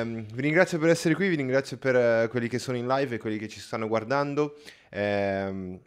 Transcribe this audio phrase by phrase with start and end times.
[0.00, 3.14] ehm, vi ringrazio per essere qui, vi ringrazio per eh, quelli che sono in live
[3.14, 4.56] e quelli che ci stanno guardando.
[4.90, 5.78] Ehm,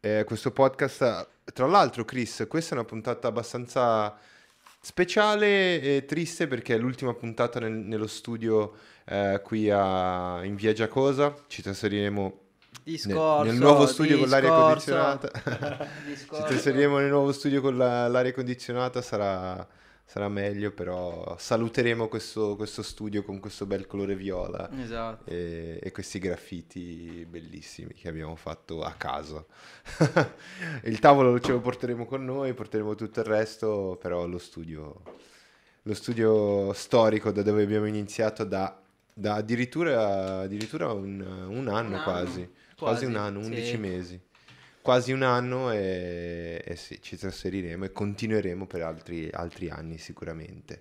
[0.00, 4.16] eh, questo podcast, tra l'altro, Chris, questa è una puntata abbastanza
[4.82, 8.72] speciale e triste perché è l'ultima puntata nel- nello studio
[9.04, 11.34] eh, qui a- in via Giacosa.
[11.48, 15.88] Ci trasferiremo nel, Discorso, nel nuovo studio con l'aria discorso, condizionata.
[16.04, 16.44] Ci discorso.
[16.46, 19.66] trasferiremo nel nuovo studio con la- l'aria condizionata, sarà,
[20.10, 25.30] sarà meglio, però saluteremo questo, questo studio con questo bel colore viola Esatto.
[25.30, 29.44] e, e questi graffiti bellissimi che abbiamo fatto a casa.
[30.82, 35.00] il tavolo ce lo porteremo con noi, porteremo tutto il resto, però lo studio,
[35.82, 38.82] lo studio storico da dove abbiamo iniziato da,
[39.14, 43.48] da addirittura, addirittura un, un anno anno, quasi, quasi un quasi, anno, sì.
[43.48, 44.20] 11 mesi.
[44.82, 50.80] Quasi un anno e, e sì, ci trasferiremo e continueremo per altri, altri anni sicuramente.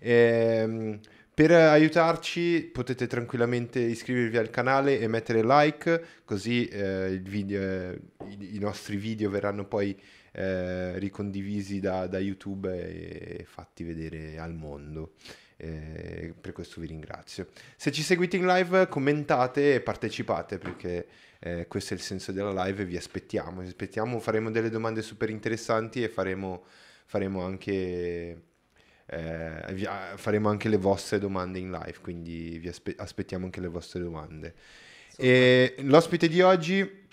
[0.00, 1.00] Ehm,
[1.32, 8.56] per aiutarci potete tranquillamente iscrivervi al canale e mettere like, così eh, video- eh, i,
[8.56, 9.96] i nostri video verranno poi
[10.32, 15.12] eh, ricondivisi da, da YouTube e fatti vedere al mondo.
[15.56, 17.48] Eh, per questo vi ringrazio.
[17.76, 21.06] Se ci seguite in live, commentate e partecipate perché
[21.40, 23.60] eh, questo è il senso della live vi aspettiamo.
[23.60, 26.64] Vi aspettiamo, faremo delle domande super interessanti e faremo,
[27.04, 28.42] faremo anche
[29.10, 33.68] eh, ah, faremo anche le vostre domande in live, quindi vi aspe- aspettiamo anche le
[33.68, 34.54] vostre domande.
[35.16, 37.06] E l'ospite di oggi,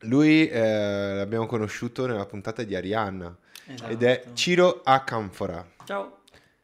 [0.00, 3.36] lui eh, l'abbiamo conosciuto nella puntata di Arianna
[3.88, 4.34] ed è Esatto.
[4.34, 5.66] Ciro Acanfora.
[5.84, 6.19] Ciao.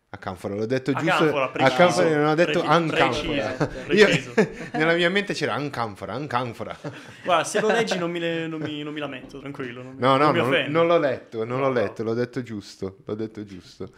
[0.09, 1.11] Acanfora, l'ho detto giusto.
[1.13, 1.75] Acanfora, preciso.
[1.75, 3.51] Acanfora, non ho detto Preci- Ancanfora.
[3.53, 4.33] preciso, Io, preciso.
[4.79, 6.79] nella mia mente c'era Ancanfora, Ancanfora.
[7.25, 9.83] Guarda, se lo leggi non mi, le- non mi- non mi lamento, tranquillo.
[9.83, 11.81] Non, mi- No, no, non mi non, non l'ho letto, non l'ho No, no.
[11.81, 13.91] letto, l'ho detto giusto, l'ho detto giusto.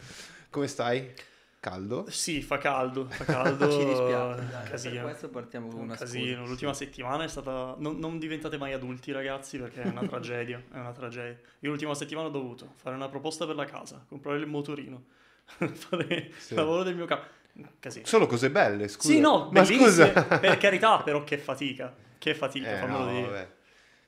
[0.50, 1.12] Come stai?
[1.60, 2.06] Caldo?
[2.08, 3.70] Sì, fa caldo, fa caldo.
[3.70, 4.36] Ci dispiace.
[4.46, 5.02] dai, per Casino.
[5.02, 6.36] questo partiamo con Un una casino.
[6.36, 6.48] scusa.
[6.48, 7.74] L'ultima settimana è stata.
[7.78, 10.62] Non, non diventate mai adulti, ragazzi, perché è una tragedia.
[10.72, 11.36] È una tragedia.
[11.60, 15.02] Io l'ultima settimana ho dovuto fare una proposta per la casa, comprare il motorino,
[15.48, 16.52] fare Sì.
[16.52, 17.36] il lavoro del mio capo.
[17.80, 18.06] Casino.
[18.06, 19.08] Solo cose belle, scusa.
[19.12, 20.08] Sì, no, ma scusa.
[20.10, 21.92] per carità, però che fatica.
[22.16, 23.56] Che fatica, Eh, no, dire.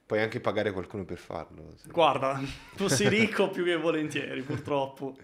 [0.07, 1.73] Puoi anche pagare qualcuno per farlo.
[1.77, 2.41] se- Guarda,
[2.77, 5.17] fossi ricco più che volentieri, purtroppo.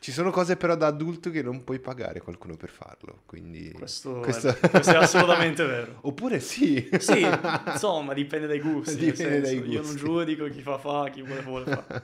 [0.00, 3.72] Ci sono cose però da adulto che non puoi pagare qualcuno per farlo, quindi...
[3.72, 5.98] Questo, Questo- È, questo è assolutamente vero.
[6.02, 6.88] Oppure sì.
[6.98, 7.26] Sì,
[7.66, 8.94] insomma, dipende dai gusti.
[8.96, 9.96] Dipende dai senso, Io non gusti.
[9.98, 12.02] giudico chi fa fa, chi vuole vuole fa.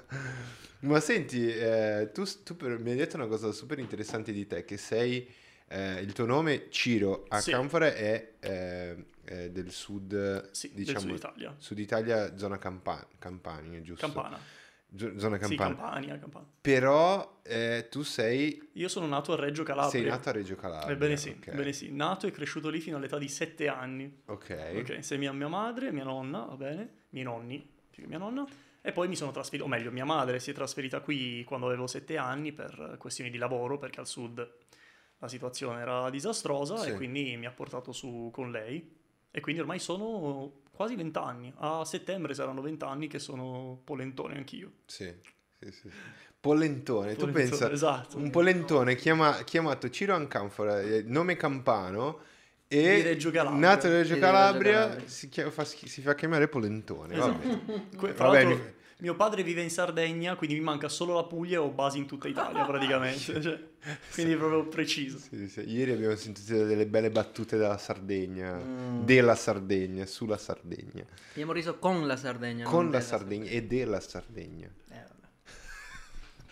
[0.84, 4.64] Ma senti, eh, tu, tu per- mi hai detto una cosa super interessante di te,
[4.64, 5.26] che sei...
[5.68, 7.50] eh, il tuo nome, Ciro, a Sì.
[7.52, 11.54] Canfora è eh, eh, del sud, Sì, diciamo, del Sud Italia.
[11.56, 14.04] Sud Italia, zona Campa- Campania, giusto?
[14.04, 14.38] Campana.
[14.96, 15.74] Zona Sì, Campania.
[15.74, 16.46] Campania, Campana.
[16.60, 19.90] Però eh, tu sei, Io sono nato a Reggio Calabria.
[19.90, 20.92] sei nato a Reggio Calabria.
[20.94, 21.46] Ebbene sì, ok.
[21.48, 21.90] ebbene sì.
[21.90, 24.20] Nato e cresciuto lì fino all'età di 7 anni.
[24.26, 24.72] Ok.
[24.76, 28.46] Ok, insieme a mia madre, mia nonna, va bene, miei nonni, più che mia nonna.
[28.86, 31.86] E poi mi sono trasferito, o meglio, mia madre si è trasferita qui quando avevo
[31.86, 34.46] 7 anni per questioni di lavoro, perché al sud
[35.18, 36.90] la situazione era disastrosa Sì.
[36.90, 38.94] e quindi mi ha portato su con lei.
[39.30, 41.50] E quindi ormai sono quasi 20 anni.
[41.56, 44.72] A settembre saranno 20 anni che sono polentone anch'io.
[44.84, 45.10] Sì,
[45.58, 45.88] sì, sì.
[46.38, 48.18] Pollentone, tu Polentone, pensa, Esatto.
[48.18, 52.20] un polentone chiama- chiamato Ciro Ancanfora, eh, nome campano,
[52.80, 53.60] Di e Reggio Calabria.
[53.68, 55.08] nato a Reggio Di Reggio Calabria, Calabria.
[55.08, 57.14] Si, chia- fa, si fa chiamare polentone.
[57.14, 57.60] Esatto.
[57.96, 58.12] vabbè.
[58.14, 58.60] Vabbè, mi-
[58.98, 62.06] mio padre vive in Sardegna, quindi mi manca solo la Puglia e ho basi in
[62.06, 63.42] tutta Italia praticamente.
[63.42, 63.60] cioè,
[64.14, 65.18] quindi è proprio preciso.
[65.18, 65.60] Sì, sì.
[65.68, 69.04] Ieri abbiamo sentito delle belle battute dalla Sardegna, Mm.
[69.04, 72.64] della Sardegna, sulla Sardegna, Abbiamo riso con la Sardegna.
[72.64, 74.70] con la della Sardegna e della Sardegna.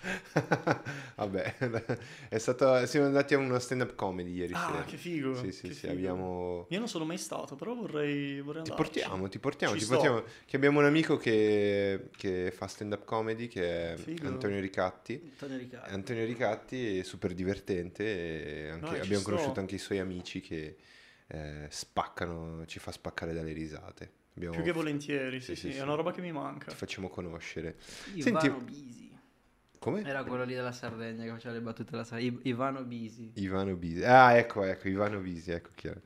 [1.17, 1.57] Vabbè.
[2.29, 4.85] È stato, siamo andati a uno stand-up comedy ieri Ah, sera.
[4.85, 5.35] che figo.
[5.37, 5.93] Sì, sì, che sì, figo.
[5.93, 6.67] abbiamo...
[6.71, 9.95] Io non sono mai stato, però vorrei, vorrei Ti portiamo, ti portiamo, Ci ti sto.
[9.95, 10.25] portiamo.
[10.45, 14.27] Che abbiamo un amico che, che fa stand-up comedy, che è Figo.
[14.27, 15.21] Antonio Ricatti.
[15.33, 15.95] Antonio Riccardo.
[15.95, 20.77] Antonio Ricatti è super divertente anche- ci abbiamo conosciuto anche i suoi amici che
[21.29, 24.11] eh, spaccano, ci fa spaccare dalle risate.
[24.35, 26.71] Abbiamo- Più che volentieri, Sì, sì, sì, sì, è una roba che mi manca.
[26.71, 27.77] Ti facciamo conoscere.
[28.15, 29.11] Ivano Senti- Bisi.
[29.83, 30.05] Come?
[30.05, 32.31] Era quello lì della Sardegna che faceva le battute della Sardegna.
[32.31, 33.33] I- Ivano Bisi.
[33.35, 34.05] Ivano Bisi.
[34.05, 36.03] Ah, ecco, ecco, Ivano Bisi, ecco chiaro.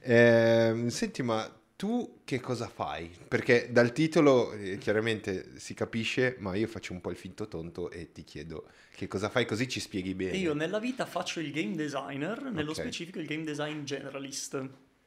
[0.00, 3.10] Ehm, senti, ma tu che cosa fai?
[3.28, 7.90] Perché dal titolo eh, chiaramente si capisce, ma io faccio un po' il finto tonto
[7.90, 10.38] e ti chiedo che cosa fai così ci spieghi bene.
[10.38, 12.76] Io nella vita faccio il game designer, nello Ok.
[12.78, 14.66] specifico il game design generalist,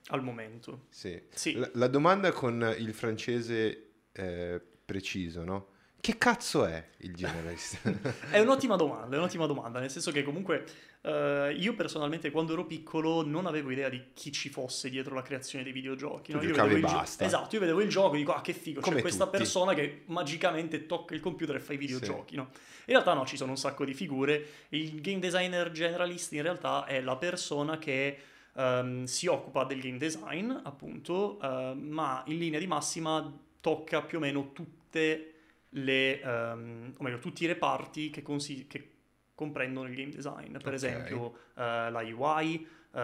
[0.10, 0.86] al momento.
[0.92, 1.20] Sì.
[1.34, 1.54] Sì.
[1.54, 5.68] La, la domanda con il francese eh, preciso, no?
[6.04, 7.80] Che cazzo è il generalist?
[8.30, 10.66] È un'ottima domanda, è un'ottima domanda, nel senso che comunque
[11.00, 15.22] eh, io personalmente quando ero piccolo non avevo idea di chi ci fosse dietro la
[15.22, 16.34] creazione dei videogiochi.
[16.34, 16.42] No?
[16.42, 17.24] Io vedevo e il gio- basta.
[17.24, 19.38] esatto, io vedevo il gioco e dico, ah che figo, Come c'è questa tutti.
[19.38, 22.50] persona che magicamente tocca il computer e fa i videogiochi, no?
[22.52, 24.46] In realtà no, ci sono un sacco di figure.
[24.70, 28.18] Il game designer generalist in realtà è la persona che
[28.56, 34.18] ehm, si occupa del game design, appunto, eh, ma in linea di massima tocca più
[34.18, 35.33] o meno tutte
[35.74, 38.90] le, ehm, o meglio, tutti i reparti che, consi- che
[39.36, 40.54] comprendono il game design.
[40.58, 40.74] Per Ok.
[40.74, 43.00] esempio, eh, la UI, eh,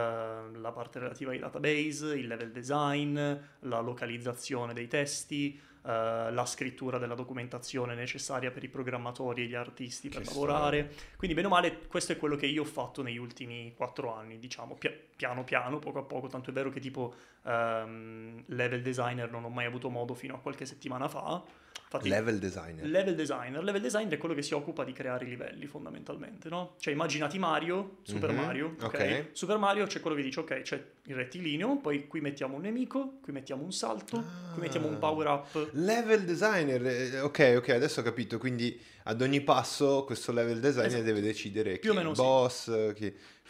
[0.53, 3.15] la parte relativa ai database, il level design,
[3.59, 9.55] la localizzazione dei testi, eh, la scrittura della documentazione necessaria per i programmatori e gli
[9.55, 10.91] artisti per Che lavorare.
[11.17, 14.37] Quindi, bene o male, questo è quello che io ho fatto negli ultimi quattro anni,
[14.37, 17.15] diciamo, pia- piano piano, poco a poco, tanto è vero che tipo
[17.45, 21.43] ehm, level designer non ho mai avuto modo fino a qualche settimana fa.
[21.91, 22.85] Infatti, Level designer.
[22.85, 23.63] Level designer.
[23.63, 26.75] Level designer è quello che si occupa di creare i livelli fondamentalmente, no?
[26.77, 28.83] Cioè immaginati Mario, Super Mhm, Mario, ok?
[28.83, 29.25] ok.
[29.31, 33.17] Super Mario c'è quello che dice ok, c'è il rettilineo, poi qui mettiamo un nemico,
[33.23, 34.97] qui mettiamo un salto, qui mettiamo un Ah.
[34.97, 35.69] power up.
[35.71, 38.37] Level designer, eh, ok, ok, adesso ho capito.
[38.37, 41.03] Quindi ad ogni passo questo level designer Esatto.
[41.03, 42.21] deve decidere chi è meno il sì.
[42.21, 42.67] boss,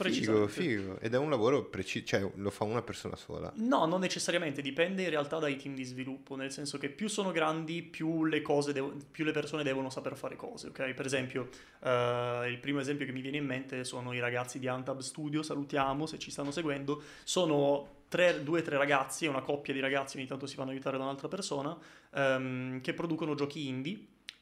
[0.08, 0.20] chi...
[0.20, 1.00] Figo, figo.
[1.00, 3.52] Ed è un lavoro preciso, cioè lo fa una persona sola.
[3.56, 7.32] No, non necessariamente, dipende in realtà dai team di sviluppo, nel senso che più sono
[7.32, 10.94] grandi, più le, cose devo- più le persone devono saper fare cose, ok?
[10.94, 11.50] Per esempio,
[11.84, 15.44] eh, il primo esempio che mi viene in mente sono i ragazzi di Antab Studio,
[15.44, 20.18] salutiamo se ci stanno seguendo, sono tre- due o tre ragazzi, una coppia di ragazzi,
[20.18, 21.78] ogni tanto si fanno aiutare da un'altra persona,
[22.14, 24.00] ehm, che producono giochi indie.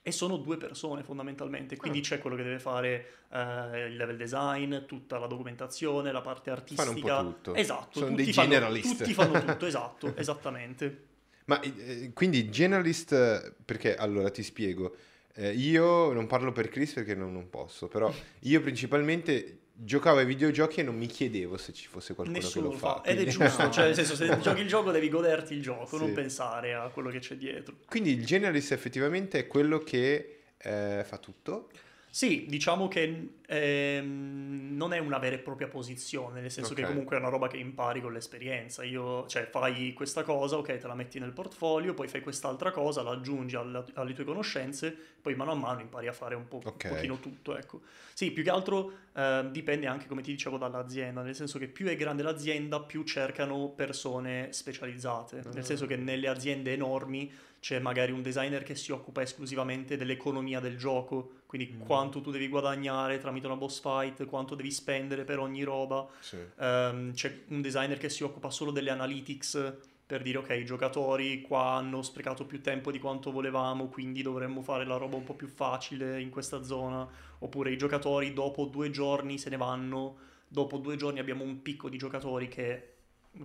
[0.07, 2.01] E sono due persone fondamentalmente, quindi Ah.
[2.01, 6.83] c'è quello che deve fare eh, il level design, tutta la documentazione, la parte artistica.
[6.83, 7.55] Fanno un po' tutto.
[7.55, 8.97] Esatto, Sono tutti dei fanno- generalist.
[8.99, 11.03] Tutti fanno tutto, esatto, esattamente.
[11.45, 14.95] Ma eh, quindi generalist, perché allora ti spiego,
[15.39, 18.09] Eh, io non parlo per Chris perché non, non posso, però
[18.41, 22.73] io principalmente giocavo ai videogiochi e non mi chiedevo se ci fosse qualcuno Nessuno che
[22.73, 22.95] lo fa.
[22.95, 23.01] fa.
[23.03, 26.07] Ed è giusto, cioè nel senso se giochi il gioco devi goderti il gioco, non
[26.07, 26.13] Sì.
[26.13, 27.75] pensare a quello che c'è dietro.
[27.87, 31.69] Quindi il generalist effettivamente è quello che eh, fa tutto.
[32.17, 36.79] Sì, diciamo che ehm, non è una vera e propria posizione, nel senso Ok.
[36.79, 38.83] che comunque è una roba che impari con l'esperienza.
[38.83, 43.03] Io, cioè, fai questa cosa, ok, te la metti nel portfolio, poi fai quest'altra cosa,
[43.03, 46.59] la aggiungi alla- alle tue conoscenze, poi mano a mano impari a fare un, po',
[46.65, 46.85] Ok.
[46.85, 47.81] un pochino tutto, ecco.
[48.15, 51.85] Sì, più che altro eh, dipende anche, come ti dicevo, dall'azienda, nel senso che più
[51.85, 55.43] è grande l'azienda, più cercano persone specializzate.
[55.45, 55.49] Ah.
[55.53, 57.31] Nel senso che nelle aziende enormi
[57.67, 61.81] c'è magari un designer che si occupa esclusivamente dell'economia del gioco, quindi Mm.
[61.81, 66.07] quanto tu devi guadagnare tramite una boss fight, quanto devi spendere per ogni roba.
[66.21, 66.37] Sì.
[66.59, 69.73] Ehm, c'è un designer che si occupa solo delle analytics
[70.05, 74.61] per dire ok, i giocatori qua hanno sprecato più tempo di quanto volevamo, quindi dovremmo
[74.61, 77.05] fare la roba un po' più facile in questa zona,
[77.39, 80.15] oppure i giocatori dopo due giorni se ne vanno,
[80.47, 82.93] dopo due giorni abbiamo un picco di giocatori che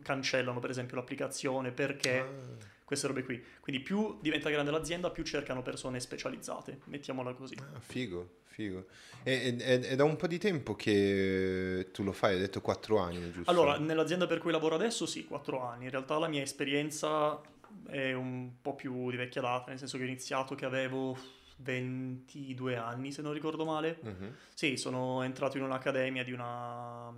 [0.00, 2.71] cancellano per esempio l'applicazione perché Ah.
[2.92, 3.42] Queste robe qui.
[3.60, 7.56] Quindi più diventa grande l'azienda, più cercano persone specializzate, mettiamola così.
[7.58, 8.86] Ah, figo, figo.
[9.22, 12.98] E, e- è da un po' di tempo che tu lo fai, hai detto 4
[12.98, 13.50] anni, giusto?
[13.50, 15.84] Allora, nell'azienda per cui lavoro adesso sì, 4 anni.
[15.84, 17.40] In realtà la mia esperienza
[17.86, 21.16] è un po' più di vecchia data, nel senso che ho iniziato che avevo
[21.56, 23.98] 22 anni, se non ricordo male.
[24.02, 24.34] Mhm.
[24.52, 27.10] Sì, sono entrato in un'accademia di una,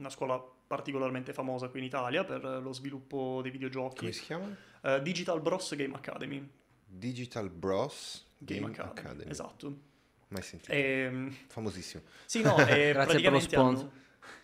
[0.00, 3.96] una scuola particolarmente famosa qui in Italia per lo sviluppo dei videogiochi.
[3.98, 4.54] Come si chiama?
[4.82, 6.48] Eh, Digital Bros Game Academy.
[6.84, 9.30] Digital Bros Game, Academy.
[9.30, 9.78] Esatto.
[10.28, 10.72] Mai sentito.
[10.72, 12.02] Ehm, Famosissimo.
[12.24, 13.98] sì, no, e Grazie per lo praticamente hanno- sponsor.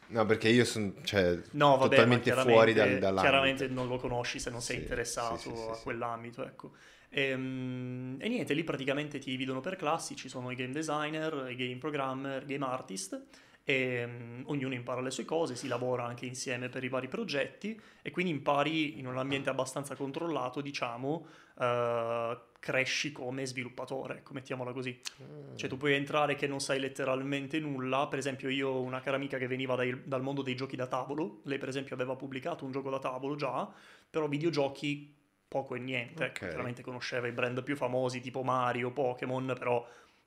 [0.09, 3.21] No, perché io sono cioè, No, vabbè, totalmente fuori chiaramente- dal, dall'ambito.
[3.23, 6.73] Chiaramente non lo conosci se non sei Sì, interessato sì, sì, sì, a quell'ambito, ecco.
[7.09, 11.57] Ehm, E, niente, lì praticamente ti dividono per classi, ci sono i game designer, i
[11.57, 13.21] game programmer, game artist,
[13.69, 17.79] e mm, ognuno impara le sue cose, si lavora anche insieme per i vari progetti
[18.01, 21.27] e quindi impari in un ambiente abbastanza controllato, diciamo,
[21.59, 25.01] eh, cresci come sviluppatore, ecco, mettiamola così.
[25.19, 25.57] Ah.
[25.57, 29.17] Cioè tu puoi entrare che non sai letteralmente nulla, per esempio io ho una cara
[29.17, 32.65] amica che veniva dai- dal mondo dei giochi da tavolo, lei per esempio aveva pubblicato
[32.65, 33.69] un gioco da tavolo già,
[34.09, 35.13] però videogiochi
[35.49, 36.51] poco e niente, ecco, Ok.
[36.51, 39.85] chiaramente conosceva i brand più famosi tipo Mario, Pokémon, però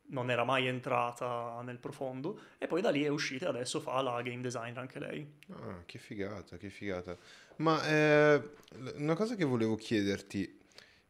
[0.09, 4.01] non era mai entrata nel profondo e poi da lì è uscita e adesso fa
[4.01, 5.27] la game design anche lei.
[5.51, 7.17] Ah, che figata, che figata.
[7.57, 8.49] Ma eh,
[8.95, 10.59] una cosa che volevo chiederti,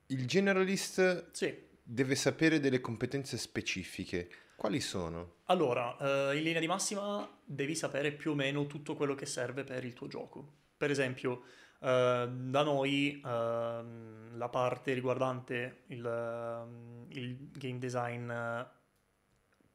[0.07, 1.55] il generalist Sì.
[1.83, 4.29] deve sapere delle competenze specifiche.
[4.55, 5.35] Quali sono?
[5.45, 5.95] Allora,
[6.31, 9.85] eh, in linea di massima devi sapere più o meno tutto quello che serve per
[9.85, 10.53] il tuo gioco.
[10.75, 11.43] Per esempio,
[11.81, 18.67] eh, da noi ehm, la parte riguardante il, ehm, il game design eh,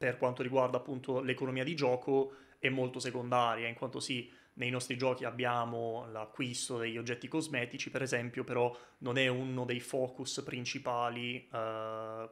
[0.05, 4.99] per quanto riguarda appunto l'economia di gioco è molto secondaria, in quanto sì, nei nostri
[4.99, 11.49] giochi abbiamo l'acquisto degli oggetti cosmetici, per esempio, però non è uno dei focus principali
[11.51, 12.29] eh,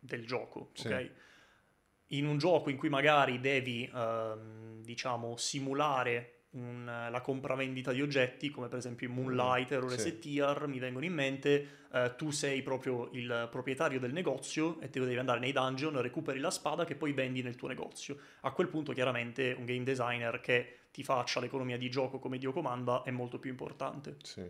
[0.00, 0.88] del gioco, Sì.
[0.88, 1.10] ok?
[2.08, 8.50] In un gioco in cui magari devi, ehm, diciamo, simulare un- la compravendita di oggetti,
[8.50, 9.96] come per esempio in Moonlighter o Mm, sì.
[9.96, 15.00] Resettier, mi vengono in mente, eh, tu sei proprio il proprietario del negozio e te
[15.00, 18.18] devi andare nei dungeon, recuperi la spada che poi vendi nel tuo negozio.
[18.40, 22.52] A quel punto chiaramente un game designer che ti faccia l'economia di gioco come Dio
[22.52, 24.46] comanda è molto più importante, Sì.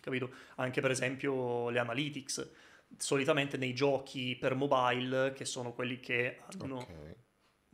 [0.00, 0.30] capito?
[0.56, 2.48] Anche per esempio le analytics.
[2.96, 7.16] Solitamente nei giochi per mobile, che sono quelli che hanno Ok.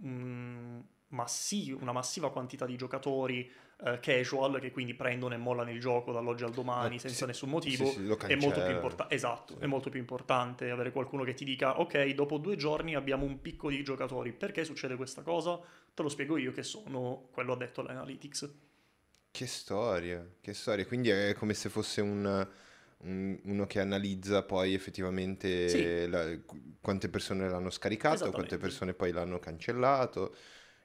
[0.03, 3.51] un massi- una massiva quantità di giocatori
[3.85, 7.27] eh, casual che quindi prendono e mollano il gioco dall'oggi al domani Ah, senza sì,
[7.27, 7.85] nessun motivo.
[7.85, 9.15] sì, sì, è molto importante.
[9.15, 13.25] Esatto, è molto più importante avere qualcuno che ti dica: Ok, dopo due giorni abbiamo
[13.25, 14.33] un picco di giocatori.
[14.33, 15.61] Perché succede questa cosa?
[15.95, 18.51] Te lo spiego io, che sono quello addetto all'analytics.
[19.31, 20.87] Che storia, che storia.
[20.87, 22.49] Quindi è come se fosse un,
[22.99, 26.09] un- uno che analizza poi effettivamente Sì.
[26.09, 30.35] la- qu- quante persone l'hanno scaricato, quante persone poi l'hanno cancellato.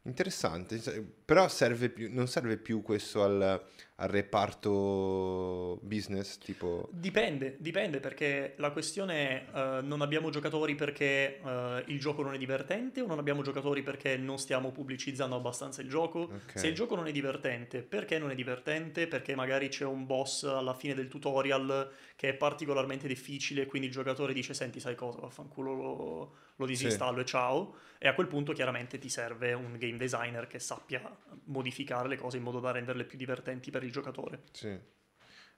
[0.03, 0.79] Interessante,
[1.23, 3.63] però serve più, non serve più questo al,
[4.01, 6.89] al reparto business, tipo...
[6.91, 12.33] Dipende, dipende perché la questione è eh, non abbiamo giocatori perché eh, il gioco non
[12.33, 16.19] è divertente o non abbiamo giocatori perché non stiamo pubblicizzando abbastanza il gioco.
[16.21, 16.57] Ok.
[16.57, 19.07] Se il gioco non è divertente, perché non è divertente?
[19.07, 23.93] Perché magari c'è un boss alla fine del tutorial che è particolarmente difficile, quindi il
[23.93, 27.75] giocatore dice senti sai cosa, vaffanculo lo, lo disinstallo e ciao.
[28.03, 31.01] E a quel punto chiaramente ti serve un game designer che sappia
[31.45, 34.43] modificare le cose in modo da renderle più divertenti per il giocatore.
[34.51, 34.77] Sì.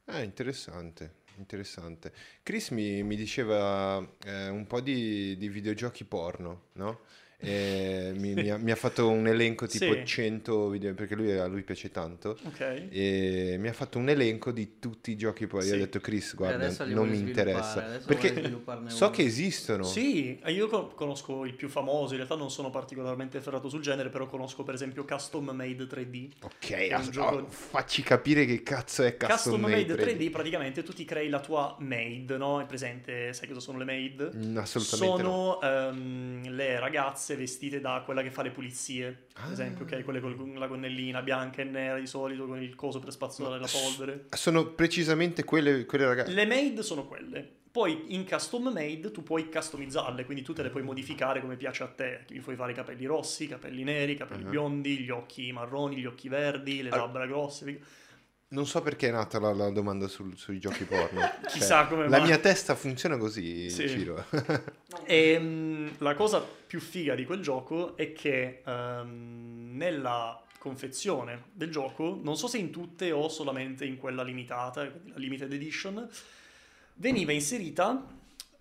[0.05, 2.13] Ah, interessante, interessante.
[2.43, 7.01] Chris mi, mi diceva eh, un po' di, di videogiochi porno, no?
[7.53, 10.05] E mi, mi ha, mi ha fatto un elenco tipo Sì.
[10.05, 12.87] 100 video, perché lui, a lui piace tanto, Ok?
[12.89, 15.43] e mi ha fatto un elenco di tutti i giochi.
[15.51, 15.71] Io Sì.
[15.73, 17.81] ho detto, Chris, guarda, non mi interessa.
[18.05, 18.33] Perché
[18.87, 19.09] so uno.
[19.11, 19.83] che esistono.
[19.83, 24.09] Sì, io con- conosco il più famoso, in realtà non sono particolarmente ferrato sul genere,
[24.09, 26.29] però conosco per esempio Custom Made 3D.
[26.43, 30.01] Ok, un as- gioco- oh, facci capire che cazzo è Custom, Custom, Made 3D.
[30.17, 32.61] 3D praticamente tu ti crei la tua maid, no?
[32.61, 34.31] È presente, sai cosa sono le maid?
[34.35, 35.57] Mm, assolutamente no.
[35.59, 39.45] Sono ehm, le ragazze vestite da quella che fa le pulizie, Ah.
[39.45, 40.03] ad esempio, ok?
[40.03, 43.67] Quelle con la gonnellina bianca e nera di solito, con il coso per spazzolare la
[43.71, 44.25] polvere.
[44.29, 46.31] Sono precisamente quelle, quelle ragazze.
[46.31, 47.61] Le maid sono quelle.
[47.73, 51.81] Poi in custom made tu puoi customizzarle, quindi tu te le puoi modificare come piace
[51.81, 52.21] a te.
[52.27, 54.49] Ti puoi fare i capelli rossi, i capelli neri, i capelli Ah.
[54.49, 57.79] biondi, gli occhi marroni, gli occhi verdi, le labbra grosse.
[58.53, 61.19] Non so perché è nata la, la domanda sul- sui giochi porno.
[61.43, 62.27] Cioè, Chissà come La mai.
[62.27, 63.87] mia testa funziona così, Sì.
[63.89, 64.23] Ciro.
[65.05, 71.69] E mm, la cosa più figa di quel gioco è che ehm, nella confezione del
[71.71, 76.07] gioco, non so se in tutte o solamente in quella limitata, la limited edition,
[76.95, 78.05] veniva inserita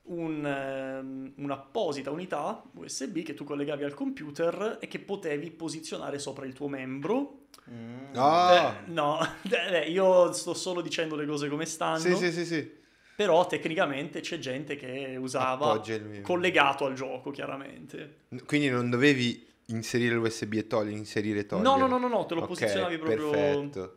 [0.04, 6.44] un, ehm, un'apposita unità USB che tu collegavi al computer e che potevi posizionare sopra
[6.44, 7.46] il tuo membro.
[7.70, 8.14] Mm.
[8.14, 8.82] Ah!
[8.84, 9.18] Eh, no,
[9.70, 11.98] eh, io sto solo dicendo le cose come stanno.
[11.98, 12.80] Sì, sì, sì, sì.
[13.14, 15.80] Però tecnicamente c'è gente che usava
[16.22, 18.22] collegato al gioco, chiaramente.
[18.46, 21.68] Quindi non dovevi inserire l'USB e togliere, inserire e togliere.
[21.68, 23.30] No, no, no, no, no, te lo Ok, posizionavi proprio...
[23.30, 23.96] Perfetto.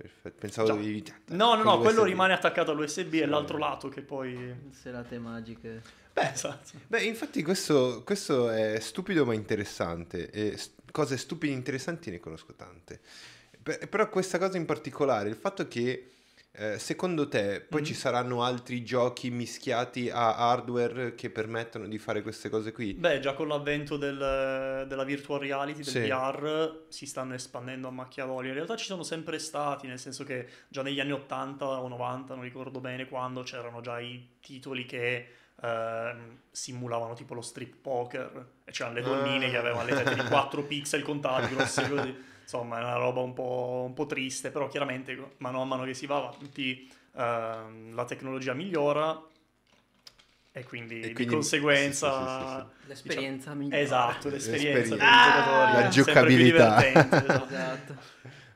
[0.00, 0.36] Perfetto.
[0.38, 0.72] Pensavo Già.
[0.74, 1.04] dovevi...
[1.28, 2.08] No, no, no, quello l'USB.
[2.08, 3.24] rimane attaccato all'USB e Sì.
[3.26, 4.54] l'altro lato che poi...
[4.70, 5.82] Serate magiche.
[6.12, 6.70] Beh, esatto.
[6.86, 10.30] Beh, infatti questo, questo è stupido ma interessante.
[10.30, 10.58] E
[10.90, 13.00] cose stupide e interessanti ne conosco tante.
[13.62, 16.10] Pe- però questa cosa in particolare, il fatto che
[16.52, 17.86] eh, secondo te poi Mhm.
[17.86, 22.92] ci saranno altri giochi mischiati a hardware che permettono di fare queste cose qui?
[22.94, 26.00] Beh, già con l'avvento del- della virtual reality, del Sì.
[26.00, 28.48] VR, si stanno espandendo a macchia d'olio.
[28.48, 32.34] In realtà ci sono sempre stati, nel senso che già negli anni 80 o 90,
[32.34, 35.28] non ricordo bene quando, c'erano già i titoli che
[35.62, 39.50] ehm, simulavano tipo lo strip poker e c'erano le donnine Ah.
[39.50, 42.28] che avevano le tette di 4 pixel contati, grossi così.
[42.52, 45.94] Insomma, è una roba un po', un po' triste, però chiaramente mano a mano che
[45.94, 49.22] si va avanti ehm, la tecnologia migliora
[50.50, 52.10] e quindi, E di quindi- conseguenza...
[52.10, 53.80] sì, sì, sì, L'esperienza migliore.
[53.82, 55.30] Esatto, l'esperienza per L'esperienza.
[55.30, 56.86] giocatori La più giocabilità.
[56.88, 57.44] esatto.
[57.46, 57.94] Esatto.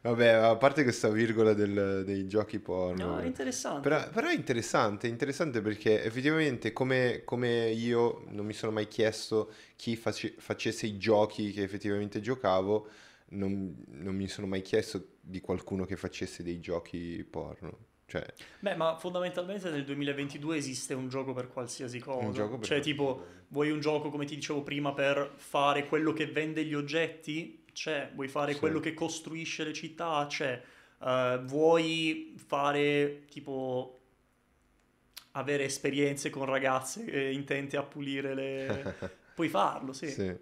[0.01, 3.07] Vabbè, a parte questa virgola del- dei giochi porno.
[3.13, 3.89] No, è interessante.
[3.89, 9.53] Però, però è interessante, interessante perché effettivamente come, come io non mi sono mai chiesto
[9.77, 12.89] chi face- facesse i giochi che effettivamente giocavo,
[13.35, 17.93] non, non mi sono mai chiesto di qualcuno che facesse dei giochi porno.
[18.07, 18.25] Cioè,
[18.61, 22.27] Beh, ma fondamentalmente nel 2022 esiste un gioco per qualsiasi cosa.
[22.27, 23.27] per cioè, qualsiasi tipo, cosa.
[23.49, 27.65] vuoi un gioco, come ti dicevo prima, per fare quello che vende gli oggetti?
[27.73, 28.11] C'è.
[28.15, 28.59] Vuoi fare Sì.
[28.59, 30.27] quello che costruisce le città?
[30.29, 30.63] C'è.
[31.03, 34.01] Eh, vuoi fare, tipo,
[35.33, 38.95] avere esperienze con ragazze eh, intente a pulire le...
[39.35, 40.09] Puoi farlo, sì.
[40.11, 40.33] Sì.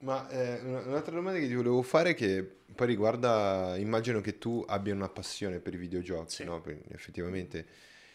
[0.00, 4.64] Ma eh, una- un'altra domanda che ti volevo fare che poi riguarda, immagino che tu
[4.68, 6.44] abbia una passione per i videogiochi, Sì.
[6.44, 6.60] no?
[6.60, 7.66] Perché Effettivamente,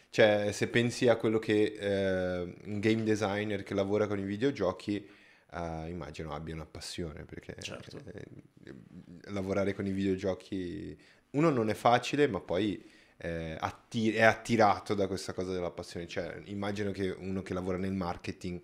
[0.08, 5.06] cioè se pensi a quello che eh, un game designer che lavora con i videogiochi,
[5.52, 7.98] eh, immagino abbia una passione, perché Certo.
[8.14, 8.24] eh,
[9.32, 10.96] lavorare con i videogiochi,
[11.32, 12.82] uno non è facile, ma poi
[13.18, 16.06] eh, atti- è attirato da questa cosa della passione.
[16.06, 18.60] Cioè, immagino che uno che lavora nel marketing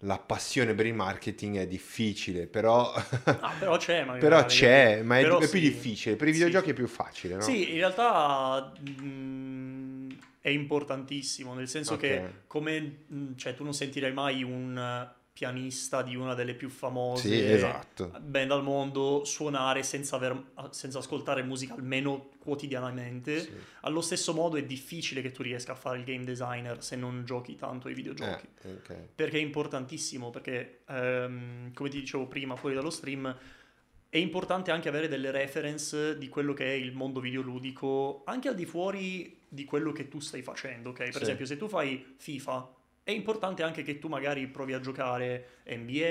[0.00, 2.92] la passione per il marketing è difficile, però,
[3.24, 4.20] Ah, però c'è, magari.
[4.20, 5.60] però c'è, ma è, Però è più sì.
[5.60, 6.16] difficile.
[6.16, 6.70] Per i videogiochi sì.
[6.70, 7.40] è più facile, no?
[7.42, 12.00] Sì, in realtà mm, è importantissimo, nel senso Ok.
[12.00, 15.08] che come mm, cioè, tu non sentirai mai un
[15.40, 18.12] pianista di una delle più famose Sì, esatto.
[18.20, 23.40] band al mondo suonare senza, aver- senza ascoltare musica almeno quotidianamente.
[23.40, 23.50] Sì.
[23.82, 27.24] Allo stesso modo è difficile che tu riesca a fare il game designer se non
[27.24, 28.48] giochi tanto ai videogiochi.
[28.64, 28.94] Eh, ok.
[29.14, 33.34] Perché è importantissimo, perché ehm, come ti dicevo prima, fuori dallo stream,
[34.10, 38.54] è importante anche avere delle reference di quello che è il mondo videoludico, anche al
[38.54, 40.96] di fuori di quello che tu stai facendo, ok?
[41.04, 41.22] Per Sì.
[41.22, 46.04] esempio, se tu fai FIFA, è importante anche che tu magari provi a giocare NBA,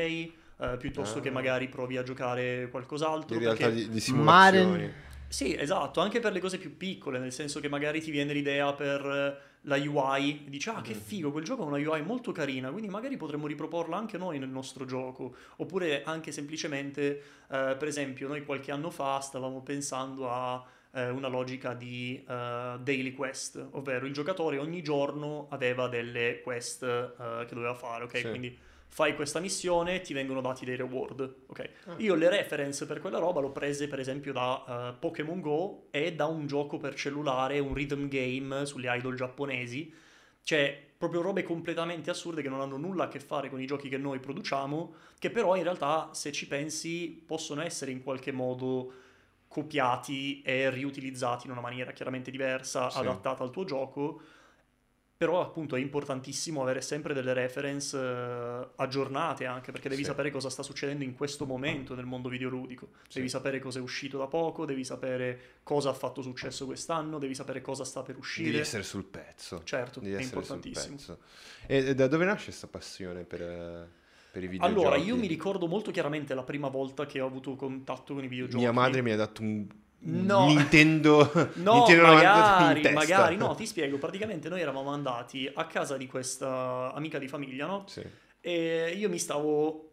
[0.73, 1.21] eh, piuttosto Ah.
[1.21, 3.35] che magari provi a giocare qualcos'altro.
[3.35, 4.69] In realtà di, di simulazioni.
[4.71, 4.93] Madden.
[5.27, 8.73] sì, esatto, anche per le cose più piccole, nel senso che magari ti viene l'idea
[8.73, 10.99] per eh, la UI e dici ah che Mhm.
[10.99, 14.49] figo, quel gioco ha una UI molto carina, quindi magari potremmo riproporla anche noi nel
[14.49, 20.65] nostro gioco, oppure anche semplicemente, eh, per esempio, noi qualche anno fa stavamo pensando a
[20.91, 26.83] eh, una logica di eh, daily quest, ovvero il giocatore ogni giorno aveva delle quest
[26.83, 28.17] eh, che doveva fare, ok?
[28.17, 28.29] Sì.
[28.29, 31.69] Quindi fai questa missione, ti vengono dati dei reward, ok?
[31.85, 31.93] Ah.
[31.97, 36.13] Io le reference per quella roba l'ho prese per esempio da eh, Pokémon Go e
[36.13, 39.93] da un gioco per cellulare, un rhythm game sulle idol giapponesi.
[40.41, 43.87] Cioè, proprio robe completamente assurde che non hanno nulla a che fare con i giochi
[43.87, 48.91] che noi produciamo, che però in realtà, se ci pensi, possono essere in qualche modo
[49.49, 52.99] copiati e riutilizzati in una maniera chiaramente diversa, Sì.
[52.99, 54.21] adattata al tuo gioco.
[55.19, 60.07] Però appunto è importantissimo avere sempre delle reference eh, aggiornate anche perché devi Sì.
[60.07, 62.87] sapere cosa sta succedendo in questo momento nel mondo videoludico.
[63.09, 63.17] Sì.
[63.17, 67.35] Devi sapere cosa è uscito da poco, devi sapere cosa ha fatto successo quest'anno, devi
[67.35, 68.59] sapere cosa sta per Devi uscire.
[68.61, 69.61] essere sul pezzo.
[69.65, 71.17] Certo, Devi è importantissimo.
[71.67, 73.87] E e da dove nasce questa passione per, eh,
[74.31, 74.79] per i videogiochi?
[74.81, 78.27] Allora, io mi ricordo molto chiaramente la prima volta che ho avuto contatto con i
[78.27, 78.61] videogiochi.
[78.61, 79.67] Mia madre mi ha dato un
[80.01, 80.45] No.
[80.45, 83.97] Nintendo, No, Nintendo 98 in magari, magari, no, ti spiego.
[83.97, 87.83] Praticamente noi eravamo andati a casa di questa amica di famiglia, no?
[87.87, 88.01] Sì.
[88.39, 89.89] E io mi stavo,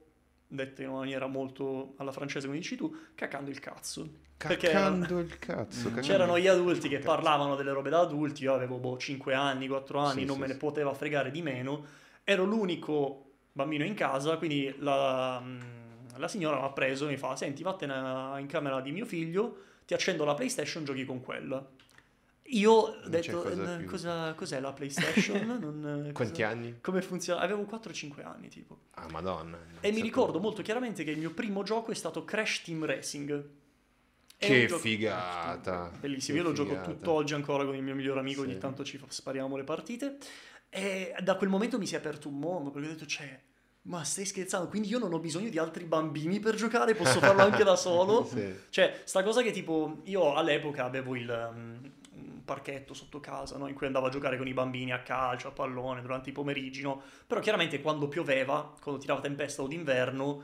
[0.47, 4.09] detto in una maniera molto alla francese come dici tu, cacando il cazzo.
[4.37, 5.81] Perché Caccando il cazzo.
[5.81, 5.95] Mm.
[5.95, 9.67] caccando C'erano gli adulti che parlavano delle robe da adulti, io avevo boh, 5 anni,
[9.67, 11.85] 4 anni, Sì, non sì, me ne poteva fregare di meno.
[12.23, 13.26] Ero l'unico
[13.57, 15.61] bambino in casa, quindi la, mm,
[16.19, 19.63] la signora mi ha preso e mi fa, senti, vattene in camera di mio figlio,
[19.87, 21.67] ti accendo la PlayStation, giochi con quella.
[22.51, 25.47] Io ho detto, cosa "Eh, più- cosa- cos'è la PlayStation?
[25.59, 26.79] Non, eh, Quanti cosa- anni?
[26.83, 27.41] Come funziona?
[27.41, 28.79] Avevo 4-5 anni, tipo.
[28.95, 29.59] Ah, madonna.
[29.81, 33.49] E mi ricordo molto chiaramente che il mio primo gioco è stato Crash Team Racing.
[34.37, 35.91] È Che gioco- figata.
[35.99, 36.91] Bellissimo, Che io lo gioco figata.
[36.91, 38.49] tutt'oggi ancora con il mio migliore amico, Sì.
[38.51, 40.19] ogni tanto ci spariamo le partite.
[40.69, 43.41] E da quel momento mi si è aperto un mondo, perché ho detto, cioè,
[43.83, 44.69] ma stai scherzando?
[44.69, 48.25] Quindi io non ho bisogno di altri bambini per giocare, posso farlo anche da solo?
[48.37, 48.55] Sì.
[48.71, 51.91] Cioè, sta cosa che tipo, io all'epoca avevo il um,
[52.45, 53.69] parchetto sotto casa, no?
[53.69, 56.83] In cui andavo a giocare con i bambini a calcio, a pallone, durante i pomeriggi,
[56.83, 57.03] no?
[57.27, 60.43] Però chiaramente quando pioveva, quando tirava tempesta o d'inverno,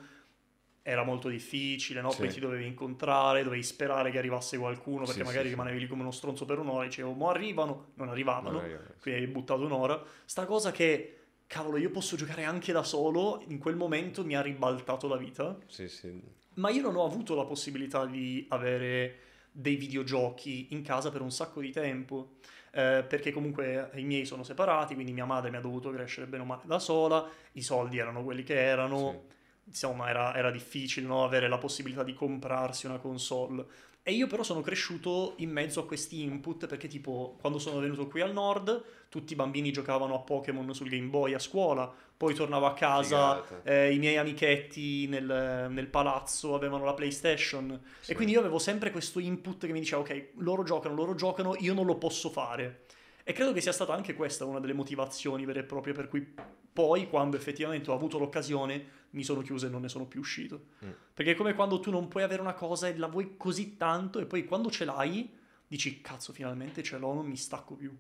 [0.83, 2.09] era molto difficile, no?
[2.09, 2.35] Poi Sì.
[2.35, 6.03] ti dovevi incontrare, dovevi sperare che arrivasse qualcuno, perché Sì, magari sì, rimanevi lì come
[6.03, 8.69] uno stronzo per un'ora, dicevo, mo arrivano, non arrivavano, No,
[9.01, 10.03] quindi hai buttato un'ora.
[10.25, 14.43] Sta cosa che, cavolo, io posso giocare anche da solo, in quel momento mi ha
[14.43, 15.57] ribaltato la vita.
[15.69, 16.21] Sì, sì.
[16.55, 19.19] Ma io non ho avuto la possibilità di avere
[19.53, 22.37] dei videogiochi in casa per un sacco di tempo.
[22.75, 26.43] eh, perché comunque i miei sono separati, quindi mia madre mi ha dovuto crescere bene
[26.43, 29.25] o male da sola, i soldi erano quelli che erano.
[29.65, 31.25] Insomma era, era difficile no?
[31.25, 33.65] avere la possibilità di comprarsi una console.
[34.05, 38.09] E io però sono cresciuto in mezzo a questi input perché tipo quando sono venuto
[38.09, 42.35] qui al nord tutti i bambini giocavano a Pokémon sul Game Boy a scuola, poi
[42.35, 48.11] tornavo a casa, eh, i miei amichetti nel, nel palazzo avevano la PlayStation Sì.
[48.11, 51.55] e quindi io avevo sempre questo input che mi diceva ok, loro giocano, loro giocano,
[51.59, 52.87] io non lo posso fare.
[53.23, 56.35] E credo che sia stata anche questa una delle motivazioni vere e proprie per cui
[56.73, 60.67] poi, quando effettivamente ho avuto l'occasione, mi sono chiuso e non ne sono più uscito.
[60.85, 60.91] Mm.
[61.15, 64.19] Perché è come quando tu non puoi avere una cosa e la vuoi così tanto
[64.19, 65.41] e poi quando ce l'hai
[65.73, 67.91] dici cazzo finalmente ce l'ho, non mi stacco più.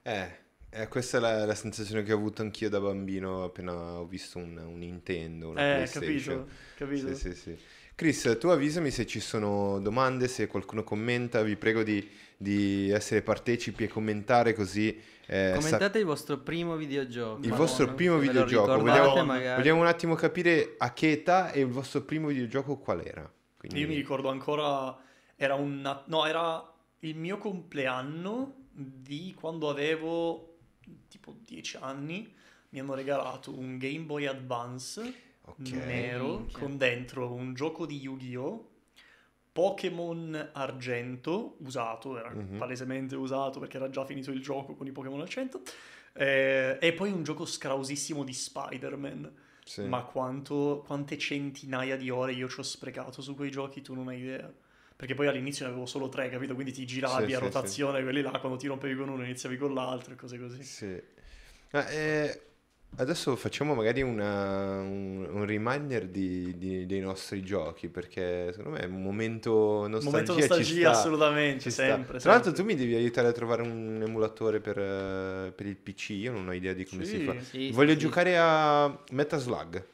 [0.00, 0.30] Eh,
[0.70, 4.38] eh, questa è la, la sensazione che ho avuto anch'io da bambino appena ho visto
[4.38, 6.46] un, un Nintendo, una eh, PlayStation.
[6.76, 7.08] capito?
[7.08, 7.14] capito?
[7.14, 7.58] Sì, sì, sì.
[7.98, 13.22] Chris, tu avvisami se ci sono domande, se qualcuno commenta, vi prego di, di essere
[13.22, 14.96] partecipi e commentare così.
[15.26, 17.40] eh, sa- Commentate il vostro primo videogioco.
[17.40, 18.78] il Madonna, vostro primo videogioco.
[18.78, 19.60] Vogliamo, magari.
[19.60, 23.28] vogliamo un attimo capire a che età e il vostro primo videogioco qual era.
[23.56, 24.96] Quindi- Io mi ricordo ancora,
[25.34, 30.58] era un, no, era il mio compleanno di quando avevo
[31.08, 32.32] tipo 10 anni.
[32.68, 35.14] Mi hanno regalato un Game Boy Advance
[35.48, 35.70] Ok.
[35.70, 36.58] nero Minchia.
[36.58, 38.70] con dentro un gioco di Yu-Gi-Oh!
[39.52, 42.58] Pokémon Argento usato, era Mhm.
[42.58, 45.62] palesemente usato perché era già finito il gioco con i Pokémon Argento.
[46.14, 49.32] eh, e poi un gioco scrausissimo di Spider-Man.
[49.64, 49.82] Sì.
[49.82, 54.08] Ma quanto, quante centinaia di ore io ci ho sprecato su quei giochi, tu non
[54.08, 54.52] hai idea.
[54.96, 56.54] Perché poi all'inizio ne avevo solo tre, capito?
[56.54, 59.56] Quindi ti giravi Sì, a sì, rotazione, quelli là, quando ti rompevi con uno iniziavi
[59.58, 60.62] con l'altro e cose così.
[60.64, 60.86] Sì.
[61.70, 62.40] Eh,
[62.96, 68.84] adesso facciamo magari una- un, un reminder di- di- dei nostri giochi, perché secondo me
[68.84, 71.84] è un momento nostalgia, Momento ci nostalgia, sta, assolutamente, ci sta.
[71.84, 72.18] sempre.
[72.18, 72.72] Tra l'altro sempre.
[72.74, 76.48] tu mi devi aiutare a trovare un emulatore per, eh, per il PC, io non
[76.48, 77.24] ho idea di come si Sì.
[77.24, 77.38] fa.
[77.40, 78.00] Sì, Voglio sì, sì.
[78.00, 79.84] giocare a Metaslug.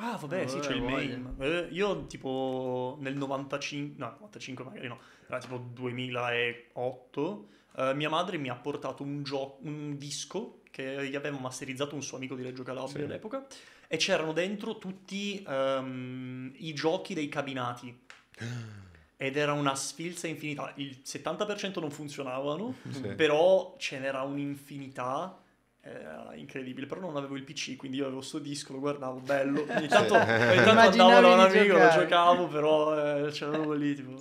[0.00, 0.82] Ah, vabbè, sì, Eh, c'è il.
[0.82, 1.34] MAME.
[1.40, 7.46] Eh, io tipo nel 95, no, 95 magari no, era tipo 2008,
[7.76, 12.02] eh, mia madre mi ha portato un, gio- un disco che gli aveva masterizzato un
[12.02, 13.02] suo amico di Reggio Calabria Sì.
[13.10, 13.44] all'epoca
[13.88, 17.98] e c'erano dentro tutti ehm, i giochi dei cabinati.
[19.20, 20.72] Ed era una sfilza infinita.
[20.76, 23.00] Il 70% non funzionavano, Sì.
[23.16, 25.36] però ce n'era un'infinità.
[25.80, 29.62] Era incredibile, però non avevo il PC, quindi io avevo sto disco, lo guardavo bello.
[29.68, 30.26] Ogni tanto, ogni
[30.62, 34.16] tanto andavo da un amico, lo giocavo, però eh, c'avevo lì tipo.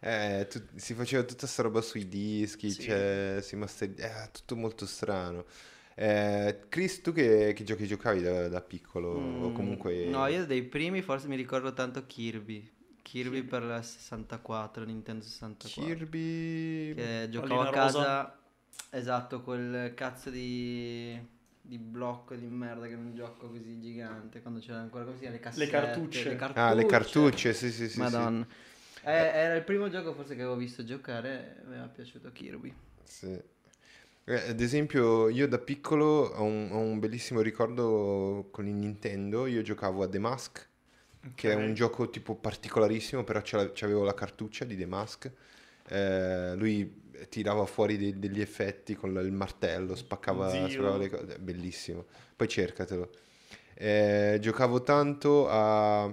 [0.00, 2.82] Eh, tu- si faceva tutta sta roba sui dischi, Sì.
[2.82, 3.92] cioè, si master...
[3.98, 5.44] eh, tutto molto strano.
[5.94, 9.08] Eh, Chris, tu che, che giochi giocavi da, da piccolo?
[9.38, 10.04] O Mm, comunque...
[10.06, 12.70] No, io dei primi forse mi ricordo tanto Kirby.
[13.02, 13.42] Kirby Kirby.
[13.42, 15.82] per la 64, Nintendo 64.
[15.82, 16.94] Kirby...
[16.94, 18.02] Che giocavo a Pallina rosa.
[18.04, 18.36] casa.
[18.90, 21.18] Esatto, quel cazzo di,
[21.60, 24.42] di blocco di merda che non gioco così gigante.
[24.42, 25.34] Quando c'era ancora chiama?
[25.34, 25.70] Le cassette.
[25.70, 26.28] cartucce.
[26.28, 26.60] Le cartucce.
[26.60, 27.88] Ah, le cartucce, sì, sì, sì.
[27.90, 27.98] sì.
[27.98, 28.46] Madonna.
[29.04, 32.74] Eh, era il primo gioco forse che avevo visto giocare e mi era piaciuto Kirby.
[33.02, 33.40] Sì.
[34.32, 39.46] Eh, ad esempio, io da piccolo ho un, ho un bellissimo ricordo con il Nintendo.
[39.46, 40.68] Io giocavo a The Mask,
[41.34, 43.72] che è un gioco tipo particolarissimo, però ce la-
[44.14, 45.30] cartuccia di The Mask.
[45.88, 51.38] Eh, lui tirava fuori dei- degli effetti con il martello, spaccava, spaccava le cose.
[51.38, 52.06] Bellissimo.
[52.34, 53.10] Poi cercatelo.
[53.74, 56.10] Eh, giocavo tanto a,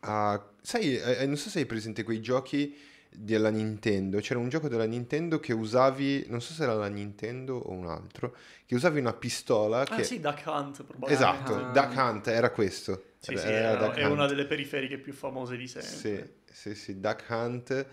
[0.00, 2.74] a- sai, eh, non so se hai presente quei giochi
[3.20, 4.18] della Nintendo.
[4.20, 7.86] C'era un gioco della Nintendo che usavi, non so se era la Nintendo o un
[7.86, 10.04] altro, che usavi una pistola Ah che...
[10.04, 11.12] sì, Duck Hunt probabilmente.
[11.14, 11.70] Esatto, Ah.
[11.72, 13.02] Duck Hunt era questo.
[13.18, 14.12] Sì, Era- sì, era era- è Hunt.
[14.12, 15.90] una delle periferiche più famose di sempre.
[15.90, 17.86] Sì, sì, sì, Duck Hunt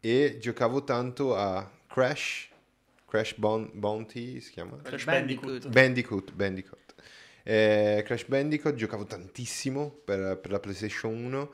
[0.00, 2.48] e giocavo tanto a Crash,
[3.06, 4.78] Crash Bon- Bounty si chiama?
[4.82, 5.68] Crash Bandicoot.
[5.68, 5.72] Bandicoot.
[5.72, 6.78] Bandicoot, Bandicoot.
[7.42, 11.52] Eh, Crash Bandicoot giocavo tantissimo per, per la PlayStation 1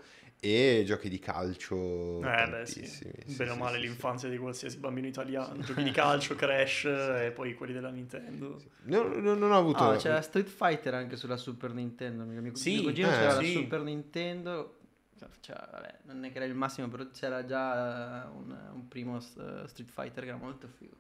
[0.55, 2.87] e giochi di calcio Eh beh sì.
[2.87, 3.87] Sì, bene o male sì, sì.
[3.87, 8.61] l'infanzia di qualsiasi bambino italiano, giochi di calcio, Crash e poi quelli della Nintendo.
[8.85, 9.89] No, no, non ho avuto...
[9.89, 12.25] Ah, c'era Street Fighter anche sulla Super Nintendo.
[12.25, 13.55] Mio, mio Sì, mio cugino eh, c'era sì.
[13.55, 14.79] la Super Nintendo.
[15.41, 19.17] Cioè, vabbè, non è che era il massimo, però c'era già eh, un, un primo
[19.17, 20.97] eh, Street Fighter che era molto figo.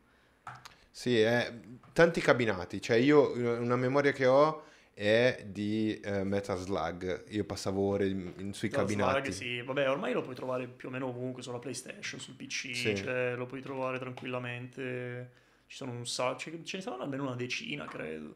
[0.90, 1.52] Sì, eh,
[1.92, 4.64] tanti cabinati, cioè io una memoria che ho
[4.98, 9.30] è di eh, Metal Slug, io passavo ore in- in- sui Metal cabinati.
[9.30, 12.74] Slug, sì, vabbè, ormai lo puoi trovare più o meno ovunque, sulla PlayStation, sul PC,
[12.74, 12.96] Sì.
[12.96, 15.30] cioè, lo puoi trovare tranquillamente.
[15.66, 18.34] Ci sono un sacco, ce ce ne saranno almeno una decina, credo.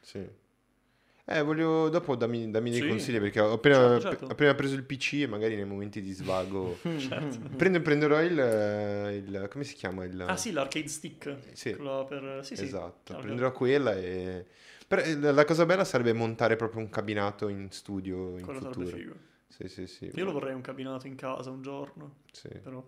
[0.00, 0.26] Sì.
[1.26, 2.86] Eh, voglio dopo dammi, dammi dei Sì.
[2.88, 4.26] consigli perché ho appena, Certo, certo.
[4.28, 7.38] appena preso il PC e magari nei momenti di svago Certo.
[7.54, 11.36] prendo, prenderò il, eh, il- come si chiama il Ah sì, l'arcade stick.
[11.52, 12.40] Sì, per...
[12.44, 12.64] Sì, sì.
[12.64, 14.46] esatto, Chiaro, prenderò quella e
[14.88, 18.86] Però, eh, la cosa bella sarebbe montare proprio un cabinato in studio in Quello futuro.
[18.86, 19.14] sarebbe figo.
[19.48, 20.10] Sì, sì, sì.
[20.14, 22.48] Io lo vorrei un cabinato in casa un giorno, Sì.
[22.48, 22.82] però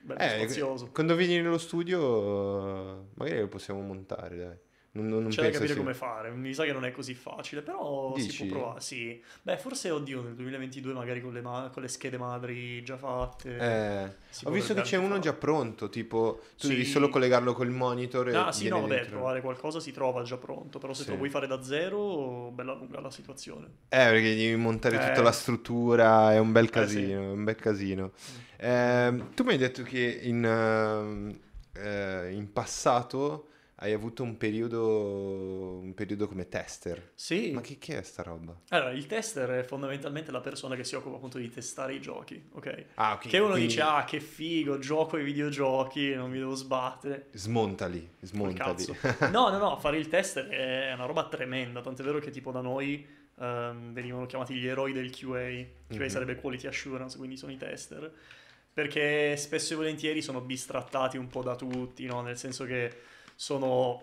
[0.00, 0.90] bello Eh, spazioso.
[0.92, 4.56] quando vieni nello studio, magari lo possiamo montare, dai.
[5.02, 7.62] Non, non, C'è da capire sia- come fare, mi sa che non è così facile,
[7.62, 8.46] però si Dici?
[8.46, 9.22] può provare, sì.
[9.42, 13.56] Beh, forse, oddio, nel 2022 magari con le, ma- con le schede madri già fatte.
[13.56, 15.20] Eh, si ho visto che c'è uno fare.
[15.20, 16.68] già pronto, tipo tu Sì.
[16.68, 20.36] devi solo collegarlo col monitor e Ah sì, no, vabbè, trovare qualcosa si trova già
[20.36, 21.10] pronto, però se Sì.
[21.10, 23.66] lo vuoi fare da zero, bella lunga la situazione.
[23.90, 24.98] Eh, perché devi montare Eh.
[24.98, 26.72] tutta la struttura, è un bel Eh, sì.
[26.72, 28.12] casino, è un bel casino.
[28.58, 31.38] Ehm, tu mi hai detto che in, ehm,
[31.72, 33.48] eh, in passato
[33.80, 37.12] hai avuto un periodo, un periodo come tester.
[37.14, 38.58] Sì, Ma che, che è sta roba?
[38.70, 42.42] allora il tester è fondamentalmente la persona che si occupa appunto di testare i giochi,
[42.52, 42.84] ok?
[42.96, 43.28] Ah, ok.
[43.28, 47.28] Che uno quindi dice, ah che figo, gioco ai videogiochi, non mi devo sbattere.
[47.32, 48.84] Smontali, smontali.
[49.30, 52.60] No, no, no, fare il tester è una roba tremenda, tant'è vero che tipo da
[52.60, 53.06] noi
[53.38, 56.08] ehm, venivano chiamati gli eroi del QA, QA Mhm.
[56.08, 58.12] sarebbe Quality Assurance, quindi sono i tester,
[58.72, 62.22] perché spesso e volentieri sono bistrattati un po' da tutti, no?
[62.22, 62.92] Nel senso che
[63.38, 64.00] sono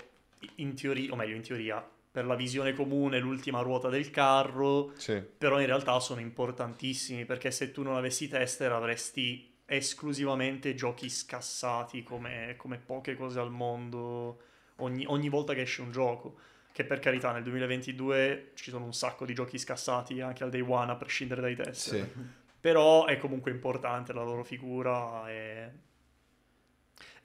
[0.55, 5.21] in teoria, o meglio in teoria, per la visione comune l'ultima ruota del carro, Sì.
[5.37, 12.01] però in realtà sono importantissimi perché se tu non avessi tester avresti esclusivamente giochi scassati
[12.03, 14.39] come, come poche cose al mondo
[14.77, 16.37] ogni, ogni volta che esce un gioco.
[16.71, 20.61] Che per carità nel 2022 ci sono un sacco di giochi scassati anche al day
[20.61, 22.09] one a prescindere dai tester.
[22.13, 22.21] Sì.
[22.61, 25.71] Però è comunque importante la loro figura e,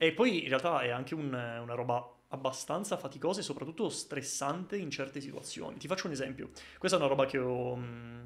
[0.03, 4.89] e poi in realtà è anche un- una roba abbastanza faticosa e soprattutto stressante in
[4.89, 5.77] certe situazioni.
[5.77, 6.49] Ti faccio un esempio.
[6.79, 7.79] Questa è una roba che ho,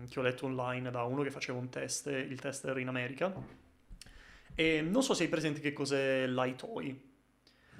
[0.07, 3.33] che ho letto online da uno che faceva un test, il tester in America.
[4.55, 7.01] E non so se hai presente che cos'è l'iToy.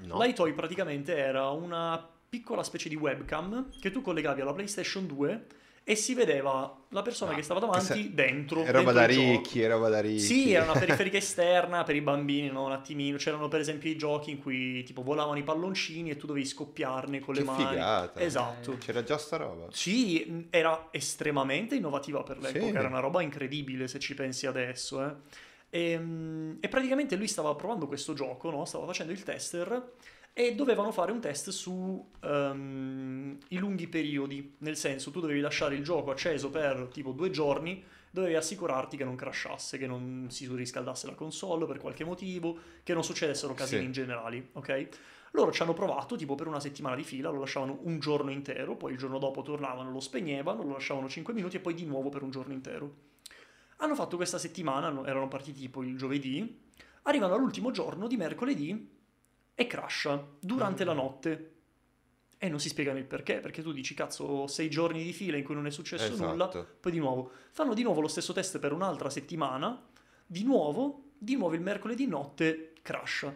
[0.01, 0.21] No.
[0.21, 5.45] L'iToy praticamente era una piccola specie di webcam che tu collegavi alla PlayStation 2
[5.87, 8.63] e si vedeva la persona Ah, che stava che davanti sa- dentro.
[8.63, 10.19] È roba da ricchi, è roba da ricchi.
[10.19, 12.65] Sì, era una periferica esterna per i bambini, no?
[12.65, 13.17] Un attimino.
[13.17, 17.19] C'erano per esempio i giochi in cui tipo volavano i palloncini e tu dovevi scoppiarne
[17.19, 17.65] con Che le mani.
[17.67, 18.19] figata.
[18.19, 18.77] Esatto.
[18.79, 19.67] C'era già sta roba.
[19.69, 22.75] Sì, era estremamente innovativa per l'epoca, Sì.
[22.75, 25.05] era una roba incredibile se ci pensi adesso.
[25.05, 25.13] eh.
[25.69, 28.65] E, mh, e praticamente lui stava provando questo gioco, no?
[28.65, 29.91] stava facendo il tester
[30.37, 35.75] e dovevano fare un test su ehm, i lunghi periodi, nel senso tu dovevi lasciare
[35.75, 40.45] il gioco acceso per tipo due giorni, dovevi assicurarti che non crashasse, che non si
[40.53, 43.85] riscaldasse la console per qualche motivo, che non succedessero casini Sì.
[43.85, 44.87] in generali, ok?
[45.31, 48.75] Loro ci hanno provato tipo per una settimana di fila, lo lasciavano un giorno intero,
[48.75, 52.09] poi il giorno dopo tornavano, lo spegnevano, lo lasciavano 5 minuti e poi di nuovo
[52.09, 52.93] per un giorno intero.
[53.77, 56.59] Hanno fatto questa settimana, no- erano partiti tipo il giovedì,
[57.03, 58.94] arrivano all'ultimo giorno di mercoledì
[59.55, 61.51] e crasha durante la notte.
[62.37, 65.43] E non si spiegano il perché, perché tu dici cazzo, sei giorni di fila in
[65.43, 66.29] cui non è successo Esatto.
[66.29, 67.31] nulla, poi di nuovo.
[67.51, 69.81] Fanno di nuovo lo stesso test per un'altra settimana,
[70.27, 73.33] di nuovo, di nuovo il mercoledì notte crasha.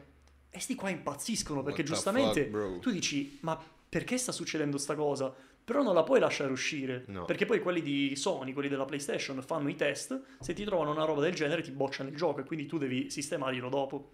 [0.51, 4.95] E sti qua impazziscono perché What giustamente fuck, tu dici ma perché sta succedendo sta
[4.95, 5.33] cosa?
[5.63, 7.25] Però non la puoi lasciare uscire, No.
[7.25, 11.05] perché poi quelli di Sony, quelli della PlayStation fanno i test, se ti trovano una
[11.05, 14.11] roba del genere ti bocciano il gioco e quindi tu devi sistemarglielo dopo.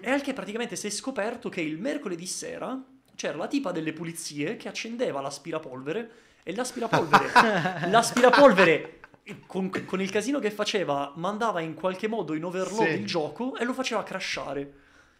[0.00, 2.80] E anche praticamente si è scoperto che il mercoledì sera
[3.14, 6.10] c'era la tipa delle pulizie che accendeva l'aspirapolvere
[6.42, 7.30] e l'aspirapolvere,
[7.88, 9.00] l'aspirapolvere
[9.46, 12.94] con, con il casino che faceva mandava in qualche modo in overload Sì.
[12.98, 14.72] il gioco e lo faceva crashare.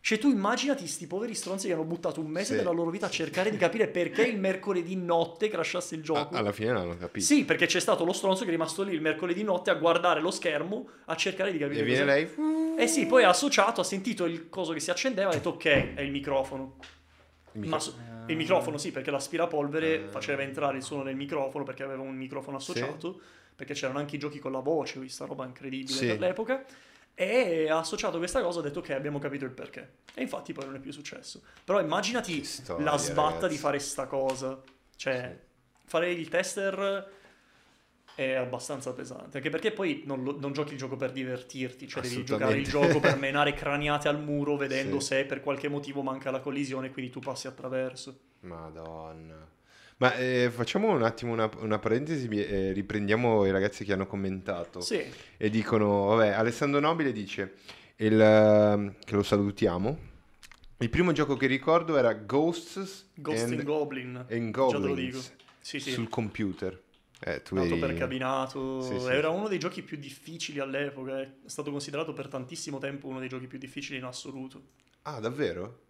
[0.07, 2.57] Cioè tu immaginati sti poveri stronzi che hanno buttato un mese Sì.
[2.59, 6.33] della loro vita a cercare di capire perché il mercoledì notte crashasse il gioco.
[6.37, 7.27] alla fine l'hanno capito.
[7.27, 10.21] Sì, perché c'è stato lo stronzo che è rimasto lì il mercoledì notte a guardare
[10.21, 12.31] lo schermo a cercare di capire E viene lei.
[12.79, 15.49] Eh sì, poi ha associato, ha sentito il coso che si accendeva e ha detto
[15.49, 16.77] ok, è il microfono.
[17.55, 17.97] Mi Ma fa- so-
[18.29, 20.09] il microfono sì, perché l'aspirapolvere Ah.
[20.09, 23.19] faceva entrare il suono nel microfono perché aveva un microfono associato,
[23.57, 26.07] perché c'erano anche i giochi con la voce, questa roba incredibile Sì.
[26.07, 26.65] per l'epoca.
[27.19, 29.95] E ha associato questa cosa ha detto ok, abbiamo capito il perché.
[30.15, 31.43] E infatti poi non è più successo.
[31.65, 33.49] Però immaginati storia, la sbatta ragazzi.
[33.55, 34.61] di fare sta cosa.
[34.97, 35.39] Cioè,
[35.87, 37.11] fare il tester
[38.15, 39.39] è abbastanza pesante.
[39.39, 42.67] Anche perché poi non, lo- non giochi il gioco per divertirti, cioè devi giocare il
[42.69, 45.07] gioco per menare craniate al muro vedendo Sì.
[45.07, 48.19] se per qualche motivo manca la collisione, quindi tu passi attraverso.
[48.41, 49.55] Madonna.
[49.99, 54.81] Ma eh, facciamo un attimo una, una parentesi, eh, riprendiamo i ragazzi che hanno commentato
[54.81, 55.03] Sì,
[55.39, 57.55] e dicono, vabbè, Alessandro Nobile dice,
[57.97, 59.99] il, che lo salutiamo,
[60.79, 64.17] il primo gioco che ricordo era Ghosts Ghost and, in Goblin.
[64.29, 64.97] and Già te lo Goblins
[65.31, 65.45] dico.
[65.61, 65.91] Sì, sì.
[65.93, 66.79] sul computer.
[67.19, 69.07] Eh, tu Nato eri- per cabinato, Sì, sì.
[69.07, 73.31] era uno dei giochi più difficili all'epoca, è stato considerato per tantissimo tempo uno dei
[73.31, 74.63] giochi più difficili in assoluto.
[75.03, 75.85] Ah, davvero?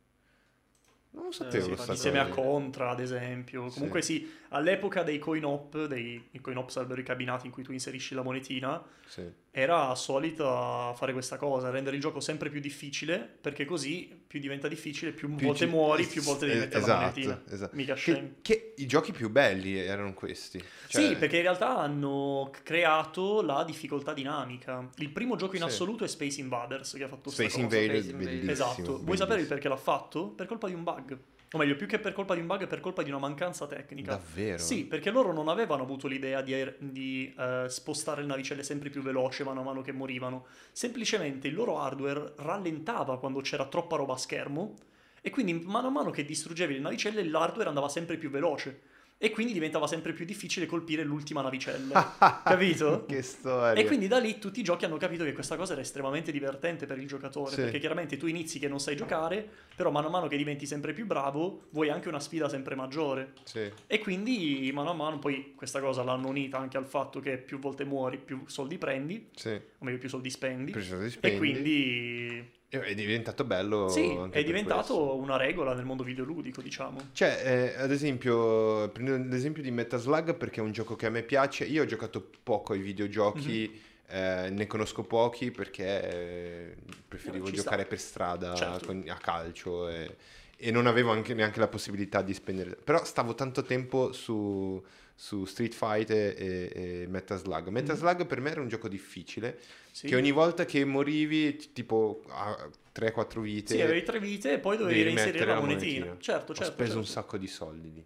[1.16, 2.29] Non lo Sì, sapevo sì, questa insieme a.
[2.29, 3.70] Contra, ad esempio.
[3.70, 8.22] Comunque sì, all'epoca dei coin-op, dei coin-op sarebbero i cabinati in cui tu inserisci la
[8.22, 9.33] monetina, Sì.
[9.58, 14.68] Era solita fare questa cosa, rendere il gioco sempre più difficile, perché così più diventa
[14.68, 17.42] difficile, più, Più volte ci- muori, più volte devi mettere esatto, la monetina.
[17.48, 17.74] esatto.
[17.74, 17.94] Mica.
[17.94, 20.62] Che, che i giochi più belli erano questi.
[20.88, 24.86] Cioè, Sì, perché in realtà hanno creato la difficoltà dinamica.
[24.96, 25.68] Il primo gioco in Sì.
[25.68, 27.58] assoluto è Space Invaders che ha fatto Space.
[27.58, 28.26] Invaders, Space Invaders.
[28.44, 28.52] bellissimo.
[28.52, 29.04] Esatto.
[29.04, 30.28] Vuoi sapere il perché l'ha fatto?
[30.28, 31.18] Per colpa di un bug.
[31.52, 34.16] O meglio, più che per colpa di un bug, per colpa di una mancanza tecnica.
[34.16, 34.59] Davvero?
[34.59, 39.02] Sì, perché loro non avevano avuto l'idea di, di, eh, spostare le navicelle sempre più
[39.02, 40.46] veloce mano a mano che morivano.
[40.72, 44.74] Semplicemente il loro hardware rallentava quando c'era troppa roba a schermo
[45.20, 49.31] e quindi mano a mano che distruggevi le navicelle l'hardware andava sempre più veloce e
[49.31, 52.16] quindi diventava sempre più difficile colpire l'ultima navicella.
[52.44, 53.07] Capito?
[53.07, 53.81] che storia.
[53.81, 56.85] E quindi da lì tutti i giochi hanno capito che questa cosa era estremamente divertente
[56.87, 57.61] per il giocatore, Sì.
[57.62, 60.92] perché chiaramente tu inizi che non sai giocare, però mano a mano che diventi sempre
[60.92, 63.33] più bravo, vuoi anche una sfida sempre maggiore.
[63.44, 63.70] Sì.
[63.87, 67.59] E quindi mano a mano poi questa cosa l'hanno unita anche al fatto che più
[67.59, 69.48] volte muori, più soldi prendi, Sì.
[69.50, 70.72] o meglio più soldi spendi.
[70.72, 71.38] Più soldi E spendi.
[71.38, 73.88] quindi È diventato bello.
[73.88, 77.08] sì, è diventato una regola nel mondo videoludico, diciamo.
[77.12, 81.22] Cioè, eh, ad esempio, prendo l'esempio di Metaslug perché è un gioco che a me
[81.22, 81.64] piace.
[81.64, 83.80] Io ho giocato poco ai videogiochi, Mhm.
[84.16, 86.74] eh, ne conosco pochi perché eh,
[87.08, 87.88] preferivo Eh, giocare sta.
[87.88, 88.86] per strada Certo.
[88.86, 90.16] con- a calcio e,
[90.56, 92.76] e non avevo anche, neanche la possibilità di spendere.
[92.82, 94.82] Però stavo tanto tempo su,
[95.18, 97.68] su Street Fighter e, e Metaslug.
[97.68, 99.59] Metaslug per me era un gioco difficile.
[99.90, 100.09] Sì.
[100.09, 104.59] che ogni volta che morivi, t- tipo a 3-4 vite, Sì, avevi tre vite e
[104.59, 106.05] poi dovevi reinserire la la monetina.
[106.05, 106.20] monetina.
[106.20, 106.72] Certo, ho certo.
[106.72, 107.20] speso un certo.
[107.20, 108.05] sacco di soldi lì.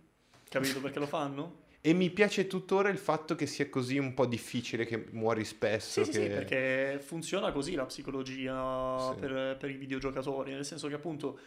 [0.49, 1.59] Capito perché lo fanno?
[1.83, 6.05] E mi piace tuttora il fatto che sia così un po' difficile, che muori spesso.
[6.05, 6.25] Sì, sì, che...
[6.27, 9.19] sì, perché funziona così la psicologia Sì.
[9.19, 11.39] per, per i videogiocatori, nel senso che appunto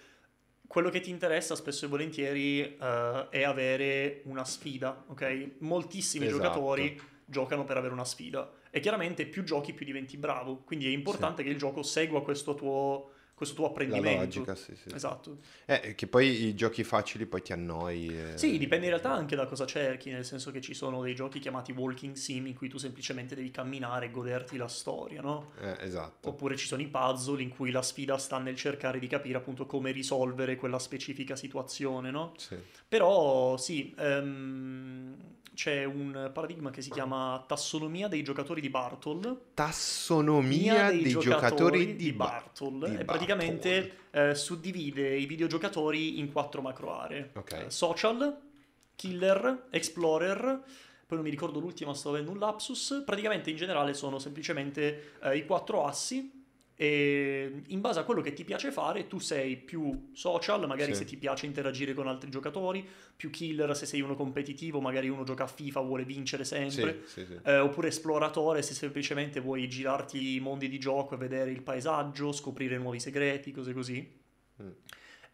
[0.68, 5.56] quello che ti interessa spesso e volentieri eh, è avere una sfida, ok?
[5.60, 6.42] Moltissimi Esatto.
[6.42, 10.90] giocatori giocano per avere una sfida e chiaramente più giochi più diventi bravo, quindi è
[10.90, 13.12] importante che il gioco segua questo tuo,
[13.44, 14.20] questo tuo La apprendimento.
[14.40, 14.94] logica, sì, sì.
[14.94, 15.38] Esatto.
[15.66, 18.08] Eh, che poi i giochi facili poi ti annoi.
[18.08, 18.38] eh.
[18.38, 21.40] Sì, dipende in realtà anche da cosa cerchi, nel senso che ci sono dei giochi
[21.40, 25.52] chiamati walking sim in cui tu semplicemente devi camminare e goderti la storia, no?
[25.62, 26.30] Eh, esatto.
[26.30, 29.66] Oppure ci sono i puzzle in cui la sfida sta nel cercare di capire appunto
[29.66, 32.34] come risolvere quella specifica situazione, no?
[32.38, 32.58] Sì.
[32.88, 35.16] Però sì, ehm,
[35.54, 39.52] c'è un paradigma che si chiama tassonomia dei giocatori di Bartol.
[39.54, 42.90] Tassonomia dei, giocatori, di, Ba- Bartol.
[42.90, 47.32] di e praticamente eh, suddivide i videogiocatori in quattro macro aree.
[47.36, 47.52] Ok.
[47.54, 48.38] Eh, social,
[48.96, 50.62] killer, explorer,
[51.06, 53.04] poi non mi ricordo l'ultima, sto avendo un lapsus.
[53.06, 56.43] Praticamente in generale sono semplicemente eh, i quattro assi
[56.76, 61.00] e in base a quello che ti piace fare tu sei più social, magari Sì.
[61.00, 65.24] se ti piace interagire con altri giocatori, più killer se sei uno competitivo, magari uno
[65.24, 67.02] gioca a FIFA, vuole vincere sempre.
[67.06, 67.40] Sì, sì.
[67.44, 72.32] Eh, oppure esploratore se semplicemente vuoi girarti i mondi di gioco e vedere il paesaggio,
[72.32, 74.22] scoprire nuovi segreti, cose così.
[74.62, 74.70] Mm.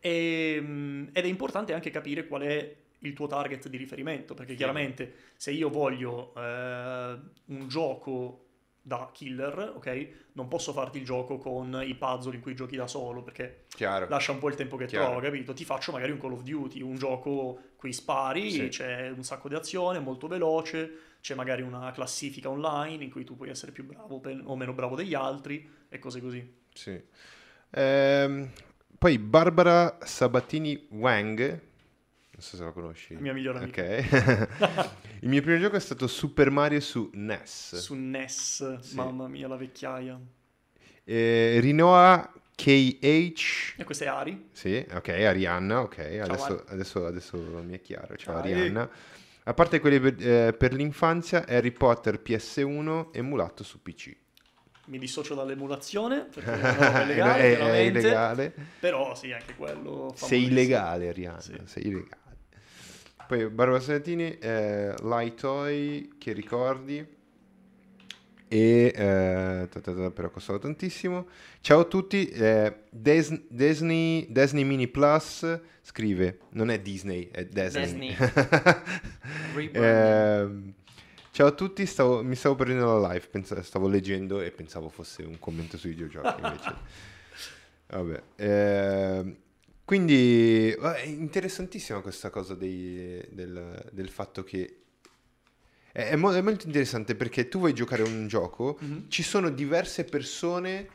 [0.02, 4.56] E, mm, ed è importante anche capire qual è il tuo target di riferimento, perché
[4.56, 8.49] chiaramente se io voglio eh, un gioco
[8.89, 12.88] da killer, ok, non posso farti il gioco con i puzzle in cui giochi da
[12.88, 14.08] solo, perché Chiaro.
[14.10, 15.06] lascia un po' il tempo che Chiaro.
[15.06, 15.54] trova, capito?
[15.54, 18.67] Ti faccio magari un Call of Duty, un gioco qui spari, Sì.
[18.69, 23.36] c'è un sacco di azione, molto veloce, c'è magari una classifica online in cui tu
[23.38, 26.56] puoi essere più bravo o meno bravo degli altri e cose così.
[26.73, 26.99] Sì.
[27.71, 28.49] Ehm,
[28.97, 31.62] poi Barbara Sabatini Wang,
[32.39, 33.13] non so se la conosci.
[33.15, 33.82] La mia migliore amica.
[33.84, 34.89] Ok.
[35.21, 37.75] Il mio primo gioco è stato Super Mario su NES.
[37.75, 38.95] Su NES, Sì.
[38.95, 40.17] mamma mia, la vecchiaia.
[41.04, 43.73] Eh, Rinoa KH.
[43.78, 44.47] E questa è Ari.
[44.54, 46.63] Sì, ok, Arianna, ok, adesso, Ari.
[46.67, 48.54] adesso, adesso mi è chiaro, ciao Dai.
[48.54, 48.89] Arianna.
[49.43, 54.15] A parte quelli per, eh, per l'infanzia, Harry Potter PS1 emulato su PC.
[54.86, 56.49] Mi dissocio dall'emulazione perché
[57.02, 58.54] è legale, è, è illegale.
[58.80, 60.13] Però sì, anche quello.
[60.15, 61.60] Sei illegale, Arianna, Sì.
[61.65, 62.18] sei illegale.
[63.30, 66.98] Poi Barbara Sabatini, eh, Light Toy, che ricordi?
[68.48, 71.28] E eh, ta ta ta, però costava tantissimo.
[71.62, 78.15] Ciao a tutti, eh, Des- Disney, Disney Mini Plus scrive, non è Disney, è Disney.
[78.15, 78.15] Disney.
[79.74, 80.74] Ehm,
[81.30, 85.22] ciao a tutti, stavo- mi stavo prendendo la live, pensa- stavo leggendo e pensavo fosse
[85.22, 86.76] un commento sui videogiochi invece.
[87.89, 89.36] Vabbè, ehm,
[89.89, 94.82] quindi è interessantissima questa cosa dei- del, del fatto che
[95.91, 99.05] è, è mo- è molto interessante perché tu vuoi giocare un gioco, Mhm.
[99.09, 100.88] ci sono diverse persone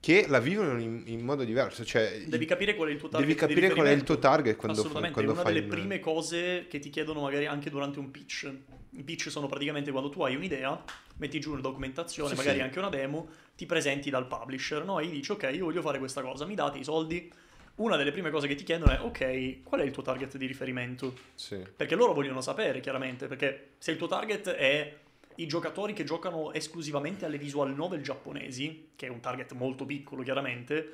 [0.00, 1.84] che la vivono in, in modo diverso.
[1.84, 3.28] Cioè, Devi capire qual è il tuo target.
[3.28, 5.70] devi capire qual è il tuo target quando, Assolutamente, quando è una fai delle un-
[5.70, 8.52] prime cose che ti chiedono magari anche durante un pitch.
[8.90, 10.82] I pitch sono praticamente quando tu hai un'idea,
[11.18, 12.62] metti giù una documentazione, Sì, magari sì.
[12.64, 14.98] anche una demo, ti presenti dal publisher, no?
[14.98, 17.32] E gli dici, ok, io voglio fare questa cosa, mi date i soldi.
[17.76, 20.46] Una delle prime cose che ti chiedono è, ok, qual è il tuo target di
[20.46, 21.14] riferimento?
[21.34, 21.62] Sì.
[21.76, 24.96] Perché loro vogliono sapere, chiaramente, perché se il tuo target è
[25.36, 30.22] i giocatori che giocano esclusivamente alle visual novel giapponesi, che è un target molto piccolo,
[30.22, 30.90] chiaramente,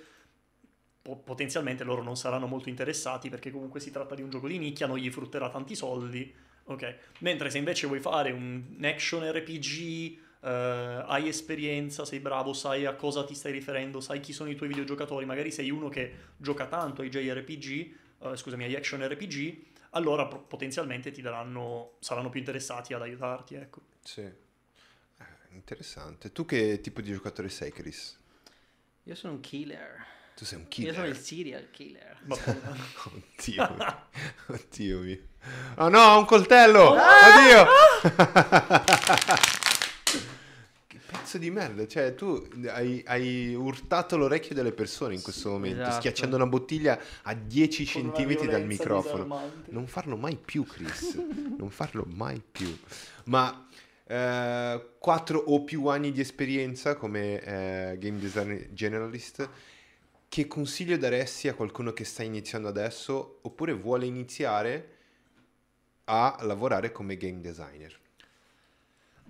[1.01, 4.59] po- potenzialmente loro non saranno molto interessati perché comunque si tratta di un gioco di
[4.59, 6.35] nicchia, non gli frutterà tanti soldi.
[6.64, 6.97] Ok.
[7.20, 12.95] Mentre se invece vuoi fare un action RPG, eh, hai esperienza, sei bravo, sai a
[12.95, 16.66] cosa ti stai riferendo, sai chi sono i tuoi videogiocatori, magari sei uno che gioca
[16.66, 22.40] tanto ai JRPG, eh, scusami, agli action RPG, allora pro- potenzialmente ti daranno, saranno più
[22.40, 23.80] interessati ad aiutarti, ecco.
[24.03, 24.20] Sì.
[24.22, 24.34] Eh,
[25.51, 26.32] interessante.
[26.32, 28.18] Tu che tipo di giocatore sei, Chris?
[29.05, 30.07] Io sono un killer.
[30.34, 30.95] Tu sei un Io killer.
[30.95, 32.18] sono il serial killer.
[33.05, 33.76] Oddio.
[34.47, 35.18] Oddio mio.
[35.76, 36.95] Oh no, un coltello!
[36.95, 37.28] Ah!
[37.28, 37.66] Oddio!
[38.01, 39.61] che
[41.12, 41.86] pezzo di merda.
[41.86, 45.96] Cioè, tu hai, hai urtato l'orecchio delle persone in questo momento, esatto.
[45.96, 49.22] schiacciando una bottiglia a 10 Con centimetri dal microfono.
[49.22, 49.70] disarmante.
[49.70, 51.14] Non farlo mai più, Chris.
[51.56, 52.76] non farlo mai più.
[53.24, 53.68] Ma
[54.06, 59.48] eh, quattro o più anni di esperienza come eh, game design generalist,
[60.28, 64.88] che consiglio daresti a qualcuno che sta iniziando adesso oppure vuole iniziare
[66.04, 68.00] a lavorare come game designer?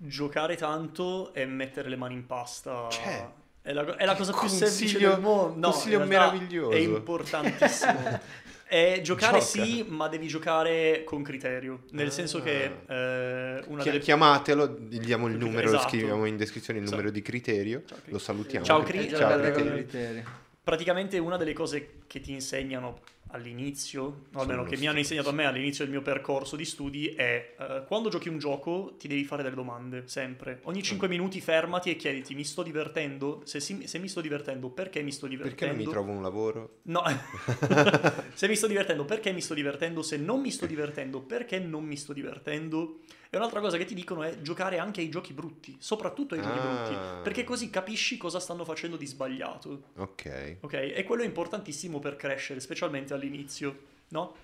[0.05, 3.25] Giocare tanto e mettere le mani in pasta Cioè,
[3.61, 5.57] è la, è la cosa più semplice del mondo.
[5.67, 6.71] No, consiglio meraviglioso.
[6.71, 8.19] È importantissimo.
[8.67, 9.45] È giocare Gioca.
[9.63, 11.83] sì, ma devi giocare con criterio.
[11.91, 12.11] Nel Ah.
[12.11, 15.89] senso che eh, una Chi- delle Chiamatelo, gli diamo il numero, lo Esatto.
[15.89, 16.99] scriviamo in descrizione il Esatto.
[17.01, 18.65] numero di criterio, Ciao, lo salutiamo.
[18.65, 19.15] Ciao, Chris.
[19.15, 19.71] Ciao, con Criterio.
[19.73, 20.23] criteri.
[20.63, 22.99] praticamente una delle cose che ti insegnano
[23.33, 27.07] all'inizio, o almeno che mi hanno insegnato a me all'inizio del mio percorso di studi,
[27.09, 30.59] è eh, quando giochi un gioco ti devi fare delle domande, sempre.
[30.63, 30.83] Ogni Mm.
[30.83, 33.41] 5 minuti fermati e chiediti mi sto divertendo?
[33.45, 35.59] Se, si- se mi sto divertendo, perché mi sto divertendo?
[35.59, 36.79] Perché non mi trovo un lavoro?
[36.83, 37.03] No,
[38.33, 40.01] se mi sto divertendo, perché mi sto divertendo?
[40.01, 42.99] Se non mi sto divertendo, perché non mi sto divertendo?
[43.33, 46.59] E un'altra cosa che ti dicono è giocare anche ai giochi brutti, soprattutto ai giochi
[46.59, 46.61] Ah.
[46.61, 49.85] brutti, perché così capisci cosa stanno facendo di sbagliato.
[49.95, 50.57] Ok.
[50.59, 50.73] Ok?
[50.73, 53.75] E quello è importantissimo per crescere, specialmente all'inizio,
[54.09, 54.35] no?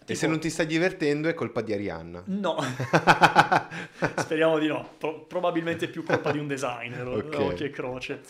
[0.00, 2.22] E Tipo- se non ti stai divertendo è colpa di Arianna.
[2.24, 2.56] No,
[4.16, 4.94] speriamo di no.
[4.96, 7.38] Pro- probabilmente è più colpa di un designer, o- Ok.
[7.38, 8.20] occhio e croce.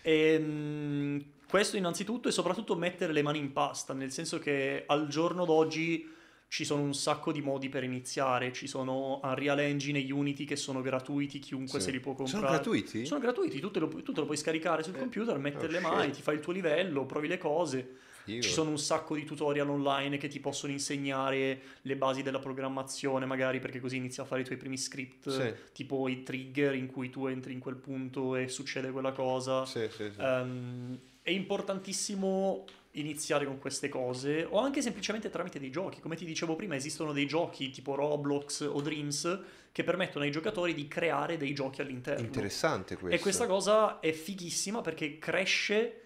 [0.00, 5.44] Ehm, questo innanzitutto e soprattutto mettere le mani in pasta, nel senso che al giorno
[5.44, 6.16] d'oggi
[6.50, 10.56] ci sono un sacco di modi per iniziare, ci sono Unreal Engine e Unity che
[10.56, 11.84] sono gratuiti, chiunque Sì.
[11.86, 12.40] se li può comprare.
[12.44, 13.06] Sono gratuiti?
[13.06, 15.70] Sono gratuiti, tu te lo, tu te lo puoi scaricare sul Eh, computer, mettere oh
[15.70, 15.88] le shit.
[15.88, 17.98] mani, ti fai il tuo livello, provi le cose.
[18.24, 18.42] Figo.
[18.42, 23.26] Ci sono un sacco di tutorial online che ti possono insegnare le basi della programmazione,
[23.26, 25.54] magari perché così inizi a fare i tuoi primi script, Sì.
[25.72, 29.64] tipo i trigger in cui tu entri in quel punto e succede quella cosa.
[29.66, 30.20] Sì, sì, sì.
[30.20, 32.64] Ehm, è importantissimo
[32.94, 36.00] iniziare con queste cose o anche semplicemente tramite dei giochi.
[36.00, 40.74] Come ti dicevo prima, esistono dei giochi tipo Roblox o Dreams che permettono ai giocatori
[40.74, 42.24] di creare dei giochi all'interno.
[42.24, 43.16] Interessante questo.
[43.16, 45.96] E questa cosa è fighissima perché cresce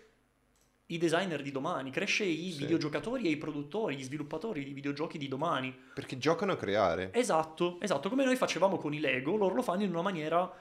[0.88, 2.58] i designer di domani, cresce i Sì.
[2.58, 5.74] videogiocatori e i produttori, gli sviluppatori di videogiochi di domani.
[5.94, 7.10] Perché giocano a creare.
[7.14, 10.52] Esatto, esatto, come noi facevamo con i Lego, loro lo fanno in una maniera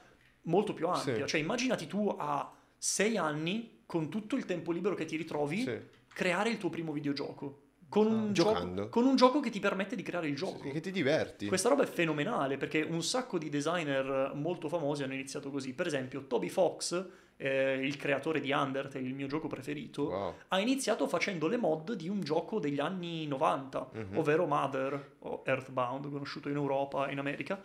[0.44, 1.26] molto più ampia.
[1.26, 1.28] Sì.
[1.28, 5.78] Cioè, immaginati tu a sei anni, con tutto il tempo libero che ti ritrovi, Sì.
[6.14, 7.60] Creare il tuo primo videogioco.
[7.90, 10.64] Con un, Ah, gioco, con un gioco che ti permette di creare il gioco.
[10.64, 11.46] Sì, Che ti diverti.
[11.48, 15.74] Questa roba è fenomenale perché un sacco di designer molto famosi hanno iniziato così.
[15.74, 17.06] Per esempio, Toby Fox,
[17.38, 20.34] eh, il creatore di Undertale, il mio gioco preferito, Wow.
[20.48, 24.18] ha iniziato facendo le mod di un gioco degli anni 90, Mhm.
[24.18, 27.62] ovvero Mother o Earthbound, conosciuto in Europa e in America.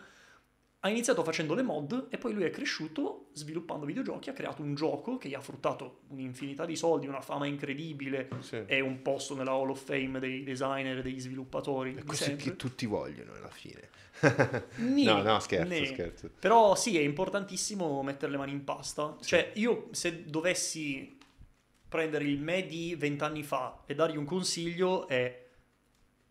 [0.80, 4.76] Ha iniziato facendo le mod e poi lui è cresciuto sviluppando videogiochi, ha creato un
[4.76, 8.62] gioco che gli ha fruttato un'infinità di soldi, una fama incredibile Sì.
[8.64, 11.94] e un posto nella Hall of Fame dei designer e degli sviluppatori.
[11.96, 12.44] È sempre.
[12.44, 13.88] che tutti vogliono alla fine.
[14.76, 15.86] Nì, no, no, scherzo, nì.
[15.86, 16.30] scherzo.
[16.38, 19.16] Però sì, è importantissimo mettere le mani in pasta.
[19.20, 19.28] Sì.
[19.30, 21.16] Cioè, io se dovessi
[21.88, 25.46] prendere il me di vent'anni fa e dargli un consiglio è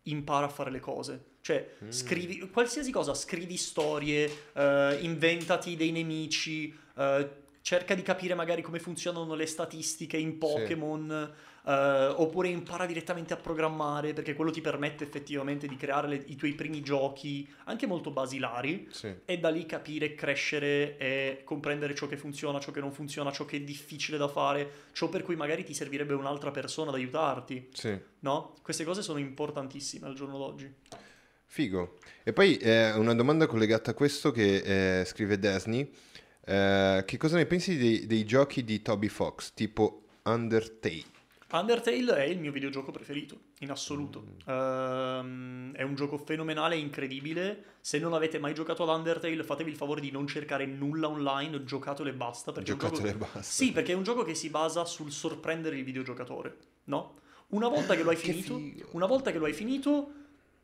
[0.04, 1.24] impara a fare le cose.
[1.48, 1.88] Cioè, Mm.
[1.88, 7.28] scrivi qualsiasi cosa, scrivi storie, eh, inventati dei nemici, eh,
[7.62, 11.32] cerca di capire magari come funzionano le statistiche in Pokémon,
[11.66, 16.36] eh, oppure impara direttamente a programmare, perché quello ti permette effettivamente di creare le- i
[16.36, 19.14] tuoi primi giochi, anche molto basilari, Sì.
[19.24, 23.46] e da lì capire, crescere e comprendere ciò che funziona, ciò che non funziona, ciò
[23.46, 27.68] che è difficile da fare, ciò per cui magari ti servirebbe un'altra persona ad aiutarti,
[27.72, 27.98] Sì.
[28.20, 28.54] no?
[28.62, 30.70] Queste cose sono importantissime al giorno d'oggi.
[31.50, 31.96] Figo.
[32.22, 35.90] E poi eh, una domanda collegata a questo che eh, scrive Disney.
[36.44, 41.16] Eh, che cosa ne pensi dei, dei giochi di Toby Fox, tipo Undertale?
[41.50, 44.22] Undertale è il mio videogioco preferito, in assoluto.
[44.46, 47.64] Ehm, è un gioco fenomenale, incredibile.
[47.80, 51.64] Se non avete mai giocato ad Undertale, fatevi il favore di non cercare nulla online,
[51.64, 52.52] giocatelo e basta.
[52.54, 53.24] Un Giocatele gioco...
[53.24, 53.42] e basta.
[53.42, 57.14] Sì, perché è un gioco che si basa sul sorprendere il videogiocatore, no?
[57.48, 60.12] Una volta che lo hai finito, una volta che lo hai finito,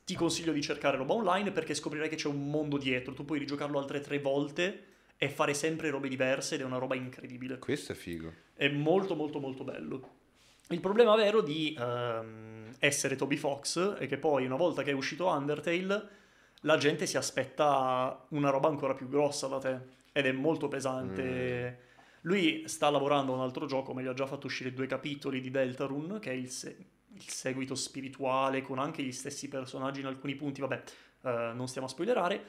[0.04, 3.14] ti consiglio di cercare roba online perché scoprirai che c'è un mondo dietro.
[3.14, 4.84] Tu puoi rigiocarlo altre tre volte
[5.16, 7.58] e fare sempre robe diverse ed è una roba incredibile.
[7.58, 8.32] Questo è figo.
[8.54, 10.22] È molto molto molto bello.
[10.68, 14.94] Il problema vero di ehm, essere Toby Fox è che poi una volta che è
[14.94, 16.22] uscito Undertale
[16.64, 19.80] la gente si aspetta una roba ancora più grossa da te
[20.12, 21.78] ed è molto pesante.
[22.22, 25.40] Lui sta lavorando a un altro gioco, ma gli ha già fatto uscire due capitoli
[25.40, 26.76] di Deltarune, che è il, se-
[27.14, 30.82] il seguito spirituale con anche gli stessi personaggi in alcuni punti, vabbè,
[31.22, 32.44] eh, non stiamo a spoilerare.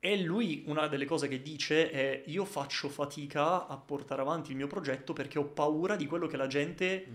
[0.00, 4.56] E lui una delle cose che dice è io faccio fatica a portare avanti il
[4.56, 7.06] mio progetto perché ho paura di quello che la gente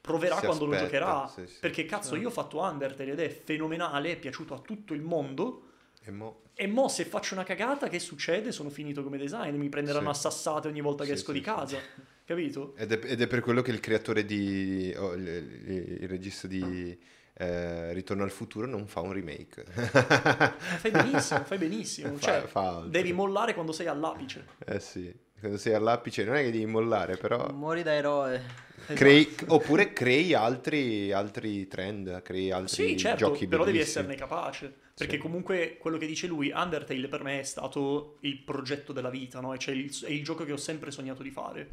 [0.00, 1.26] proverà Si quando lo aspetta, giocherà.
[1.28, 1.58] sì, sì.
[1.60, 5.62] Perché cazzo, io ho fatto Undertale ed è fenomenale, è piaciuto a tutto il mondo.
[6.02, 6.42] E mo...
[6.54, 8.50] E mo se faccio una cagata, che succede?
[8.52, 10.22] Sono finito come design, mi prenderanno a Sì.
[10.22, 11.78] sassate ogni volta che esco di casa.
[12.28, 12.74] Capito?
[12.76, 14.94] Ed è, ed è per quello che il creatore di...
[14.98, 16.94] oh, il, il- il regista di
[17.32, 19.64] eh, Ritorno al futuro non fa un remake.
[19.64, 22.16] Fai benissimo, fai benissimo.
[22.18, 22.90] Fa- Cioè, fa altro.
[22.90, 24.44] devi mollare quando sei all'apice.
[24.66, 25.10] Eh sì,
[25.40, 27.50] quando sei all'apice non è che devi mollare, però...
[27.50, 28.66] Muori da eroe.
[28.88, 34.04] Crei, oppure crei altri, altri trend, crei altri Sì, certo, giochi però devi bellissimi.
[34.04, 34.70] esserne capace.
[34.94, 35.22] Perché Sì.
[35.22, 39.54] comunque quello che dice lui, Undertale per me è stato il progetto della vita, no?
[39.54, 41.68] E cioè il- è il gioco che ho sempre sognato di fare.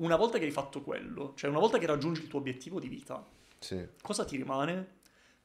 [0.00, 2.88] Una volta che hai fatto quello, cioè una volta che raggiungi il tuo obiettivo di
[2.88, 3.22] vita,
[3.58, 3.86] Sì.
[4.00, 4.98] cosa ti rimane?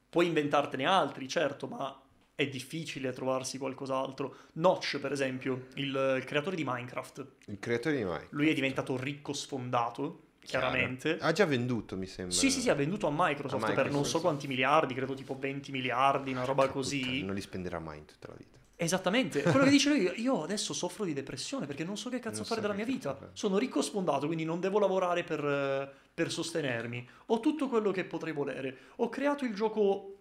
[0.09, 2.01] Puoi inventartene altri, certo, ma
[2.33, 4.35] è difficile trovarsi qualcos'altro.
[4.53, 8.27] Notch, per esempio, il, il creatore di Minecraft, Il creatore di Mike.
[8.31, 11.17] lui è diventato ricco sfondato, chiaramente.
[11.19, 12.33] Ha già venduto, mi sembra.
[12.35, 15.13] Sì, sì, sì, ha venduto a Microsoft, A per non Microsoft, so quanti miliardi, credo
[15.15, 16.99] tipo 20 miliardi, una roba Che così.
[17.01, 18.57] puttana, non li spenderà mai in tutta la vita.
[18.77, 22.37] Esattamente, quello che dice lui, io adesso soffro di depressione perché non so che cazzo
[22.37, 23.15] Non fare so della mia vita.
[23.15, 23.29] fare.
[23.33, 27.07] Sono ricco sfondato, quindi non devo lavorare per, per sostenermi.
[27.27, 28.77] Ho tutto quello che potrei volere.
[28.97, 30.11] Ho creato il gioco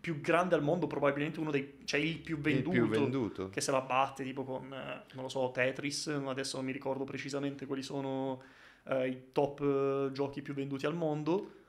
[0.00, 1.78] più grande al mondo, probabilmente uno dei...
[1.84, 2.76] cioè il più venduto.
[2.76, 3.48] Il più venduto.
[3.48, 7.04] Che se la batte tipo con, eh, non lo so, Tetris, adesso non mi ricordo
[7.04, 8.42] precisamente quali sono
[8.84, 11.60] eh, i top eh, giochi più venduti al mondo.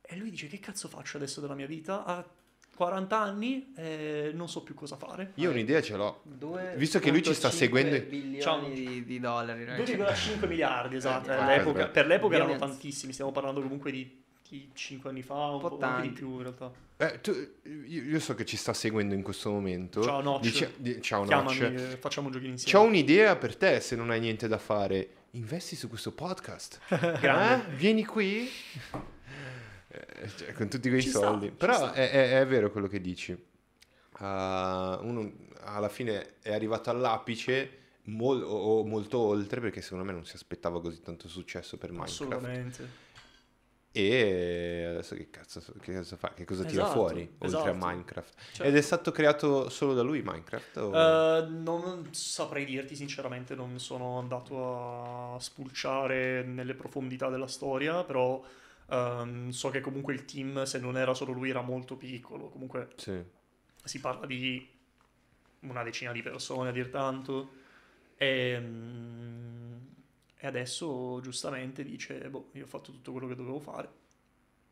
[0.00, 2.04] E lui dice, che cazzo faccio adesso della mia vita?
[2.04, 2.26] Ha
[2.78, 5.32] 40 anni e non so più cosa fare.
[5.34, 6.20] Io un'idea ce l'ho.
[6.22, 8.68] Due Visto che lui ci sta 2,5 seguendo- Ciao.
[8.68, 9.96] di, di dollari, ragazzi.
[9.96, 11.28] 2,5 miliardi, esatto.
[11.32, 14.22] Eh, eh, per l'epoca erano tantissimi, stiamo parlando comunque di,
[14.72, 16.20] 5 anni fa, un po' po' anche di tanti.
[16.20, 16.70] più in realtà.
[16.98, 17.32] Eh, tu-
[17.86, 20.00] io, io so che ci sta seguendo in questo momento.
[20.00, 20.42] Ciao, Notch.
[20.42, 21.72] Dice- di- ciao Chiamami, Notch.
[21.80, 22.86] eh, facciamo un giochino C'ho insieme.
[22.86, 25.08] un'idea per te se non hai niente da fare.
[25.32, 26.78] Investi su questo podcast.
[27.20, 27.72] Grande.
[27.72, 27.74] Eh?
[27.76, 28.48] Vieni qui.
[30.06, 31.46] Eh, cioè, con tutti quei Ci sta, soldi.
[31.48, 31.92] ci Però sta.
[31.92, 33.36] è, è- è vero quello che dici.
[34.20, 37.70] Ah, uno alla fine è arrivato all'apice
[38.04, 42.20] mol- o molto oltre perché secondo me non si aspettava così tanto successo per Minecraft.
[42.20, 43.06] Assolutamente.
[43.90, 46.32] E adesso che cazzo, che cazzo fa?
[46.34, 47.68] Che cosa tira Esatto, fuori oltre esatto.
[47.70, 48.34] a Minecraft?
[48.52, 50.76] Cioè- Ed è stato creato solo da lui Minecraft?
[50.76, 58.04] o- Eh, non saprei dirti sinceramente, non sono andato a spulciare nelle profondità della storia,
[58.04, 58.40] però
[58.88, 62.48] ehm, so che comunque il team, se non era solo lui, era molto piccolo.
[62.48, 63.22] Comunque Sì.
[63.84, 64.66] si parla di
[65.60, 67.50] una decina di persone a dir tanto.
[68.16, 69.76] E, mm,
[70.36, 73.88] e adesso giustamente dice, boh, io ho fatto tutto quello che dovevo fare.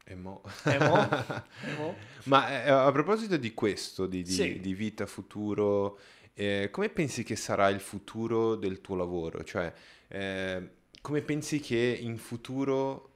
[0.04, 0.42] E mo?
[0.64, 0.96] E mo?
[1.66, 1.96] E mo?
[2.24, 4.60] Ma eh, a proposito di questo, di, di- Sì.
[4.60, 5.98] di vita, futuro,
[6.34, 9.42] eh, come pensi che sarà il futuro del tuo lavoro?
[9.42, 9.72] Cioè,
[10.08, 13.10] eh, come pensi che in futuro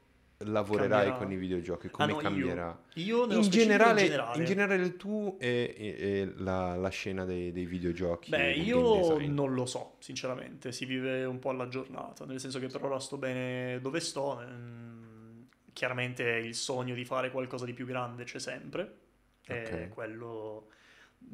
[0.44, 1.16] lavorerai Cambierà.
[1.16, 1.90] con i videogiochi?
[1.90, 2.22] Come Ah, no, io.
[2.22, 2.82] cambierà?
[2.94, 4.38] Io nello In generale, in generale.
[4.38, 8.30] in generale tu e, e- e la, la scena dei, dei videogiochi.
[8.30, 12.66] Beh, io non lo so, sinceramente, si vive un po' alla giornata, nel senso che
[12.68, 14.40] per ora sto bene dove sto.
[14.40, 18.96] ehm, chiaramente il sogno di fare qualcosa di più grande c'è sempre,
[19.46, 19.88] e Ok.
[19.88, 20.68] quello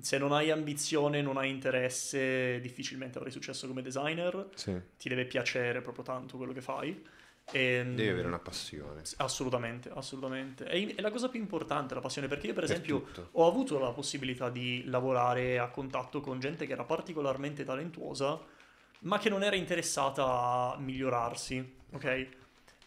[0.01, 4.49] se non hai ambizione, non hai interesse, difficilmente avrai successo come designer.
[4.55, 4.79] Sì.
[4.99, 7.05] Ti deve piacere proprio tanto quello che fai.
[7.51, 9.03] E, Devi avere una passione.
[9.19, 10.65] Assolutamente, assolutamente.
[10.65, 13.29] È, è la cosa più importante, la passione, perché io per Per esempio tutto.
[13.33, 18.41] ho avuto la possibilità di lavorare a contatto con gente che era particolarmente talentuosa,
[19.01, 22.29] ma che non era interessata a migliorarsi, ok?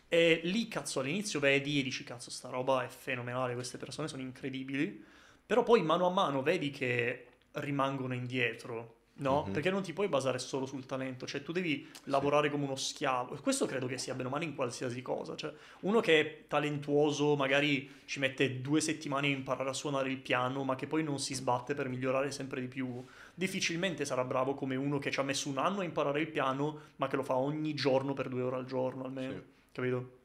[0.10, 4.22] E lì, cazzo, all'inizio vedi e dici, cazzo, sta roba è fenomenale, queste persone sono
[4.24, 5.03] incredibili,
[5.45, 9.43] però poi mano a mano vedi che rimangono indietro, no?
[9.45, 9.53] Mhm.
[9.53, 13.36] Perché non ti puoi basare solo sul talento, cioè tu devi lavorare come uno schiavo.
[13.36, 16.43] E Questo credo che sia bene o male in qualsiasi cosa, cioè uno che è
[16.47, 21.03] talentuoso magari ci mette due settimane a imparare a suonare il piano, ma che poi
[21.03, 23.03] non si sbatte per migliorare sempre di più,
[23.34, 26.80] difficilmente sarà bravo come uno che ci ha messo un anno a imparare il piano,
[26.97, 29.41] ma che lo fa ogni giorno per due ore al giorno almeno, Sì.
[29.72, 30.17] capito?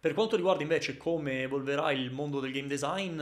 [0.00, 3.20] Per quanto riguarda invece come evolverà il mondo del game design,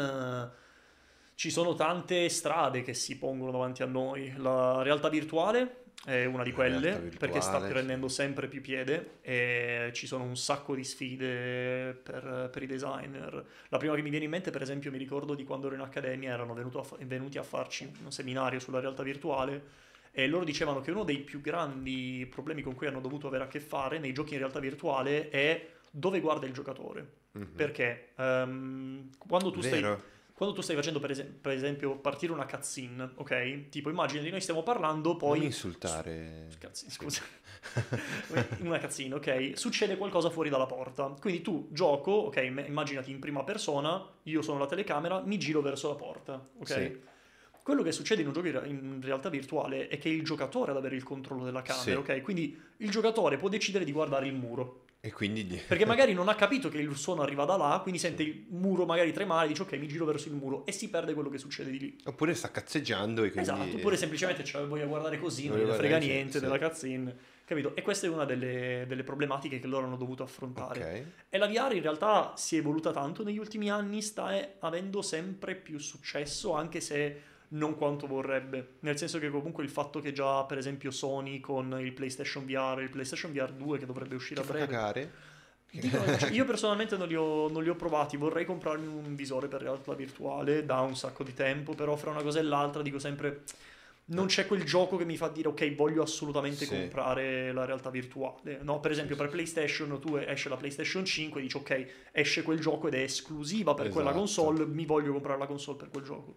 [1.35, 4.33] ci sono tante strade che si pongono davanti a noi.
[4.37, 9.91] La realtà virtuale è una di quelle, virtuale, perché sta prendendo sempre più piede e
[9.95, 13.45] ci sono un sacco di sfide per, per i designer.
[13.69, 15.83] La prima che mi viene in mente, per esempio, mi ricordo di quando ero in
[15.83, 19.83] accademia, erano a venuti a farci un seminario sulla realtà virtuale
[20.17, 23.49] e loro dicevano che uno dei più grandi problemi con cui hanno dovuto avere a
[23.49, 27.23] che fare nei giochi in realtà virtuale è dove guarda il giocatore.
[27.33, 27.55] Mhm.
[27.57, 30.03] Perché ehm, quando, tu stai, Vero?
[30.35, 33.69] Quando tu stai facendo per, esem- per esempio partire una cutscene, ok?
[33.69, 35.45] Tipo immagina di noi stiamo parlando, Non poi...
[35.45, 36.49] insultare.
[36.61, 37.23] Cutscene, scusa.
[38.61, 39.53] una cutscene, ok?
[39.55, 41.15] Succede qualcosa fuori dalla porta.
[41.21, 42.37] Quindi tu gioco, ok?
[42.67, 46.67] Immaginati in prima persona, io sono la telecamera, mi giro verso la porta, ok?
[46.67, 47.01] Sì.
[47.63, 50.73] Quello che succede in un gioco in re- in realtà virtuale è che il giocatore
[50.73, 51.93] ad avere il controllo della camera, Sì.
[51.93, 52.21] ok?
[52.23, 54.84] Quindi il giocatore può decidere di guardare il muro.
[55.05, 55.47] E quindi...
[55.47, 58.47] di- Perché magari non ha capito che il suono arriva da là, quindi sente il
[58.49, 61.37] muro magari tremare, dice ok, mi giro verso il muro e si perde quello che
[61.37, 61.99] succede di lì.
[62.05, 63.51] Oppure sta cazzeggiando e quindi...
[63.51, 66.41] Esatto, oppure semplicemente cioè, voglio guardare così, non Voglio gliene frega niente sì.
[66.41, 67.77] della cutscene, capito?
[67.77, 70.81] E questa è una delle, delle problematiche che loro hanno dovuto affrontare.
[70.81, 71.05] Ok.
[71.29, 75.03] E la VR in realtà si è evoluta tanto negli ultimi anni, sta eh, avendo
[75.03, 77.21] sempre più successo, anche se
[77.55, 78.77] non quanto vorrebbe.
[78.81, 82.81] Nel senso che comunque il fatto che già, per esempio, Sony con il PlayStation VR,
[82.83, 85.13] il PlayStation VR 2 che dovrebbe uscire Ti a breve, cagare?
[85.71, 89.49] Dicono- cioè, io personalmente non li, ho, non li ho provati, vorrei comprarmi un visore
[89.49, 92.99] per realtà virtuale da un sacco di tempo, però fra una cosa e l'altra dico
[92.99, 93.43] sempre
[94.07, 96.75] non c'è quel gioco che mi fa dire ok voglio assolutamente Sì.
[96.75, 98.59] comprare la realtà virtuale.
[98.63, 102.61] No, per esempio per PlayStation tu esce la PlayStation 5 e dici ok esce quel
[102.61, 104.21] gioco ed è esclusiva per quella Esatto.
[104.25, 106.35] console, mi voglio comprare la console per quel gioco.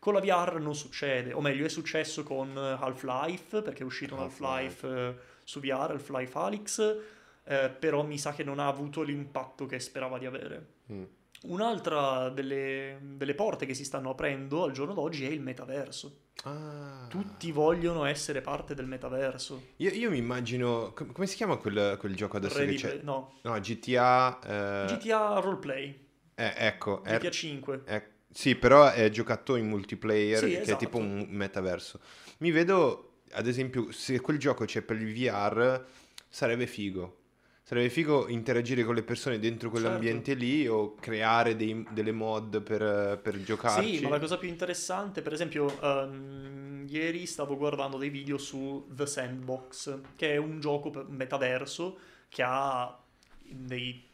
[0.00, 4.22] Con la VR non succede, o meglio è successo con Half-Life perché è uscito un
[4.22, 4.86] Half-Life.
[4.86, 6.96] Half-Life eh, su VR, Half-Life Alyx,
[7.44, 10.66] eh, però mi sa che non ha avuto l'impatto che sperava di avere.
[10.90, 11.02] Mm.
[11.42, 16.16] Un'altra delle, delle porte che si stanno aprendo al giorno d'oggi è il metaverso.
[16.44, 17.04] Ah.
[17.08, 19.68] Tutti vogliono essere parte del metaverso.
[19.76, 20.92] Io, io mi immagino...
[20.94, 23.00] com- come si chiama quel, quel gioco adesso Ready che c'è?
[23.02, 24.38] No, No, GTA...
[24.86, 27.82] eh, GTA Roleplay, eh, ecco, GTA 5.
[27.84, 30.78] è- sì, però è giocato in multiplayer, Sì, che è esatto.
[30.84, 32.00] tipo un metaverso.
[32.38, 35.84] Mi vedo, ad esempio, se quel gioco c'è per il VR,
[36.28, 37.16] sarebbe figo.
[37.62, 43.20] Sarebbe figo interagire con le persone dentro quell'ambiente lì o creare dei- delle mod per,
[43.22, 43.98] per giocarci.
[43.98, 48.88] Sì, ma la cosa più interessante, per esempio, ehm, ieri stavo guardando dei video su
[48.90, 52.98] The Sandbox, che è un gioco metaverso che ha
[53.44, 54.04] dei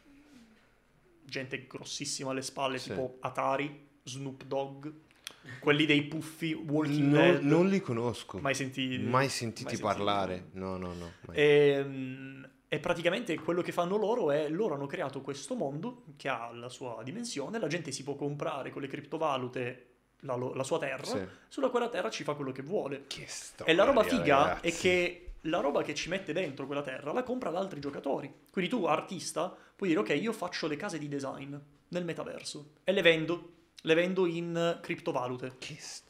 [1.23, 2.89] gente grossissima alle spalle, Sì.
[2.89, 4.87] tipo Atari, Snoop Dogg,
[5.59, 7.41] quelli dei puffi Walking No- Dead.
[7.41, 8.39] non li conosco.
[8.39, 9.81] mai sentiti, Mai sentiti mai sentiti.
[9.81, 10.47] parlare.
[10.53, 11.11] No, no, no.
[11.27, 11.35] mai.
[11.37, 16.51] Ehm, E, praticamente quello che fanno loro è loro hanno creato questo mondo che ha
[16.51, 19.85] la sua dimensione, la gente si può comprare con le criptovalute
[20.21, 21.25] la, la sua terra, Sì.
[21.47, 23.05] sulla quella terra ci fa quello che vuole.
[23.07, 24.67] Che storia, E la roba figa ragazzi.
[24.67, 28.29] è che la roba che ci mette dentro quella terra la compra da altri giocatori.
[28.51, 31.55] Quindi tu, artista, puoi dire ok, io faccio le case di design
[31.89, 33.51] nel metaverso e le vendo.
[33.83, 35.57] Le vendo in criptovalute.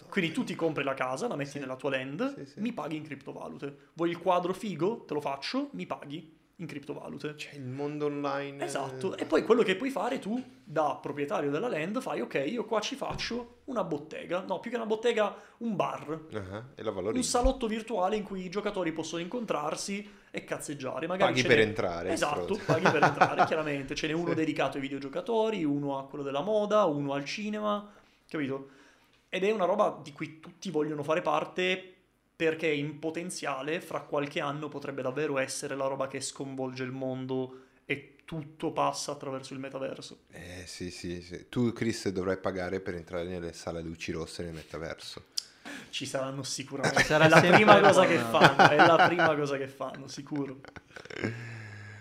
[0.09, 1.59] Quindi tu ti compri la casa, la metti Sì.
[1.59, 2.59] nella tua land, Sì, sì.
[2.61, 3.89] mi paghi in criptovalute.
[3.93, 5.03] Vuoi il quadro figo?
[5.05, 7.36] Te lo faccio, mi paghi in criptovalute.
[7.36, 8.64] C'è il mondo online.
[8.64, 12.66] Esatto, e poi quello che puoi fare tu, da proprietario della land, fai ok, io
[12.66, 17.68] qua ci faccio una bottega, no, più che una bottega, un bar, la un salotto
[17.68, 21.05] virtuale in cui i giocatori possono incontrarsi e cazzeggiare.
[21.08, 22.12] Magari Paghi per n'è- entrare.
[22.12, 23.93] Esatto, paghi per entrare, chiaramente.
[23.95, 24.36] Ce n'è uno Sì.
[24.36, 27.88] dedicato ai videogiocatori, uno a quello della moda, uno al cinema,
[28.28, 28.70] capito?
[29.30, 31.96] Ed è una roba di cui tutti vogliono fare parte
[32.38, 37.63] perché in potenziale fra qualche anno potrebbe davvero essere la roba che sconvolge il mondo
[37.83, 40.19] e tutto passa attraverso il metaverso.
[40.29, 41.47] Eh sì, sì, sì.
[41.49, 45.25] Tu, Chris, dovrai pagare per entrare nelle sale luci rosse nel metaverso.
[45.89, 47.03] Ci saranno sicuramente.
[47.03, 50.59] Sarà è la prima cosa che fanno, è la prima cosa che fanno, sicuro.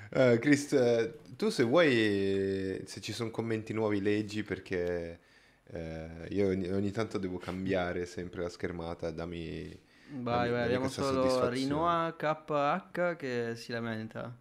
[0.08, 5.18] Eh, Chris, eh, tu se vuoi, se ci sono commenti nuovi, leggi perché
[5.66, 9.78] eh, io ogni, ogni tanto devo cambiare sempre la schermata, dammi...
[10.08, 11.48] Vai, vai, abbiamo solo.
[11.48, 14.34] Rinoa KH che si lamenta.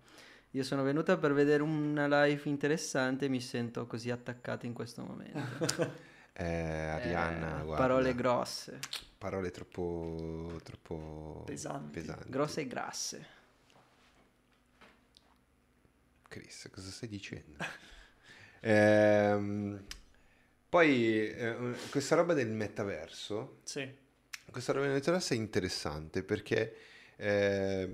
[0.52, 5.04] Io sono venuta per vedere una live interessante e mi sento così attaccata in questo
[5.04, 6.04] momento.
[6.38, 8.80] Eh, Arianna, Eh, guarda, parole grosse,
[9.18, 11.98] parole troppo, troppo Pesanti.
[12.02, 12.30] pesanti.
[12.30, 13.26] grosse e grasse.
[16.28, 17.64] Chris, cosa stai dicendo?
[18.68, 19.86] Ehm,
[20.68, 23.88] poi eh, questa roba del metaverso, Sì,
[24.56, 26.76] questa roba del metaverso è interessante perché
[27.18, 27.94] eh,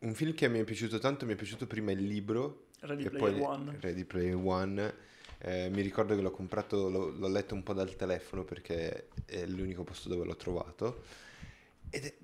[0.00, 3.08] un film che mi è piaciuto tanto, mi è piaciuto prima il libro Ready e
[3.08, 3.76] Player poi One.
[3.80, 4.94] Ready Player One.
[5.38, 9.46] Eh, mi ricordo che l'ho comprato, l'ho, l'ho letto un po' dal telefono perché è
[9.46, 11.04] l'unico posto dove l'ho trovato.
[11.88, 12.14] Ed è,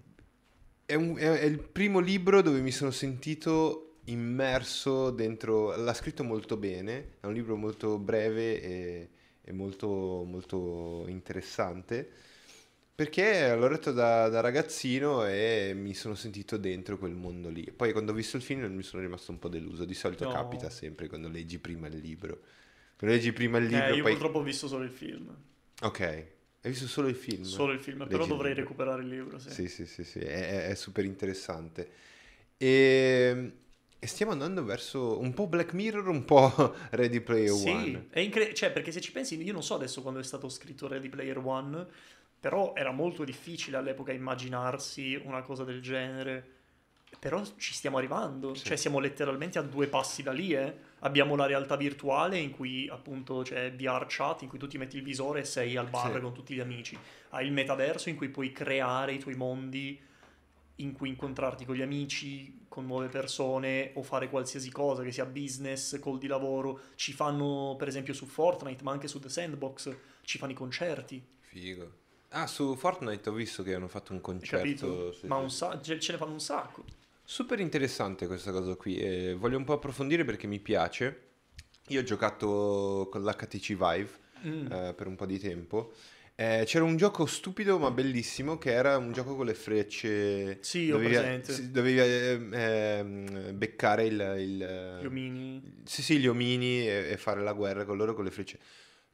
[0.85, 5.75] è un- è- è il primo libro dove mi sono sentito immerso dentro.
[5.75, 9.09] L'ha scritto molto bene, è un libro molto breve e,
[9.41, 9.89] e molto,
[10.27, 12.11] molto interessante.
[12.97, 17.65] Perché l'ho letto da, da ragazzino e mi sono sentito dentro quel mondo lì.
[17.73, 19.85] Poi quando ho visto il film mi sono rimasto un po' deluso.
[19.85, 20.29] Di solito No.
[20.29, 22.41] capita sempre quando leggi prima il libro.
[22.97, 24.07] Quando leggi prima il Eh, libro, io poi...
[24.07, 25.37] purtroppo ho visto solo il film.
[25.83, 27.55] Ok, hai visto solo il film?
[27.57, 28.55] Solo il film, Leggi però il dovrei libro.
[28.55, 29.51] recuperare il libro, sì.
[29.51, 31.91] Sì, sì, sì, sì, è, è- è super interessante.
[32.57, 33.53] E,
[33.99, 38.07] e stiamo andando verso un po' Black Mirror, un po' Ready Player Sì, One.
[38.11, 40.89] è incre- cioè, perché se ci pensi, io non so adesso quando è stato scritto
[40.89, 41.87] Ready Player One,
[42.45, 46.51] però era molto difficile all'epoca immaginarsi una cosa del genere.
[47.19, 48.67] Però ci stiamo arrivando, Sì.
[48.67, 50.77] cioè siamo letteralmente a due passi da lì, eh.
[50.99, 54.99] Abbiamo la realtà virtuale in cui appunto c'è VR chat, in cui tu ti metti
[54.99, 56.21] il visore e sei al bar Sì.
[56.21, 56.99] con tutti gli amici.
[57.31, 59.99] Hai il metaverso in cui puoi creare i tuoi mondi,
[60.77, 65.25] in cui incontrarti con gli amici, con nuove persone o fare qualsiasi cosa, che sia
[65.25, 66.79] business, call di lavoro.
[66.97, 71.25] Ci fanno per esempio su Fortnite, ma anche su The Sandbox, ci fanno i concerti.
[71.41, 72.03] Figo.
[72.37, 75.13] Ah, su Fortnite ho visto che hanno fatto un concerto.
[75.13, 76.85] sì, Ma un sa- ce ne fanno un sacco.
[77.23, 78.97] Super interessante questa cosa qui.
[78.99, 81.21] e voglio un po' approfondire perché mi piace.
[81.89, 84.67] Io ho giocato con l'HTC Vive Mm.
[84.71, 85.93] eh, per un po' di tempo.
[86.35, 90.59] Eh, c'era un gioco stupido ma bellissimo che era un gioco con le frecce.
[90.61, 91.53] Sì, ho dovevi, presente.
[91.53, 95.63] sì, dovevi ehm, ehm, beccare il, il- Gli omini.
[95.85, 98.59] Sì, sì, gli omini e, e fare la guerra con loro con le frecce.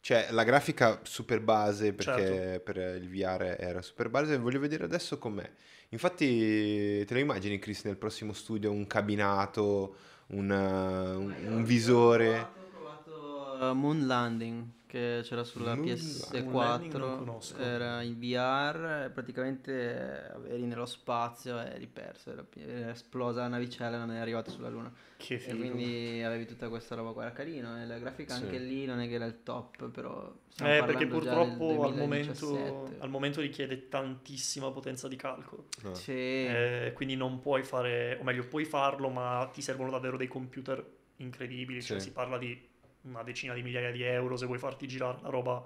[0.03, 2.61] Cioè, la grafica super base perché Certo.
[2.73, 4.39] per il VR era super base.
[4.39, 5.49] Voglio vedere adesso com'è.
[5.91, 9.97] Infatti, te lo immagini, Chris, nel prossimo studio un cabinato,
[10.29, 12.39] un, un- un visore.
[12.39, 17.57] Ho provato uh, Moon Landing che c'era sulla Moon Landing non PS4, conosco.
[17.59, 23.43] era in VR, e praticamente eh, eri nello spazio e eri perso, era, era esplosa
[23.43, 24.93] la navicella e non è arrivato sulla luna.
[25.17, 25.57] Che E figo.
[25.57, 28.43] quindi avevi tutta questa roba qua, era carino, e la grafica Sì.
[28.45, 30.29] anche lì non è che era il top, però
[30.63, 32.97] Eh, perché purtroppo al momento, 2017.
[32.99, 35.67] al momento richiede tantissima potenza di calcolo.
[35.83, 35.95] No.
[35.95, 40.27] Sì, Eh, quindi non puoi fare, o meglio, puoi farlo, ma ti servono davvero dei
[40.29, 40.85] computer
[41.19, 41.81] incredibili.
[41.81, 42.07] Cioè, Sì.
[42.07, 42.69] si parla di
[43.03, 45.63] una decina di migliaia di euro se vuoi farti girare una roba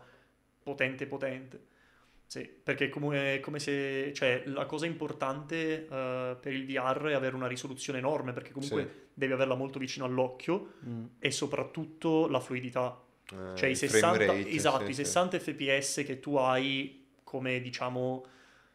[0.63, 1.73] potente, potente.
[2.27, 7.37] Sì, perché come, come se, cioè, la cosa importante eh, per il VR è avere
[7.37, 8.89] una risoluzione enorme, perché comunque Sì.
[9.13, 11.05] devi averla molto vicino all'occhio Mm.
[11.19, 12.99] e soprattutto la fluidità.
[13.31, 15.05] Eh, Cioè i il frame 60, rate, esatto, sì, i sì.
[15.05, 18.25] 60 fps che tu hai come diciamo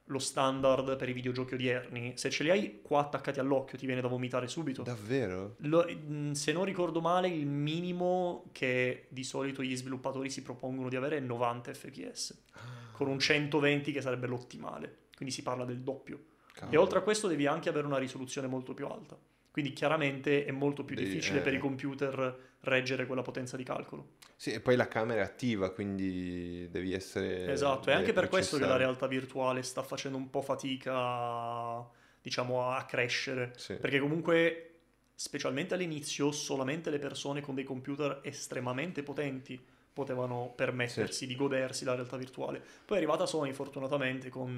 [0.09, 4.01] lo standard per i videogiochi odierni, se ce li hai qua attaccati all'occhio ti viene
[4.01, 4.81] da vomitare subito.
[4.81, 5.55] Davvero?
[5.59, 10.89] Lo- mh, se non ricordo male, il minimo che di solito gli sviluppatori si propongono
[10.89, 12.43] di avere è 90 fps,
[12.91, 16.15] con un 120 che sarebbe l'ottimale, quindi si parla del doppio.
[16.15, 16.81] E Cavolo.
[16.81, 19.17] oltre a questo devi anche avere una risoluzione molto più alta.
[19.51, 21.41] Quindi chiaramente è molto più difficile eh.
[21.41, 24.15] per i computer reggere quella potenza di calcolo.
[24.35, 27.51] Sì, e poi la camera è attiva, quindi devi essere...
[27.51, 31.85] Esatto, è anche per questo che la realtà virtuale sta facendo un po' fatica,
[32.21, 33.53] diciamo, a crescere.
[33.55, 33.75] Sì.
[33.75, 34.71] Perché comunque,
[35.15, 41.95] specialmente all'inizio, solamente le persone con dei computer estremamente potenti potevano permettersi di godersi la
[41.95, 42.59] realtà virtuale.
[42.85, 44.57] Poi è arrivata Sony, fortunatamente, con,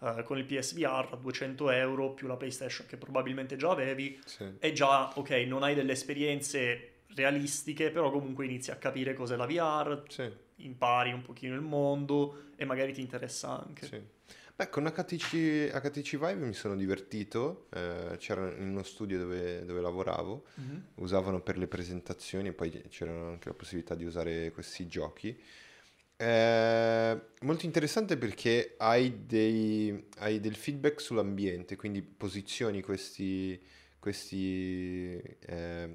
[0.00, 4.20] eh, con il PSVR a 200 euro più la PlayStation che probabilmente già avevi.
[4.24, 4.48] Sì.
[4.60, 9.46] E già, ok, non hai delle esperienze realistiche, però comunque inizi a capire cos'è la
[9.46, 13.86] VR, Sì, impari un pochino il mondo e magari ti interessa anche.
[13.86, 14.00] sì.
[14.54, 19.80] Beh, con HTC, HTC Vive mi sono divertito, eh, c'era in uno studio dove, dove
[19.80, 20.84] lavoravo, Mhm.
[20.96, 25.38] usavano per le presentazioni e poi c'era anche la possibilità di usare questi giochi.
[26.16, 33.60] Eh, molto interessante perché hai, dei, hai del feedback sull'ambiente, quindi posizioni questi,
[33.98, 35.94] questi eh,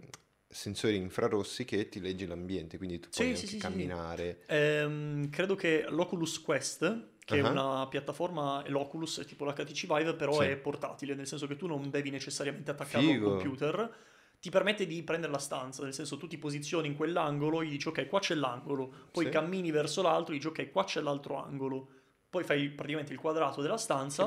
[0.57, 3.57] sensori infrarossi che ti legge l'ambiente, quindi tu puoi sì, anche sì, sì, sì.
[3.59, 4.41] camminare.
[4.47, 7.37] Ehm, credo che l'Oculus Quest, che Ah.
[7.39, 11.67] è una piattaforma, l'Oculus è tipo l'HTC Vive, però è portatile, nel senso che tu
[11.67, 13.95] non devi necessariamente attaccarlo al computer.
[14.39, 17.87] Ti permette di prendere la stanza, nel senso tu ti posizioni in quell'angolo, gli dici
[17.87, 21.89] ok, qua c'è l'angolo, poi cammini verso l'altro, gli dici ok, qua c'è l'altro angolo,
[22.29, 24.25] poi fai praticamente il quadrato della stanza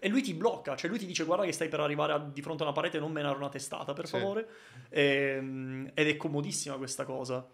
[0.00, 2.40] e lui ti blocca, cioè lui ti dice guarda che stai per arrivare a- di
[2.42, 4.12] fronte a una parete, non menare una testata per Sì.
[4.18, 4.48] favore,
[4.90, 7.46] Ehm, ed è comodissima questa cosa.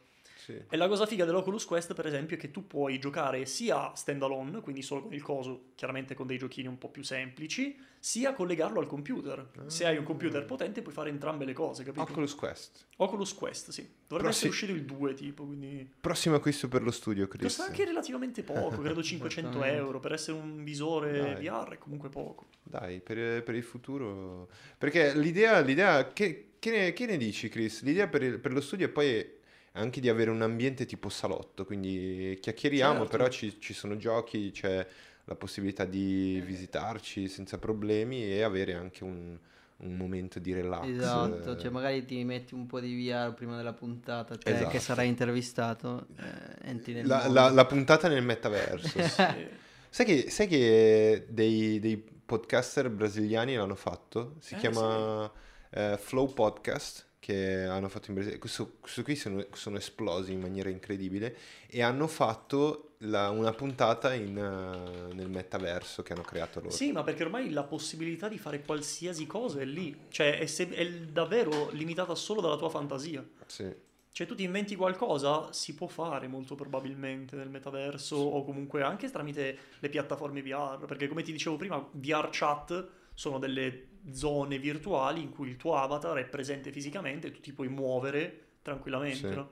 [0.48, 0.62] Sì.
[0.70, 4.62] E la cosa figa dell'Oculus Quest, per esempio, è che tu puoi giocare sia standalone,
[4.62, 8.80] quindi solo con il coso, chiaramente con dei giochini un po' più semplici, sia collegarlo
[8.80, 9.50] al computer.
[9.66, 12.00] Se hai un computer potente puoi fare entrambe le cose, capito?
[12.02, 12.86] Oculus Quest.
[12.96, 13.82] Oculus Quest, sì.
[13.82, 15.86] Dovrebbe Però essere uscito il 2, tipo, quindi...
[16.00, 17.42] Prossimo acquisto per lo studio, Chris.
[17.42, 19.76] Costa anche relativamente poco, credo 500 Esattamente.
[19.78, 20.00] euro.
[20.00, 21.44] Per essere un visore Dai.
[21.46, 22.46] VR è comunque poco.
[22.62, 24.48] Dai, per, per il futuro...
[24.78, 27.82] Perché l'idea, l'idea che, che ne, che ne dici, Chris?
[27.82, 29.36] L'idea per, il- per lo studio è poi
[29.78, 33.10] anche di avere un ambiente tipo salotto, quindi chiacchieriamo, Certo.
[33.16, 34.86] però ci, ci sono giochi, c'è
[35.24, 39.36] la possibilità di visitarci senza problemi e avere anche un,
[39.78, 40.86] un momento di relax.
[40.88, 44.70] Esatto, eh, cioè magari ti metti un po' di VR prima della puntata, te Esatto.
[44.70, 48.88] che sarai intervistato, eh, entri nel la, la- la puntata nel metaverso.
[49.02, 49.02] sì.
[49.90, 50.04] Sì.
[50.04, 54.34] sai, che, sai che dei, dei podcaster brasiliani l'hanno fatto?
[54.38, 55.30] Si Eh, chiama
[55.70, 58.38] eh, Flow Podcast, che hanno fatto in Brasile.
[58.38, 64.14] Questo, questo qui sono, sono esplosi in maniera incredibile e hanno fatto la- una puntata
[64.14, 66.72] in, eh, nel metaverso che hanno creato loro.
[66.72, 69.94] Sì, ma perché ormai la possibilità di fare qualsiasi cosa è lì.
[70.08, 73.22] Cioè, è, se- è davvero limitata solo dalla tua fantasia.
[73.44, 73.70] Sì.
[74.10, 79.10] Cioè, tu ti inventi qualcosa, si può fare molto probabilmente nel metaverso o comunque anche
[79.10, 80.86] tramite le piattaforme VR.
[80.86, 85.76] Perché, come ti dicevo prima, VR chat sono delle zone virtuali in cui il tuo
[85.76, 89.34] avatar è presente fisicamente e tu ti puoi muovere tranquillamente, Sì.
[89.34, 89.50] no?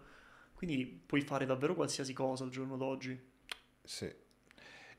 [0.55, 3.19] Quindi puoi fare davvero qualsiasi cosa al giorno d'oggi.
[3.83, 4.11] Sì.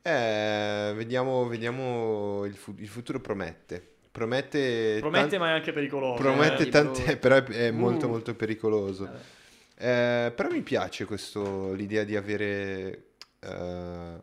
[0.02, 3.94] Eh, vediamo, vediamo il, fu- il futuro promette.
[4.10, 6.14] Promette, Promette, tan- ma è anche pericoloso.
[6.22, 7.74] promette eh, tante, tipo- però è, è Uh.
[7.74, 9.04] molto molto pericoloso.
[9.04, 9.18] Vabbè.
[10.26, 14.20] Eh, però mi piace questo, l'idea di avere, eh,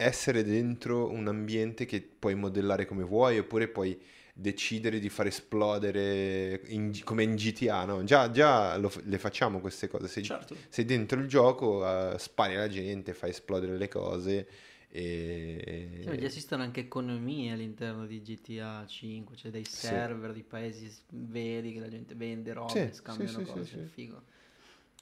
[0.00, 3.98] essere dentro un ambiente che puoi modellare come vuoi, oppure puoi
[4.32, 8.02] decidere di far esplodere in- come in GTA, no?
[8.04, 10.08] Già, già lo le facciamo queste cose.
[10.08, 10.56] Sei, Certo.
[10.68, 14.48] sei dentro il gioco, eh, spari la gente, fai esplodere le cose
[14.88, 16.00] e...
[16.02, 19.86] Sì, esistono anche economie all'interno di GTA 5, c'è dei Sì.
[19.86, 23.72] server di paesi veri che la gente vende robe, Sì, scambiano sì, sì, cose, sì,
[23.74, 23.88] è sì.
[23.92, 24.22] figo.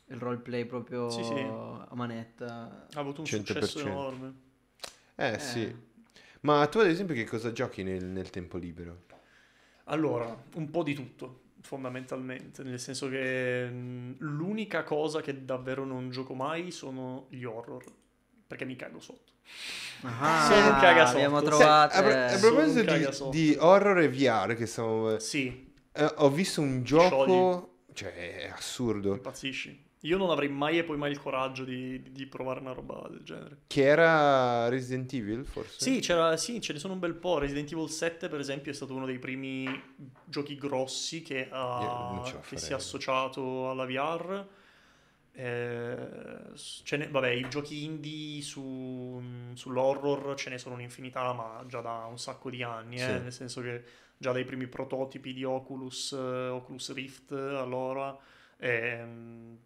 [0.07, 1.35] Il roleplay proprio Sì, sì.
[1.35, 2.87] a manetta.
[2.95, 3.75] Ha avuto un 100%.
[3.77, 4.35] successo enorme.
[5.21, 5.39] Eh, Eh.
[5.39, 5.75] sì.
[6.43, 9.03] Ma tu ad esempio che cosa giochi nel, nel tempo libero?
[9.85, 16.11] Allora, un po' di tutto, fondamentalmente, nel senso che mh, l'unica cosa che davvero non
[16.11, 17.85] gioco mai sono gli horror,
[18.47, 19.33] perché mi cago sotto.
[20.03, 21.17] Ah, Sono un cagasotto.
[21.17, 21.97] abbiamo Sì, trovato.
[21.97, 25.19] a, pro- a proposito di, di horror e VR, che stiamo...
[25.19, 27.73] Sì, eh, ho visto un gioco...
[27.95, 28.13] Cioè,
[28.45, 29.15] è assurdo.
[29.15, 29.87] impazzisci.
[30.03, 33.23] Io non avrei mai e poi mai il coraggio di, di provare una roba del
[33.25, 33.59] genere.
[33.67, 35.81] Che era Resident Evil, forse?
[35.81, 37.39] Sì, c'era, sì, ce ne sono un bel po'.
[37.39, 39.67] Resident Evil 7, per esempio, è stato uno dei primi
[40.25, 44.47] giochi grossi che, ha- che si è associato alla VR.
[45.33, 49.21] Eh, ne- vabbè, i giochi indie su-
[49.55, 53.11] sull'horror ce ne sono un'infinità, ma già da un sacco di anni, eh, Sì.
[53.11, 53.83] nel senso che
[54.17, 58.17] già dai primi prototipi di Oculus, eh, Oculus Rift, allora,
[58.59, 59.59] ehm,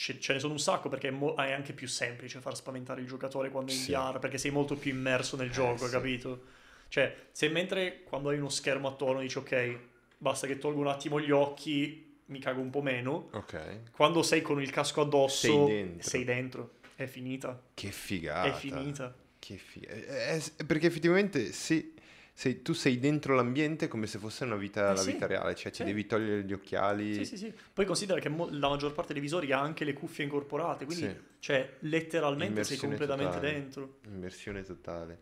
[0.00, 3.02] ce, ce ne sono un sacco perché è, mo- è anche più semplice far spaventare
[3.02, 3.92] il giocatore quando è in Sì.
[3.92, 5.90] VR, perché sei molto più immerso nel gioco, sì.
[5.90, 6.42] capito?
[6.88, 9.78] Cioè, se mentre quando hai uno schermo attorno dici ok,
[10.16, 13.90] basta che tolgo un attimo gli occhi, mi cago un po' meno, Ok.
[13.92, 16.08] quando sei con il casco addosso, Sei dentro.
[16.08, 16.70] sei dentro.
[16.96, 17.60] È finita.
[17.74, 18.48] Che figata.
[18.48, 19.14] È finita.
[19.38, 21.92] Che figa- eh, eh, perché effettivamente sì,
[22.40, 25.54] sei- tu sei dentro l'ambiente come se fosse una vita, Eh la sì, vita reale,
[25.54, 25.84] cioè ti sì.
[25.84, 27.12] devi togliere gli occhiali.
[27.12, 27.52] Sì, sì, sì.
[27.74, 31.04] Poi considera che mo- la maggior parte dei visori ha anche le cuffie incorporate, quindi,
[31.06, 31.16] Sì.
[31.38, 33.52] cioè, letteralmente sei Immersione completamente totale.
[33.52, 33.98] dentro.
[34.06, 35.18] Immersione totale.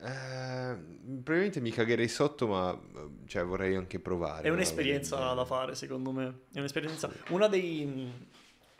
[0.00, 0.76] Eh,
[1.22, 2.80] probabilmente mi cagherei sotto, ma
[3.26, 4.48] cioè, vorrei anche provare.
[4.48, 6.38] È un'esperienza del da fare, secondo me.
[6.52, 7.08] È un'esperienza.
[7.28, 8.10] Una dei.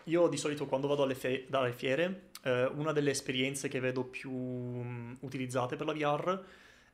[0.04, 4.02] Io di solito quando vado alle, fe- dalle fiere eh, una delle esperienze che vedo
[4.02, 4.32] più
[5.20, 6.42] utilizzate per la VR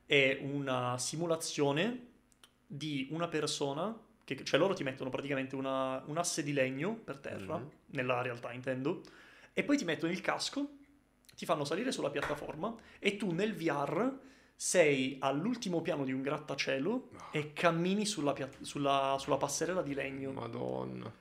[0.07, 2.05] è una simulazione
[2.65, 7.17] di una persona, che, cioè loro ti mettono praticamente una- un asse di legno per
[7.19, 7.69] terra, Mhm.
[7.91, 9.01] nella realtà intendo,
[9.53, 10.69] e poi ti mettono il casco,
[11.35, 14.11] ti fanno salire sulla piattaforma e tu nel VR
[14.55, 20.31] sei all'ultimo piano di un grattacielo e cammini sulla, pia- sulla- sulla passerella di legno.
[20.31, 21.13] Madonna.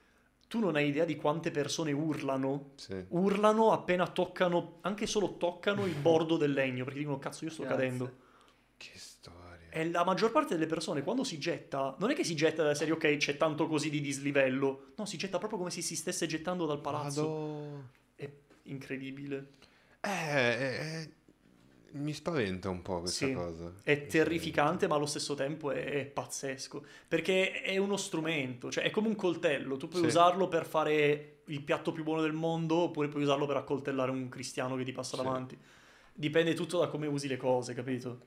[0.49, 2.71] Tu non hai idea di quante persone urlano.
[2.77, 3.05] Sì.
[3.09, 7.65] Urlano appena toccano, anche solo toccano il bordo del legno, perché dicono cazzo io sto
[7.65, 7.77] Grazie.
[7.85, 8.17] cadendo.
[8.77, 9.69] Che storia.
[9.71, 12.75] E la maggior parte delle persone quando si getta, non è che si getta dalla
[12.75, 16.27] serie ok c'è tanto così di dislivello, no, si getta proprio come se si stesse
[16.27, 17.23] gettando dal palazzo.
[17.23, 17.81] Madò.
[18.15, 18.31] È
[18.65, 19.49] incredibile.
[20.01, 21.11] Eh, eh, eh,
[21.93, 23.73] mi spaventa un po' questa Sì, cosa.
[23.83, 26.85] È Mi terrificante, ma allo stesso tempo è, è pazzesco.
[27.09, 29.77] Perché è uno strumento, cioè è come un coltello.
[29.77, 30.07] Tu puoi Sì.
[30.09, 34.29] usarlo per fare il piatto più buono del mondo, oppure puoi usarlo per accoltellare un
[34.29, 35.23] cristiano che ti passa Sì.
[35.23, 35.59] davanti.
[36.13, 38.21] Dipende tutto da come usi le cose, capito?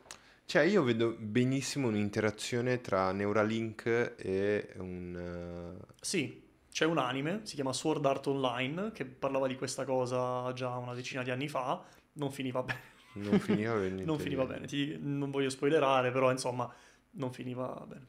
[0.50, 5.76] Cioè, io vedo benissimo un'interazione tra Neuralink e un...
[5.80, 6.42] eh, Sì,
[6.72, 10.96] c'è un anime, si chiama Sword Art Online, che parlava di questa cosa già una
[10.96, 11.86] decina di anni fa.
[12.14, 12.80] Non finiva bene.
[13.14, 14.02] non finiva bene.
[14.04, 14.66] non finiva bene.
[14.66, 16.68] Ti- non voglio spoilerare, però insomma,
[17.12, 18.08] non finiva bene.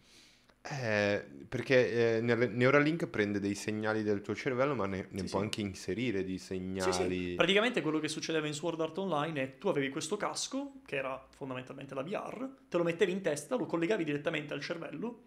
[0.63, 5.39] Eh, perché eh, Neuralink prende dei segnali del tuo cervello, ma ne, ne Sì, può
[5.39, 5.45] sì.
[5.45, 7.29] anche inserire di Sì, segnali.
[7.31, 7.35] sì.
[7.35, 11.27] Praticamente quello che succedeva in Sword Art Online è tu avevi questo casco, che era
[11.31, 15.23] fondamentalmente la VR, te lo mettevi in testa, lo collegavi direttamente al cervello,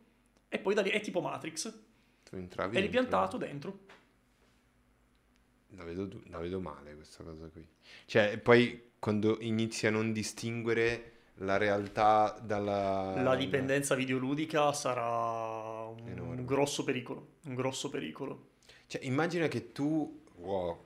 [0.48, 1.74] e poi da lì è tipo Matrix,
[2.30, 3.80] Tu entravi e l'hai dentro- piantato dentro.
[5.76, 7.68] La vedo, la vedo male questa cosa qui.
[8.06, 13.22] Cioè, poi quando inizi a non distinguere la realtà dalla...
[13.22, 18.50] La dipendenza videoludica sarà un, un grosso pericolo, un grosso pericolo.
[18.88, 20.24] Cioè, immagina che tu...
[20.36, 20.86] wow,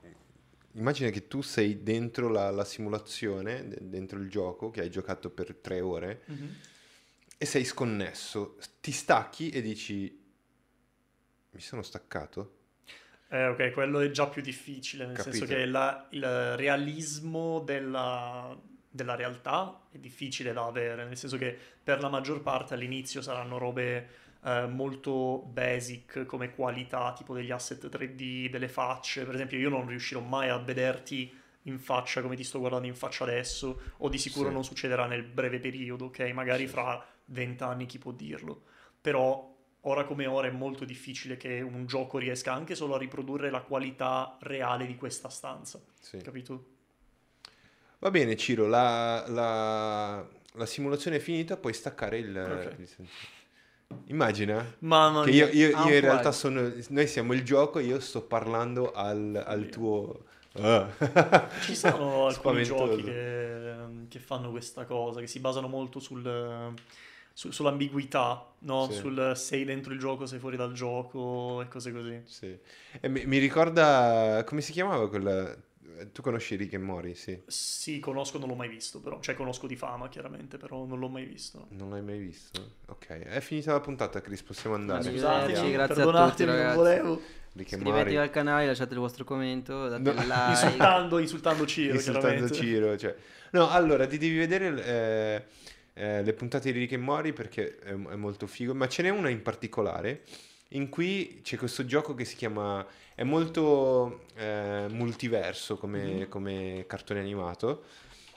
[0.72, 5.30] immagina che tu sei dentro la, la simulazione, de- dentro il gioco, che hai giocato
[5.30, 6.24] per tre ore,
[7.36, 8.56] e sei sconnesso.
[8.80, 10.26] Ti stacchi e dici...
[11.50, 12.56] Mi sono staccato?
[13.30, 15.36] Eh, ok, quello è già più difficile, nel Capito.
[15.36, 18.56] senso che la- il realismo della,
[18.98, 23.56] della realtà è difficile da avere, nel senso che per la maggior parte all'inizio saranno
[23.56, 24.08] robe
[24.44, 29.24] eh, molto basic come qualità, tipo degli asset 3D, delle facce.
[29.24, 31.32] Per esempio, io non riuscirò mai a vederti
[31.62, 34.54] in faccia come ti sto guardando in faccia adesso, o di sicuro Sì.
[34.54, 36.18] non succederà nel breve periodo, ok?
[36.32, 36.72] Magari Sì.
[36.72, 38.62] fra vent'anni chi può dirlo.
[39.00, 43.50] Però ora come ora è molto difficile che un gioco riesca anche solo a riprodurre
[43.50, 46.18] la qualità reale di questa stanza, Sì.
[46.18, 46.76] capito?
[48.00, 52.36] Va bene, Ciro, la, la- la simulazione è finita, puoi staccare il...
[52.36, 52.78] Ok.
[52.78, 53.08] il.
[54.06, 56.70] Immagina Mamma che io, io- io in realtà sono...
[56.88, 60.24] Noi siamo il gioco io sto parlando al, al tuo...
[60.60, 60.88] Ah.
[61.62, 63.74] Ci sono alcuni giochi che,
[64.08, 66.74] che fanno questa cosa, che si basano molto sul,
[67.32, 68.88] su- sull'ambiguità, no?
[68.90, 68.96] Sì.
[68.98, 72.20] Sul sei dentro il gioco, sei fuori dal gioco e cose così.
[72.24, 72.58] Sì.
[73.00, 74.42] E mi, mi ricorda...
[74.46, 75.56] Come si chiamava quella...
[76.12, 77.40] Tu conosci Rick e Mori, sì.
[77.46, 79.20] Sì, conosco, non l'ho mai visto, però.
[79.20, 81.66] Cioè, conosco di fama, chiaramente, però non l'ho mai visto.
[81.70, 82.74] Non l'hai mai visto?
[82.86, 85.02] Ok, è finita la puntata, Chris, possiamo andare.
[85.02, 86.76] Scusatemi, grazie a perdonatemi, tutti, non ragazzi.
[86.76, 87.20] volevo.
[87.54, 88.16] Rick e Iscrivetevi Mori.
[88.16, 90.50] al canale, lasciate il vostro commento, date No, il like.
[90.50, 92.50] Insultando, insultando Ciro, insultando.
[92.50, 92.96] Ciro.
[92.96, 93.14] Cioè.
[93.52, 95.44] No, allora ti devi vedere eh,
[95.94, 99.08] eh, le puntate di Rick e Mori perché è, è molto figo, ma ce n'è
[99.08, 100.22] una in particolare
[100.72, 102.86] in cui c'è questo gioco che si chiama,
[103.18, 106.28] è molto eh, multiverso come, Mhm.
[106.28, 107.82] come cartone animato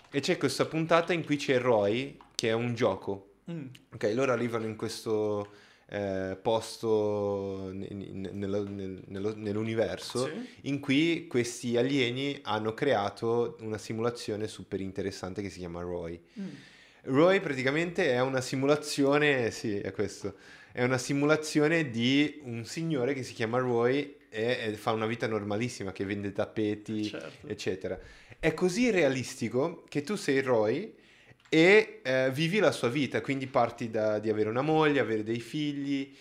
[0.10, 3.34] e c'è questa puntata in cui c'è Roy che è un gioco.
[3.52, 3.68] Mm.
[3.94, 5.50] Ok, loro arrivano in questo
[5.94, 10.32] eh, posto ne- ne- nello- nel- nello- nell'universo Sì.
[10.70, 16.20] in cui questi alieni hanno creato una simulazione super interessante che si chiama Roy.
[16.40, 16.48] Mm.
[17.04, 20.36] Roy praticamente è una simulazione, sì, è questo,
[20.72, 25.28] è una simulazione di un signore che si chiama Roy e, e fa una vita
[25.28, 27.48] normalissima, che vende tappeti, Certo.
[27.48, 28.00] eccetera.
[28.40, 30.96] È così realistico che tu sei Roy
[31.50, 35.42] e eh, vivi la sua vita, quindi parti da, di avere una moglie, avere dei
[35.42, 36.16] figli.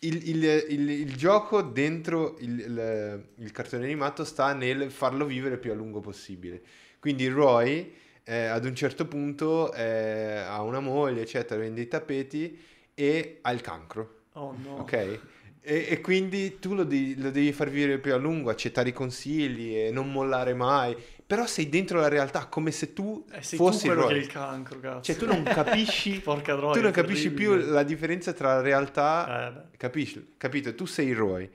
[0.00, 5.74] Il, il- il- il gioco dentro il, cartone animato sta nel farlo vivere più a
[5.74, 6.60] lungo possibile.
[6.98, 7.94] Quindi Roy
[8.24, 12.58] eh, ad un certo punto eh, ha una moglie, eccetera, vende i tappeti
[12.94, 14.24] e ha il cancro.
[14.32, 14.78] Oh no.
[14.80, 15.20] Ok?
[15.68, 18.92] E, e quindi tu lo, devi- lo devi far vivere più a lungo, accettare i
[18.92, 20.96] consigli e non mollare mai.
[21.26, 24.10] Però sei dentro la realtà come se tu Eh, sei fossi tu quello Roy.
[24.12, 25.02] che è il cancro, cazzo.
[25.02, 29.48] Cioè tu non capisci, Porca troia, tu non capisci più la differenza tra la realtà
[29.72, 29.76] Eh.
[29.76, 30.34] Capisci?
[30.36, 30.72] Capito?
[30.76, 31.50] Tu sei Roy.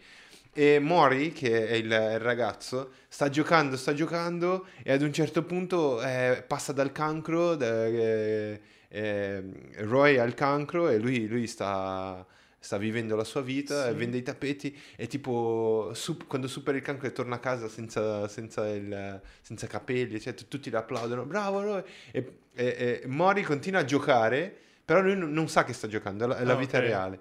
[0.53, 5.43] E Mori, che è il, il ragazzo, sta giocando, sta giocando e ad un certo
[5.43, 8.59] punto eh, passa dal cancro, da- eh,
[8.89, 9.43] eh,
[9.78, 12.26] Roy ha il cancro e lui, lui sta,
[12.64, 13.93] sta vivendo la sua vita, Sì.
[13.95, 18.28] vende i tappeti e tipo su- quando supera il cancro e torna a casa senza,
[18.28, 21.84] senza, il- senza capelli, eccetera, tutti le applaudono, bravo Roy!
[22.12, 24.55] E, e- e Mori continua a giocare,
[24.86, 26.84] però lui non, sa che sta giocando, è la, è la Ah, vita ok.
[26.84, 27.20] reale.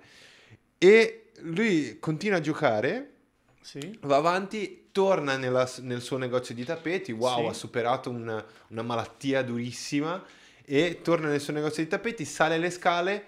[0.77, 3.11] E lui continua a giocare,
[3.63, 3.99] Sì.
[4.03, 7.47] va avanti, torna nella- nel suo negozio di tappeti, wow, Sì.
[7.49, 10.23] ha superato una, una malattia durissima
[10.65, 13.25] e torna nel suo negozio di tappeti, sale le scale,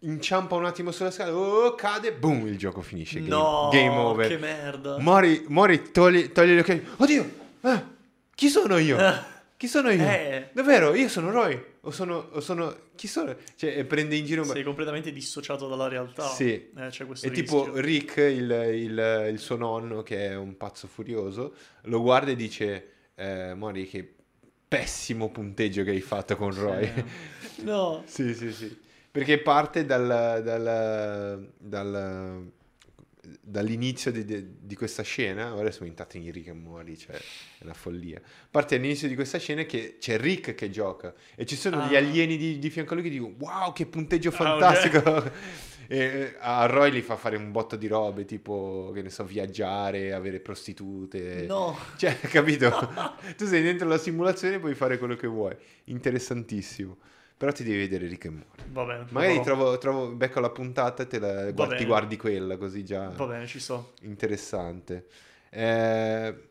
[0.00, 4.28] inciampa un attimo sulle scale, oh, cade, boom, il gioco finisce, game, No, game over.
[4.28, 4.98] che merda.
[4.98, 7.30] Mori, Mori toglie, toglie gli occhiali, oddio,
[7.62, 7.82] eh,
[8.34, 8.98] chi sono io?
[9.56, 10.02] Chi sono io?
[10.06, 10.50] Eh.
[10.52, 13.34] Davvero, io sono Roy, o sono, o sono, chi sono?
[13.54, 14.44] Cioè, e prende in giro...
[14.44, 16.26] Sei completamente dissociato dalla realtà.
[16.28, 16.52] Sì.
[16.76, 17.70] Eh, c'è questo E tipo.
[17.76, 22.88] Rick, il, il- il suo nonno, che è un pazzo furioso, lo guarda e dice:
[23.14, 24.06] eh, Mori, che
[24.68, 26.92] pessimo punteggio che hai fatto con Roy.
[27.62, 28.02] No.
[28.06, 28.76] sì, sì, sì.
[29.16, 32.50] Perché parte dal, dal- dal-
[33.40, 35.54] dall'inizio di, di- di questa scena.
[35.54, 38.20] Ora siamo entrati in Rick e Mori, cioè è una follia.
[38.50, 41.98] Parte all'inizio di questa scena che c'è Rick che gioca e ci sono gli Ah.
[41.98, 45.54] alieni di, di fianco a lui che dicono: Wow, che punteggio Ah, fantastico!
[45.88, 49.22] E eh, a Roy gli fa fare un botto di robe, tipo, che ne so,
[49.22, 51.44] viaggiare, avere prostitute.
[51.46, 51.78] No.
[51.96, 52.92] Cioè, capito?
[53.38, 55.54] tu sei dentro la simulazione e puoi fare quello che vuoi.
[55.84, 56.96] Interessantissimo.
[57.36, 58.64] Però ti devi vedere Rick e Morty.
[58.72, 59.06] Va bene.
[59.10, 61.86] Magari trovo, trovo, becco la puntata e te la, guardi, bene.
[61.86, 63.92] guardi quella, così già Va bene, ci sto.
[64.02, 65.06] interessante.
[65.50, 66.48] Eh,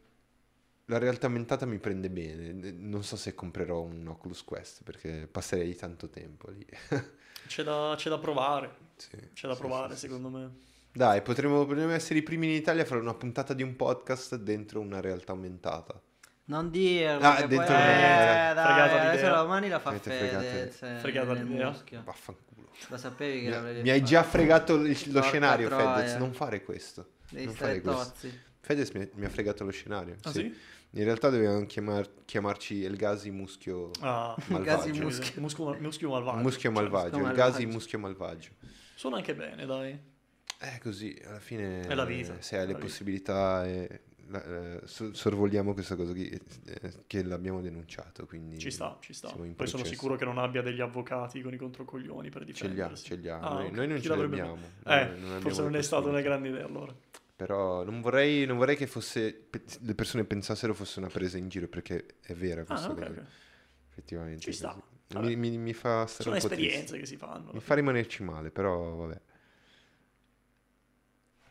[0.86, 2.72] la realtà aumentata mi prende bene.
[2.72, 6.66] Non so se comprerò un Oculus Quest perché passerei tanto tempo lì.
[7.48, 8.76] C'è da, c'è da provare.
[8.96, 10.50] Sì, C'è da sì, provare, sì, secondo me.
[10.92, 14.36] Dai, potremmo, potremmo essere i primi in Italia a fare una puntata di un podcast
[14.38, 16.02] dentro una realtà aumentata.
[16.48, 17.76] Non dirlo, Ah, dentro poi...
[17.76, 19.36] Eh, dai, adesso l'idea.
[19.42, 20.28] domani la fa Avete Fede.
[20.30, 21.84] fregato- se- fregata nel l'idea.
[22.04, 22.70] Vaffanculo.
[22.90, 24.12] Lo sapevi che Mi, l'avrei mi hai fatto.
[24.12, 25.96] già fregato il- lo Porca scenario, troia.
[25.96, 26.16] Fedez.
[26.18, 27.10] Non fare questo.
[27.32, 28.12] Devi non stare fare questo.
[28.12, 28.40] tozzi.
[28.62, 30.16] Fedez mi, mi ha fregato lo scenario.
[30.22, 30.40] Ah, sì.
[30.40, 30.56] sì?
[30.98, 34.64] In realtà dovevamo chiamar- chiamarci il Gasi Muschio Ah, Malvagio.
[34.64, 35.42] Gasi muschio.
[35.42, 36.42] Muschio, muschio malvagio.
[36.42, 37.18] Muschio malvagio.
[37.18, 37.68] Muschio Il Gasi malvagio.
[37.74, 38.50] Muschio Malvagio.
[38.94, 40.00] Suona anche bene, dai.
[40.62, 41.82] Eh, così, alla fine...
[41.82, 42.88] È la vita, Se hai è le la vita.
[42.88, 43.66] possibilità...
[43.66, 48.58] eh, la- eh, so- sorvoliamo questa cosa qui, eh, che l'abbiamo denunciato, quindi...
[48.60, 49.30] Ci sta, ci sta.
[49.32, 49.86] Poi sono processo.
[49.86, 53.06] sicuro che non abbia degli avvocati con i controcoglioni per Ce li ha, difendersi.
[53.06, 53.40] ce li ha.
[53.40, 53.72] Ah, noi, ok.
[53.74, 54.54] noi non Chi ce li abbiamo.
[54.86, 56.96] Eh, non abbiamo forse non è stata una grande idea allora.
[57.36, 61.50] Però non vorrei, non vorrei che fosse, pe- le persone pensassero fosse una presa in
[61.50, 63.10] giro, perché è vera questa Ah, ok, cosa.
[63.12, 63.26] ok.
[63.90, 64.40] Effettivamente.
[64.42, 64.82] Ci sta.
[65.20, 67.52] Mi, mi- mi fa stare Sono un po' esperienze che si fanno.
[67.54, 69.22] Mi fa rimanerci male, però vabbè.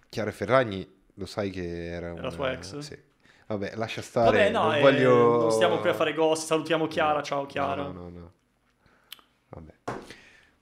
[0.09, 2.23] Chiara Ferragni, lo sai che era una...
[2.23, 2.79] la tua ex?
[2.79, 2.99] Sì.
[3.47, 4.39] Vabbè, lascia stare.
[4.39, 5.41] Vabbè, no, non eh, voglio...
[5.43, 6.47] non stiamo qui a fare ghost.
[6.47, 7.83] Salutiamo Chiara, ciao No, Chiara.
[7.83, 8.33] No, no, no.
[9.51, 9.73] Vabbè.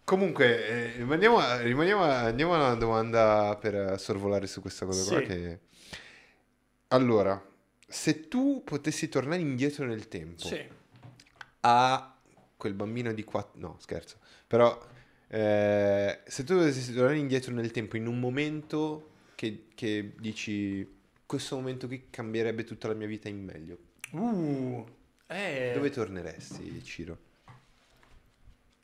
[0.05, 5.21] Comunque, eh, rimaniamo, a- rimaniamo andiamo a una domanda per sorvolare su questa cosa qua
[5.21, 5.27] Sì.
[5.27, 5.61] che...
[6.89, 7.43] Allora,
[7.87, 10.63] se tu potessi tornare indietro nel tempo Sì.
[11.61, 12.17] a
[12.57, 13.53] quel bambino di 4...
[13.61, 14.17] No, scherzo.
[14.47, 14.77] Però,
[15.29, 19.12] eh, se tu potessi tornare indietro nel tempo in un momento
[19.43, 21.01] che, che dici...
[21.27, 23.79] Questo momento qui cambierebbe tutta la mia vita in meglio.
[24.11, 24.87] Uh,
[25.27, 27.19] eh, Dove torneresti, Ciro?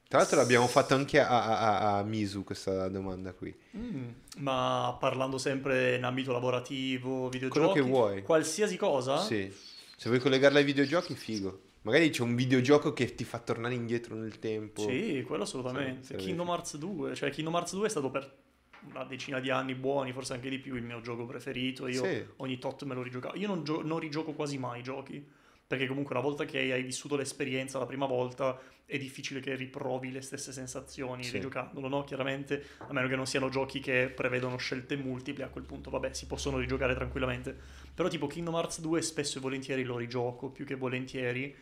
[0.09, 3.55] Tra l'altro l'abbiamo fatto anche a, a- a- Misu questa domanda qui.
[3.77, 8.23] mm, ma parlando sempre in ambito lavorativo, videogiochi, Quello che vuoi.
[8.23, 9.19] qualsiasi cosa?
[9.19, 9.53] Sì.
[9.97, 11.61] Se vuoi collegarla ai videogiochi, figo.
[11.83, 14.89] Magari c'è un videogioco che ti fa tornare indietro nel tempo.
[14.89, 16.19] Sì, quello assolutamente.
[16.19, 16.49] Sì, Kingdom.
[16.49, 18.47] Hearts 2, cioè Kingdom Hearts 2 è stato per
[18.91, 21.87] una decina di anni buoni, forse anche di più, il mio gioco preferito.
[21.87, 22.25] Io Sì.
[22.37, 23.37] ogni tot me lo rigiocavo.
[23.37, 25.25] Io non, gio- non rigioco quasi mai i giochi,
[25.67, 30.11] perché comunque una volta che hai vissuto l'esperienza la prima volta è difficile che riprovi
[30.11, 31.33] le stesse sensazioni Sì.
[31.33, 32.05] rigiocandolo, no?
[32.05, 36.15] Chiaramente, a meno che non siano giochi che prevedono scelte multiple, a quel punto vabbè,
[36.15, 37.55] si possono rigiocare tranquillamente.
[37.95, 41.55] Però tipo Kingdom Hearts 2 spesso e volentieri lo rigioco, più che volentieri,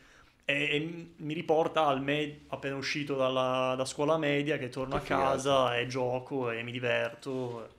[0.46, 5.16] e, mi riporta al me appena uscito dalla, da scuola media che torno Che a
[5.16, 7.74] casa e gioco e mi diverto.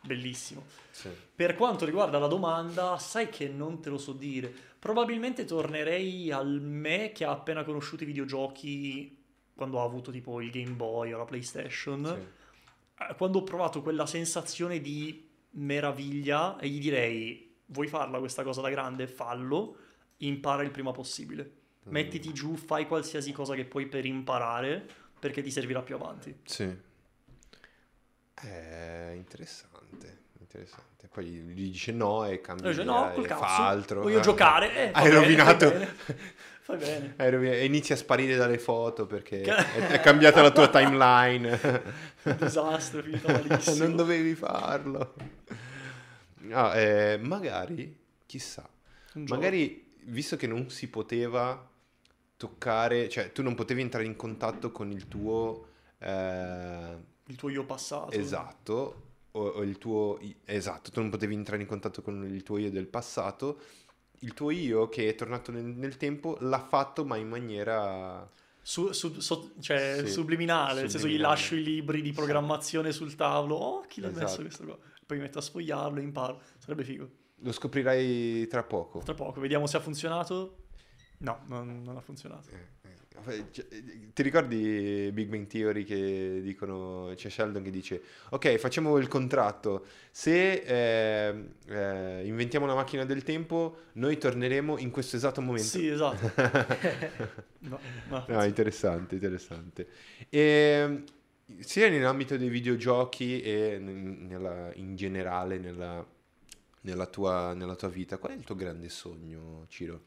[0.00, 0.64] Bellissimo.
[0.90, 1.10] Sì.
[1.34, 4.52] Per quanto riguarda la domanda, sai che non te lo so dire.
[4.78, 9.20] Probabilmente tornerei al me che ha appena conosciuto i videogiochi
[9.54, 12.04] quando ha avuto tipo il Game Boy o la PlayStation.
[12.04, 13.04] Sì.
[13.04, 18.60] Eh, Quando ho provato quella sensazione di meraviglia e gli direi vuoi farla questa cosa
[18.60, 19.06] da grande?
[19.06, 19.76] Fallo,
[20.18, 21.61] impara il prima possibile.
[21.88, 21.90] Mm.
[21.92, 24.86] Mettiti giù, fai qualsiasi cosa che puoi per imparare
[25.18, 26.34] perché ti servirà più avanti.
[26.44, 26.90] Sì.
[28.34, 30.20] È interessante.
[30.38, 31.08] interessante.
[31.12, 34.00] Poi gli dice no e cambia dice, no, col cazzo, fa altro.
[34.02, 34.22] voglio Ah.
[34.22, 34.74] giocare.
[34.74, 35.68] Eh, Hai bene, rovinato.
[35.70, 35.94] Fai bene.
[36.62, 37.14] Fai bene.
[37.18, 41.82] Hai rovinato- E inizia a sparire dalle foto perché è, è cambiata la tua timeline.
[42.38, 43.84] Disastro, finita malissimo.
[43.84, 45.14] non dovevi farlo.
[46.44, 47.96] No, eh, magari,
[48.26, 48.68] chissà,
[49.14, 51.68] magari visto che non si poteva
[52.46, 55.66] toccare, cioè tu non potevi entrare in contatto con il tuo
[55.98, 56.96] eh,
[57.26, 58.10] Il tuo io passato.
[58.10, 59.02] esatto
[59.32, 62.70] o, o il tuo esatto, tu non potevi entrare in contatto con il tuo io
[62.70, 63.60] del passato.
[64.20, 68.28] Il tuo io che è tornato nel, nel tempo l'ha fatto ma in maniera
[68.60, 73.14] Su- su- so- cioè, Sì, subliminale, nel senso gli lascio i libri di programmazione sul
[73.14, 73.54] tavolo.
[73.54, 74.42] Oh, chi l'ha messo Esatto.
[74.42, 74.78] questo qua?
[75.06, 76.40] Poi mi metto a sfogliarlo e imparo.
[76.58, 77.08] Sarebbe figo.
[77.44, 79.00] lo scoprirai tra poco.
[79.00, 80.58] Tra poco, vediamo se ha funzionato.
[81.22, 82.48] No, non, non ha funzionato.
[82.50, 83.66] Eh, eh, cioè,
[84.12, 89.86] Ti ricordi Big Bang Theory che dicono, c'è Sheldon che dice, ok, facciamo il contratto,
[90.10, 95.68] se eh, eh, inventiamo una macchina del tempo, noi torneremo in questo esatto momento.
[95.68, 96.30] Sì, esatto.
[97.64, 97.78] No,
[98.08, 98.24] no.
[98.26, 99.86] No, interessante, interessante.
[100.28, 101.04] E,
[101.60, 106.04] sia nell'ambito dei videogiochi e nella- in generale nella,
[106.80, 110.02] nella tua, nella tua vita, qual è il tuo grande sogno, Ciro?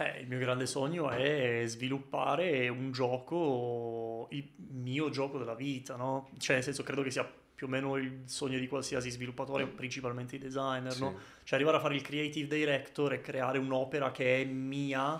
[0.00, 6.30] Eh, il mio grande sogno è sviluppare un gioco, il mio gioco della vita, no?
[6.38, 10.36] Cioè, nel senso, credo che sia più o meno il sogno di qualsiasi sviluppatore, principalmente
[10.36, 11.00] i designer, Sì.
[11.00, 11.18] no?
[11.42, 15.18] Cioè, arrivare a fare il creative director e creare un'opera che è mia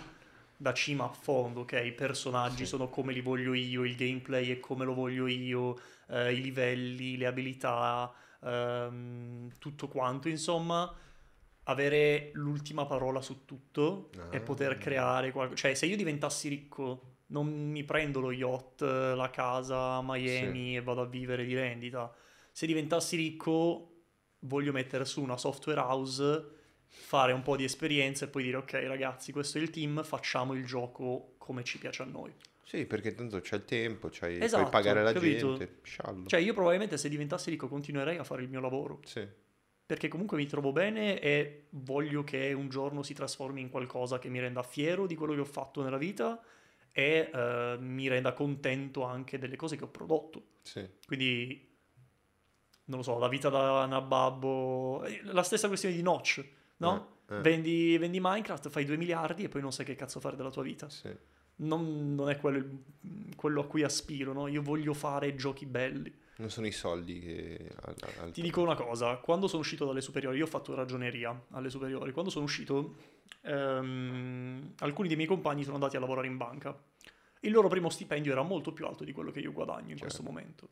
[0.57, 1.83] da cima a fondo, ok?
[1.85, 2.67] I personaggi Sì.
[2.67, 5.77] sono come li voglio io, il gameplay è come lo voglio io,
[6.09, 8.13] eh, i livelli, le abilità,
[8.45, 10.93] ehm, tutto quanto, insomma,
[11.69, 14.41] avere l'ultima parola su tutto e Ah.
[14.41, 15.57] poter creare qualcosa.
[15.57, 20.81] Cioè, se io diventassi ricco, non mi prendo lo yacht, la casa a Miami e
[20.83, 22.13] vado a vivere di rendita.
[22.53, 23.93] Se diventassi ricco,
[24.41, 26.49] voglio mettere su una software house,
[26.87, 30.55] fare un po' di esperienza e poi dire, ok, ragazzi, questo è il team, facciamo
[30.55, 32.33] il gioco come ci piace a noi.
[32.65, 35.57] Sì, perché tanto c'è il tempo, c'hai, Esatto, puoi pagare la capito?
[35.57, 36.27] gente, sciallo.
[36.27, 39.01] Cioè, io probabilmente se diventassi ricco continuerei a fare il mio lavoro.
[39.05, 39.27] Sì,
[39.89, 44.29] perché comunque mi trovo bene e voglio che un giorno si trasformi in qualcosa che
[44.29, 46.39] mi renda fiero di quello che ho fatto nella vita
[46.93, 50.43] e eh, mi renda contento anche delle cose che ho prodotto.
[50.61, 50.87] sì.
[51.07, 51.75] Quindi,
[52.85, 56.47] non lo so, la vita da nababbo, eh, la stessa questione di Notch,
[56.77, 57.21] no?
[57.27, 60.37] Eh, eh, Vendi, vendi Minecraft, fai 2 miliardi e poi non sai che cazzo fare
[60.37, 60.91] della tua vita.
[60.91, 61.09] sì.
[61.61, 62.83] Non, non è quello,
[63.37, 64.49] quello a cui aspiro, no?
[64.49, 66.15] Io voglio fare giochi belli.
[66.39, 67.71] Non sono i soldi che...
[67.83, 71.47] al- al- Ti dico una cosa, quando sono uscito dalle superiori, io ho fatto ragioneria
[71.51, 72.95] alle superiori, quando sono uscito,
[73.43, 76.81] ehm, alcuni dei miei compagni sono andati a lavorare in banca.
[77.41, 80.23] Il loro primo stipendio era molto più alto di quello che io guadagno in questo
[80.23, 80.33] Chiaro.
[80.33, 80.69] momento.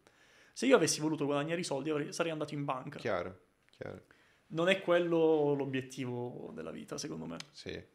[0.52, 2.98] Se io avessi voluto guadagnare i soldi, avrei- sarei andato in banca.
[2.98, 3.38] Chiaro,
[3.76, 4.02] chiaro,
[4.48, 7.36] Non è quello l'obiettivo della vita, secondo me.
[7.50, 7.94] sì.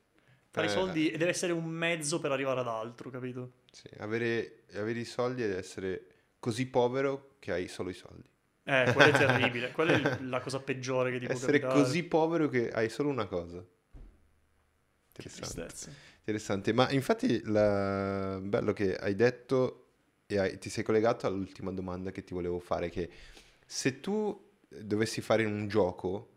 [0.53, 3.53] Fare i Eh, soldi deve essere un mezzo per arrivare ad altro, capito?
[3.71, 6.07] Sì, avere, avere i soldi ed essere
[6.41, 8.27] così povero che hai solo i soldi.
[8.63, 9.71] Eh, quello è terribile.
[9.71, 13.25] Quella è la cosa peggiore che ti può essere così povero che hai solo una
[13.27, 13.63] cosa.
[15.13, 15.67] Che Interessante.
[15.67, 15.91] tristezza.
[16.19, 16.73] Interessante.
[16.73, 19.77] Ma infatti, la- bello che hai detto
[20.25, 23.09] e hai- ti sei collegato all'ultima domanda che ti volevo fare, che
[23.65, 26.29] se tu dovessi fare un gioco,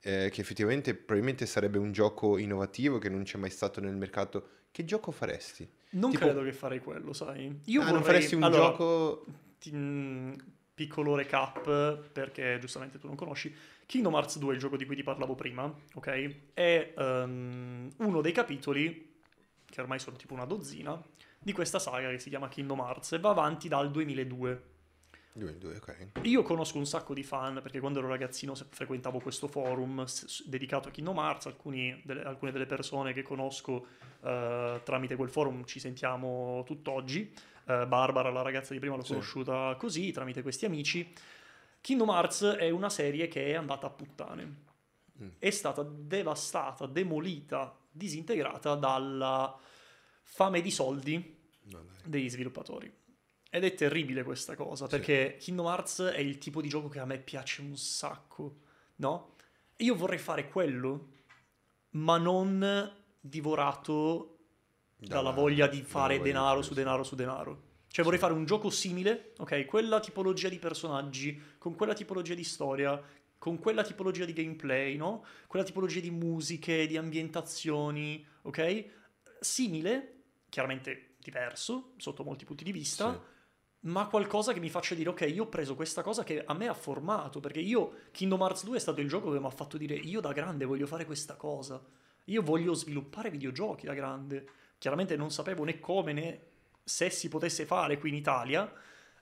[0.00, 4.48] eh, che effettivamente probabilmente sarebbe un gioco innovativo che non c'è mai stato nel mercato,
[4.72, 5.68] che gioco faresti?
[5.90, 7.60] Non Tipo- credo che farei quello, sai?
[7.64, 7.92] Io ah, vorrei...
[7.92, 9.24] non faresti un allora, gioco...
[9.58, 10.32] ti- mm,
[10.74, 13.54] piccolo recap, perché giustamente tu non conosci.
[13.86, 16.34] Kingdom Hearts 2, il gioco di cui ti parlavo prima, ok?
[16.52, 19.20] È ehm, uno dei capitoli,
[19.64, 21.00] che ormai sono tipo una dozzina,
[21.38, 24.62] di questa saga che si chiama Kingdom Hearts e va avanti dal 2002.
[25.36, 26.06] Due, due, ok.
[26.22, 30.02] Io conosco un sacco di fan perché quando ero ragazzino frequentavo questo forum
[30.46, 33.86] dedicato a Kingdom Hearts, alcuni delle- alcune delle persone che conosco
[34.22, 37.32] eh, tramite quel forum ci sentiamo tutt'oggi.
[37.66, 39.10] Eh, Barbara, la ragazza di prima, l'ho Sì.
[39.12, 41.12] conosciuta così, tramite questi amici.
[41.82, 44.64] Kingdom Hearts è una serie che è andata a puttane.
[45.22, 45.28] Mm.
[45.38, 49.54] È stata devastata, demolita, disintegrata dalla
[50.22, 51.34] fame di soldi
[51.64, 52.90] No, degli sviluppatori.
[53.56, 54.90] Ed è terribile questa cosa, Sì.
[54.90, 58.56] perché Kingdom Hearts è il tipo di gioco che a me piace un sacco,
[58.96, 59.34] no?
[59.76, 61.12] E Io vorrei fare quello,
[61.92, 64.36] ma non divorato
[64.98, 66.74] dalla Dalla- voglia di fare denaro su sì.
[66.74, 67.62] denaro su denaro.
[67.88, 69.64] Cioè vorrei fare un gioco simile, ok?
[69.64, 73.02] Quella tipologia di personaggi, con quella tipologia di storia,
[73.38, 75.24] con quella tipologia di gameplay, no?
[75.46, 78.84] Quella tipologia di musiche, di ambientazioni, ok?
[79.40, 83.34] Simile, chiaramente diverso sotto molti punti di vista,
[83.86, 86.68] ma qualcosa che mi faccia dire ok, io ho preso questa cosa che a me
[86.68, 89.76] ha formato, perché io Kingdom Hearts 2 è stato il gioco che mi ha fatto
[89.76, 91.82] dire io da grande voglio fare questa cosa.
[92.24, 94.48] Io voglio sviluppare videogiochi da grande.
[94.78, 96.40] Chiaramente non sapevo né come né
[96.82, 98.70] se si potesse fare qui in Italia,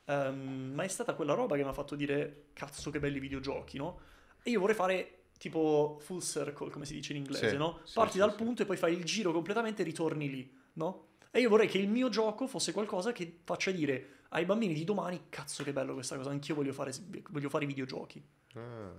[0.07, 3.77] ehm, ma è stata quella roba che mi ha fatto dire cazzo che belli videogiochi,
[3.77, 4.01] no?
[4.43, 7.81] E io vorrei fare tipo full circle, come si dice in inglese, Sì, no?
[7.93, 8.37] Parti sì, dal sì.
[8.37, 11.09] punto e poi fai il giro completamente e ritorni lì, no?
[11.31, 14.85] E io vorrei che il mio gioco fosse qualcosa che faccia dire ai bambini di
[14.85, 16.93] domani, cazzo che bello questa cosa, anch'io voglio fare,
[17.31, 18.23] voglio fare i videogiochi.
[18.55, 18.93] Ah,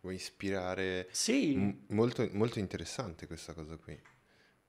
[0.00, 1.08] vuoi ispirare...
[1.10, 4.00] Sì, M- molto, molto interessante questa cosa qui.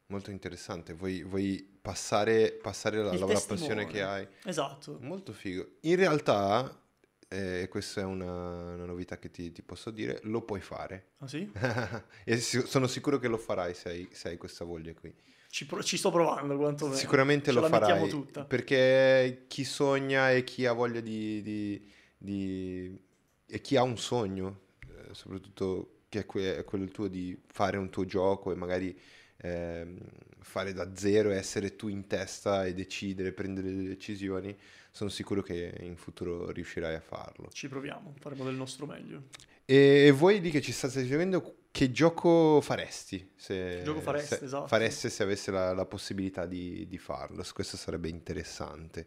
[0.08, 0.94] Molto interessante.
[0.94, 4.28] Vuoi, vuoi passare, passare la, la- la passione che hai.
[4.46, 4.98] esatto.
[5.02, 5.78] Molto figo.
[5.82, 6.82] In realtà,
[7.30, 11.10] e questa è una, una novità che ti, ti posso dire, lo puoi fare.
[11.18, 11.50] Ah, sì?
[12.24, 15.14] e sono sicuro che lo farai se hai, se hai questa voglia qui.
[15.50, 16.98] Ci, pro- ci sto provando quantomeno.
[16.98, 18.10] Sicuramente Ce lo farai.
[18.10, 18.46] tutta.
[18.46, 21.42] Perché chi sogna e chi ha voglia di...
[21.42, 23.06] di- di-
[23.50, 24.60] e chi ha un sogno,
[24.90, 28.98] eh, soprattutto che è, que- è quello tuo di fare un tuo gioco e magari
[29.38, 29.98] ehm,
[30.40, 34.56] fare da zero, essere tu in testa e decidere, prendere le decisioni,
[34.92, 37.50] sono sicuro che in futuro riuscirai a farlo.
[37.52, 39.24] Ci proviamo, faremo del nostro meglio.
[39.66, 43.32] E voi lì che ci state seguendo, che gioco faresti?
[43.36, 44.68] Se, Che gioco fareste, se- esatto.
[44.68, 47.44] fareste se avesse la, la possibilità di, di farlo.
[47.54, 49.06] Questo sarebbe interessante.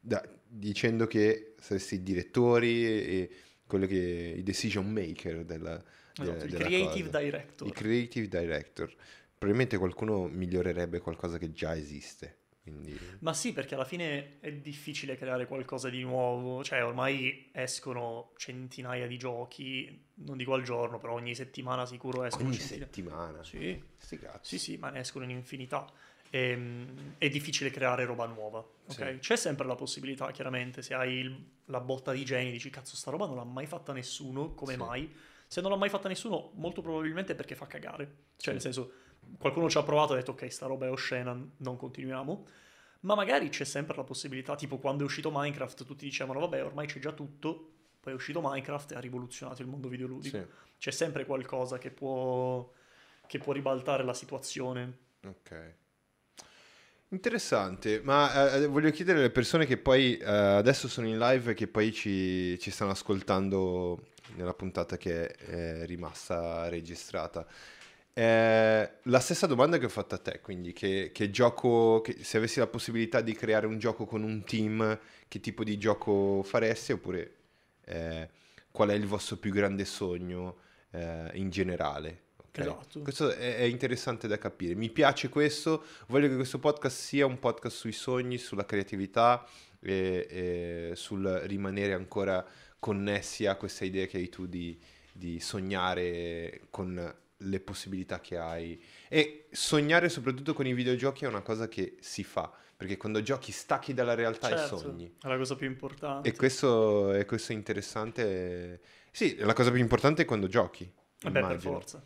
[0.00, 3.30] Da- dicendo che saresti i direttori e
[3.66, 7.18] quello che, i decision maker della, de- Esatto, il della creative cosa.
[7.20, 7.68] director.
[7.68, 8.94] I creative director.
[9.40, 12.40] Probabilmente qualcuno migliorerebbe qualcosa che già esiste.
[12.62, 12.94] Quindi...
[13.20, 19.06] Ma sì, perché alla fine è difficile creare qualcosa di nuovo, cioè ormai escono centinaia
[19.06, 22.84] di giochi, non dico al giorno, però ogni settimana sicuro escono Ogni centinaia.
[22.84, 23.42] settimana.
[23.42, 24.58] Sì, Sti cazzi.
[24.58, 25.90] sì, sì, ma ne escono in infinità.
[26.28, 29.12] Ehm, è difficile creare roba nuova, ok?
[29.14, 29.18] Sì.
[29.20, 33.10] C'è sempre la possibilità, chiaramente, se hai il- la botta di geni, dici cazzo, sta
[33.10, 34.78] roba non l'ha mai fatta nessuno, come Sì.
[34.78, 35.14] mai?
[35.46, 38.04] Se non l'ha mai fatta nessuno, molto probabilmente perché fa cagare.
[38.36, 38.50] Cioè, Sì.
[38.50, 38.92] nel senso,
[39.38, 42.46] qualcuno ci ha provato e ha detto ok, sta roba è oscena, non continuiamo.
[43.00, 46.86] Ma magari c'è sempre la possibilità, tipo quando è uscito Minecraft, tutti dicevano vabbè, ormai
[46.86, 50.36] c'è già tutto, poi è uscito Minecraft e ha rivoluzionato il mondo videoludico.
[50.36, 50.46] Sì.
[50.78, 52.70] C'è sempre qualcosa che può,
[53.26, 54.98] che può ribaltare la situazione.
[55.24, 55.74] Ok.
[57.12, 61.54] Interessante, ma eh, voglio chiedere alle persone che poi eh, adesso sono in live e
[61.54, 67.44] che poi ci, ci stanno ascoltando nella puntata che è rimasta registrata.
[68.12, 72.36] Eh, la stessa domanda che ho fatto a te, quindi che, che gioco, che- se
[72.36, 76.92] avessi la possibilità di creare un gioco con un team, che tipo di gioco faresti
[76.92, 77.34] oppure
[77.84, 78.28] eh,
[78.70, 80.56] qual è il vostro più grande sogno
[80.90, 82.28] eh, in generale?
[82.50, 82.58] ok?
[82.58, 83.00] Esatto.
[83.02, 84.74] Questo è, è interessante da capire.
[84.74, 85.84] Mi piace questo.
[86.08, 89.46] Voglio che questo podcast sia un podcast sui sogni, sulla creatività
[89.80, 92.44] e, e sul rimanere ancora
[92.78, 94.78] connessi a questa idea che hai tu di,
[95.12, 98.82] di sognare con le possibilità che hai.
[99.08, 103.52] E sognare soprattutto con i videogiochi è una cosa che si fa, perché quando giochi
[103.52, 105.14] stacchi dalla realtà Certo, e sogni.
[105.22, 106.28] è la cosa più importante.
[106.28, 108.80] E questo, e questo è interessante.
[109.10, 110.90] Sì, la cosa più importante è quando giochi.
[111.22, 112.02] Eh beh, per forza.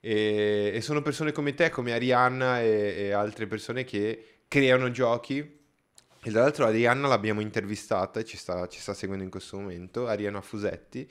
[0.00, 5.58] E, e sono persone come te, come Arianna e, e altre persone che creano giochi.
[6.22, 10.06] E tra l'altro Arianna l'abbiamo intervistata e ci sta, ci sta seguendo in questo momento,
[10.06, 11.08] Arianna Fusetti,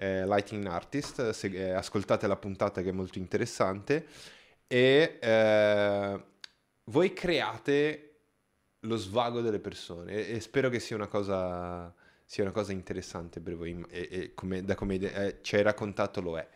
[0.00, 4.06] eh, Lighting Artist, se- eh, ascoltate la puntata che è molto interessante.
[4.66, 6.24] E eh,
[6.84, 8.06] voi create
[8.80, 11.94] lo svago delle persone e, e spero che sia una cosa,
[12.24, 16.22] sia una cosa interessante per voi e, e come, da come eh, ci hai raccontato
[16.22, 16.48] lo è.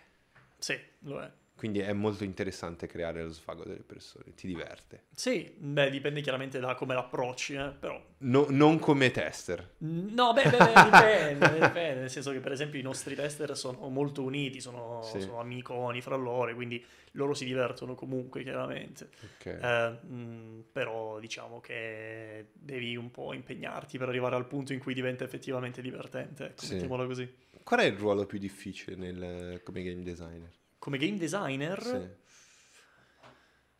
[0.57, 1.31] Sì, lo è.
[1.65, 5.05] Quindi è molto interessante creare lo svago delle persone, ti diverte.
[5.15, 7.99] Sì, beh, dipende chiaramente da come l'approcci, eh, però...
[8.19, 9.77] No- non come tester.
[9.79, 13.89] No, beh, beh, beh, dipende, dipende, nel senso che per esempio i nostri tester sono
[13.89, 15.23] molto uniti, sono, Sì.
[15.23, 19.09] sono amiconi fra loro, quindi loro si divertono comunque, chiaramente.
[19.23, 19.47] Ok.
[19.47, 24.93] Eh, mh, però diciamo che devi un po' impegnarti per arrivare al punto in cui
[24.93, 26.75] diventa effettivamente divertente, ecco, Sì.
[26.75, 27.35] mettiamola così.
[27.63, 30.51] Qual è il ruolo più difficile nel- come game designer?
[30.85, 31.83] Come game designer...
[31.83, 32.23] Sì.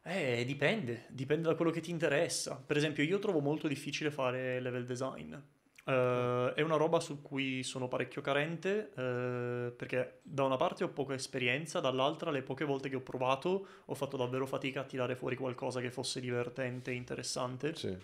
[0.07, 2.57] Eh, dipende, dipende da quello che ti interessa.
[2.57, 5.35] Per esempio, io trovo molto difficile fare level design.
[5.85, 10.89] Eh, è una roba su cui sono parecchio carente, eh, perché da una parte ho
[10.89, 15.15] poca esperienza, dall'altra le poche volte che ho provato ho fatto davvero fatica a tirare
[15.15, 17.75] fuori qualcosa che fosse divertente e interessante.
[17.75, 17.97] Sì.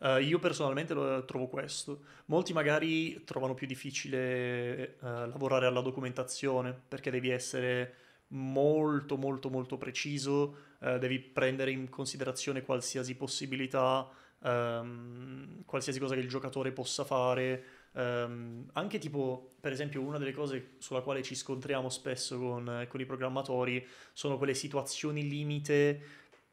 [0.00, 2.02] Eh, io personalmente lo trovo questo.
[2.26, 7.94] Molti magari trovano più difficile eh, lavorare alla documentazione perché devi essere
[8.28, 14.08] molto molto molto preciso, eh, devi prendere in considerazione qualsiasi possibilità
[14.42, 17.64] ehm, qualsiasi cosa che il giocatore possa fare.
[17.94, 23.00] ehm, anche tipo, per esempio, una delle cose sulla quale ci scontriamo spesso con, con
[23.00, 26.00] i programmatori sono quelle situazioni limite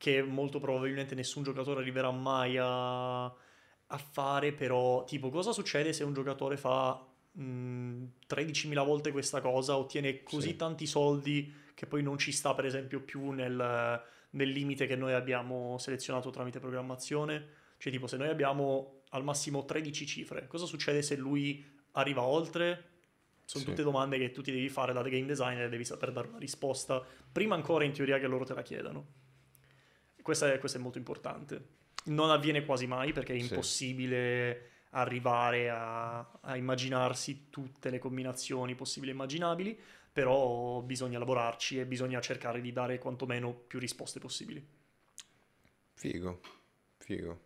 [0.06, 6.03] che molto probabilmente nessun giocatore arriverà mai a, a fare, però tipo cosa succede se
[6.03, 10.56] un giocatore fa mh, 13.000 volte questa cosa, ottiene così Sì.
[10.57, 13.99] tanti soldi che poi non ci sta per esempio più nel,
[14.30, 17.48] nel limite che noi abbiamo selezionato tramite programmazione.
[17.80, 22.90] Cioè tipo se noi abbiamo al massimo 13 cifre, cosa succede se lui arriva oltre?
[23.44, 23.69] Sono Sì.
[23.72, 26.38] tutte domande che tu ti devi fare da game designer e devi saper dare una
[26.38, 29.23] risposta prima ancora in teoria che loro te la chiedano.
[30.26, 31.64] Questo è, questo è molto importante.
[32.06, 33.43] Non avviene quasi mai perché è Sì.
[33.43, 39.80] impossibile arrivare a, a immaginarsi tutte le combinazioni possibili e immaginabili,
[40.11, 44.65] però bisogna lavorarci e bisogna cercare di dare quantomeno più risposte possibili.
[45.95, 46.39] Figo,
[46.99, 47.39] figo.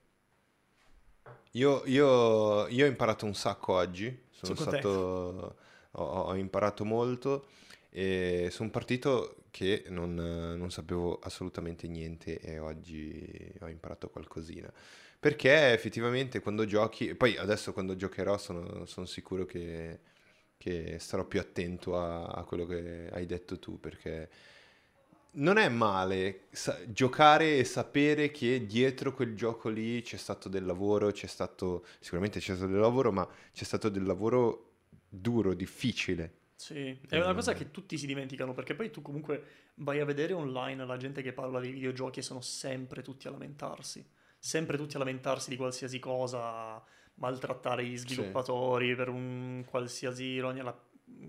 [1.53, 5.57] Io, io- io ho imparato un sacco oggi, sono stato,
[5.91, 7.47] ho, ho imparato molto
[7.89, 14.71] e sono partito che non, non sapevo assolutamente niente e oggi ho imparato qualcosina.
[15.19, 19.99] Perché effettivamente quando giochi, poi adesso quando giocherò sono, sono sicuro che,
[20.57, 24.29] che starò più attento a, a quello che hai detto tu, perché
[25.31, 30.65] non è male sa- giocare e sapere che dietro quel gioco lì c'è stato del
[30.65, 34.71] lavoro, c'è stato, sicuramente c'è stato del lavoro, ma c'è stato del lavoro
[35.07, 36.38] duro, difficile.
[36.59, 39.43] Sì, è una cosa che tutti si dimenticano perché poi tu comunque
[39.75, 43.31] vai a vedere online la gente che parla dei videogiochi e sono sempre tutti a
[43.31, 44.05] lamentarsi,
[44.37, 46.83] sempre tutti a lamentarsi di qualsiasi cosa,
[47.13, 50.63] maltrattare gli sviluppatori per un qualsiasi ironia.
[50.63, 50.77] La,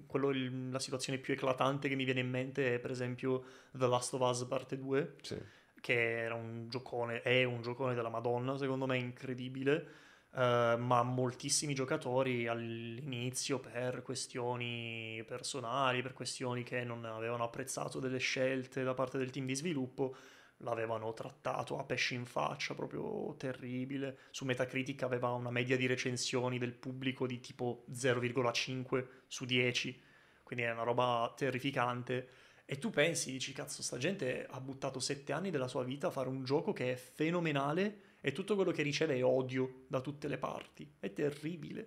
[0.04, 3.86] quello- il- la situazione più eclatante che mi viene in mente è per esempio The
[3.86, 5.38] Last of Us parte 2, Sì.
[5.80, 9.86] che era un giocone, è un giocone della Madonna, secondo me incredibile,
[10.32, 18.18] eh, ma moltissimi giocatori all'inizio per questioni personali, per questioni che non avevano apprezzato delle
[18.18, 20.14] scelte da parte del team di sviluppo,
[20.58, 24.18] l'avevano trattato a pesci in faccia, proprio terribile.
[24.30, 30.02] Su Metacritic aveva una media di recensioni del pubblico di tipo 0,5 su 10,
[30.42, 32.28] quindi è una roba terrificante.
[32.64, 36.10] E tu pensi, dici, cazzo, sta gente ha buttato sette anni della sua vita a
[36.10, 40.28] fare un gioco che è fenomenale e tutto quello che riceve è odio da tutte
[40.28, 40.90] le parti.
[40.98, 41.86] È terribile.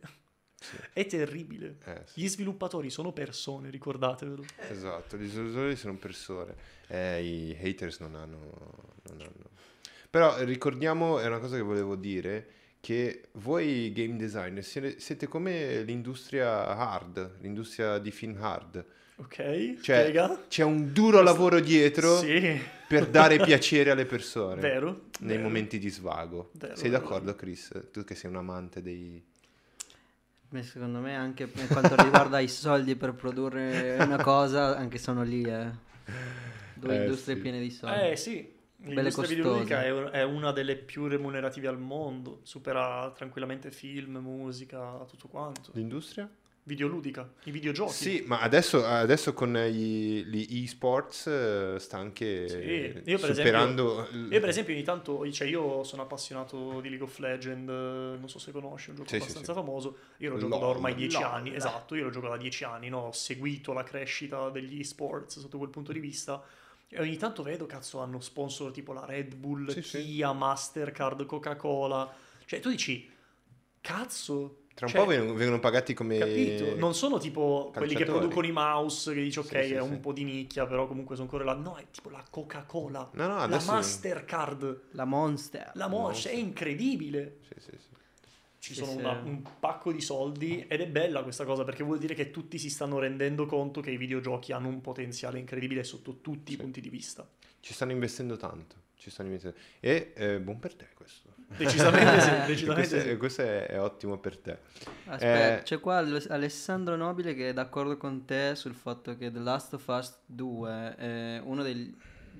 [0.55, 0.77] Sì.
[0.93, 1.77] È terribile.
[1.83, 2.21] Eh, sì.
[2.21, 4.43] Gli sviluppatori sono persone, ricordatevelo.
[4.69, 6.55] Esatto, gli sviluppatori sono persone,
[6.87, 9.49] eh, i haters non hanno, non hanno.
[10.09, 12.47] Però ricordiamo, è una cosa che volevo dire,
[12.79, 18.85] che voi game designer siete, siete come l'industria hard, l'industria di film hard.
[19.17, 19.35] Ok?
[19.81, 20.43] Cioè, Spiega?
[20.47, 22.59] C'è un duro lavoro dietro Sì.
[22.87, 25.05] per dare piacere alle persone Vero?
[25.19, 25.43] nei vero.
[25.47, 26.49] momenti di svago.
[26.53, 27.69] Vero, Sei vero, d'accordo, Chris?
[27.91, 29.23] Tu che sei un amante dei...
[30.61, 35.41] Secondo me anche per quanto riguarda i soldi per produrre una cosa, anche sono lì,
[35.43, 35.67] eh.
[36.75, 37.41] Due Eh, industrie sì.
[37.41, 37.99] piene di soldi.
[38.11, 44.17] Eh sì, Belle l'industria videoludica è una delle più remunerative al mondo, supera tranquillamente film,
[44.17, 45.71] musica, tutto quanto.
[45.73, 46.29] L'industria?
[46.65, 47.91] Videoludica, i videogiochi.
[47.91, 54.07] Sì, ma adesso, adesso con gli, gli e-sports eh, sta anche Sì, io per superando...
[54.29, 58.39] Io per esempio ogni tanto, cioè io sono appassionato di League of Legends, non so
[58.39, 59.59] se conosci, è un gioco Sì, abbastanza sì.
[59.59, 60.75] famoso, io lo gioco da LOL.
[60.75, 61.31] ormai dieci LOL.
[61.31, 62.99] anni, esatto, io lo gioco da dieci anni, no?
[62.99, 66.41] ho seguito la crescita degli esports sotto quel punto di vista
[66.87, 69.65] e ogni tanto vedo, cazzo, hanno sponsor tipo la Red Bull.
[69.81, 72.09] Kia, Mastercard, Coca-Cola,
[72.45, 73.09] cioè tu dici,
[73.81, 74.59] cazzo...
[74.73, 76.17] Tra un cioè, po' vengono, vengono pagati come...
[76.17, 76.75] Capito?
[76.75, 79.87] Non sono tipo quelli che producono i mouse, che dici ok, Sì, sì, è sì.
[79.89, 81.61] un po' di nicchia, però comunque sono correlati.
[81.61, 83.61] No, è tipo la Coca-Cola, No, no, la.
[83.65, 85.71] Mastercard, La Monster.
[85.75, 86.39] la Mosh, è sì.
[86.39, 87.37] incredibile.
[87.47, 87.87] Sì, sì, sì.
[88.57, 88.97] Ci Sì, sono sì.
[88.97, 92.57] una- un pacco di soldi ed è bella questa cosa perché vuol dire che tutti
[92.57, 96.61] si stanno rendendo conto che i videogiochi hanno un potenziale incredibile sotto tutti i Sì.
[96.61, 97.27] punti di vista.
[97.59, 98.75] Ci stanno investendo tanto.
[99.03, 99.57] Ci stanno investendo.
[99.81, 101.33] E eh, buon per te questo.
[101.57, 103.17] Decisamente sì, questo, decisamente è, sì.
[103.17, 104.57] questo è- è ottimo per te.
[105.07, 109.29] Aspetta, Eh, c'è qua Al- Alessandro Nobile che è d'accordo con te sul fatto che
[109.29, 111.93] The Last of Us 2 è uno dei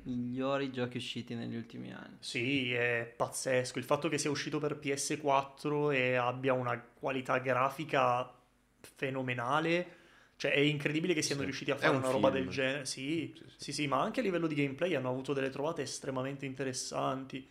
[0.04, 2.16] migliori giochi usciti negli ultimi anni.
[2.22, 3.78] Sì, è pazzesco.
[3.78, 8.34] Il fatto che sia uscito per PS4 e abbia una qualità grafica
[8.80, 9.98] fenomenale.
[10.36, 11.48] Cioè, è incredibile che siano Sì.
[11.48, 12.44] riusciti a fare un una roba film.
[12.44, 12.86] del genere.
[12.86, 13.54] Sì, Sì, sì.
[13.58, 17.48] sì, sì, ma anche a livello di gameplay hanno avuto delle trovate estremamente interessanti.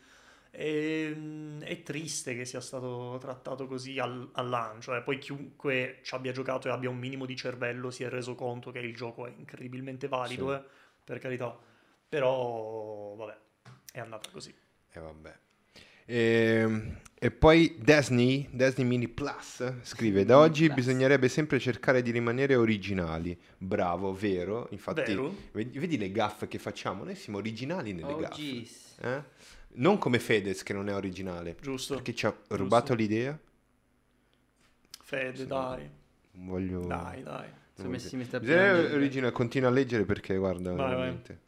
[0.54, 4.94] E, mm, è triste che sia stato trattato così al, al lancio.
[4.94, 5.00] eh.
[5.02, 8.70] Poi chiunque ci abbia giocato e abbia un minimo di cervello si è reso conto
[8.70, 10.62] che il gioco è incredibilmente valido, eh,
[11.04, 11.58] per carità.
[12.08, 13.38] Però, vabbè,
[13.92, 14.54] è andata così.
[14.90, 15.38] E vabbè.
[16.12, 16.82] E,
[17.18, 20.76] e poi Disney, Disney Mini Plus scrive: Da oggi Plus.
[20.76, 23.34] bisognerebbe sempre cercare di rimanere originali.
[23.56, 24.66] Bravo, vero?
[24.72, 25.34] Infatti, Vero?
[25.52, 27.04] vedi, vedi le gaffe che facciamo?
[27.04, 28.66] Noi siamo originali nelle Oh, gaffe.
[29.00, 29.22] eh?
[29.76, 31.56] Non come Fedez che non è originale.
[31.62, 31.94] Giusto.
[31.94, 33.38] Perché ci ha rubato l'idea?
[35.02, 35.46] Fede, Sì.
[35.46, 35.88] dai.
[36.32, 36.80] Non voglio.
[36.80, 37.46] Dai, dai.
[37.74, 38.94] Bisogna piangendo.
[38.96, 40.88] originale, continua a leggere perché guarda, Vai, vai.
[40.90, 41.40] veramente.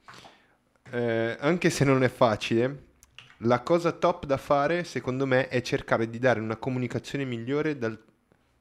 [0.90, 2.92] Eh, anche se non è facile,
[3.39, 7.98] la cosa top da fare, secondo me, è cercare di dare una comunicazione migliore dal,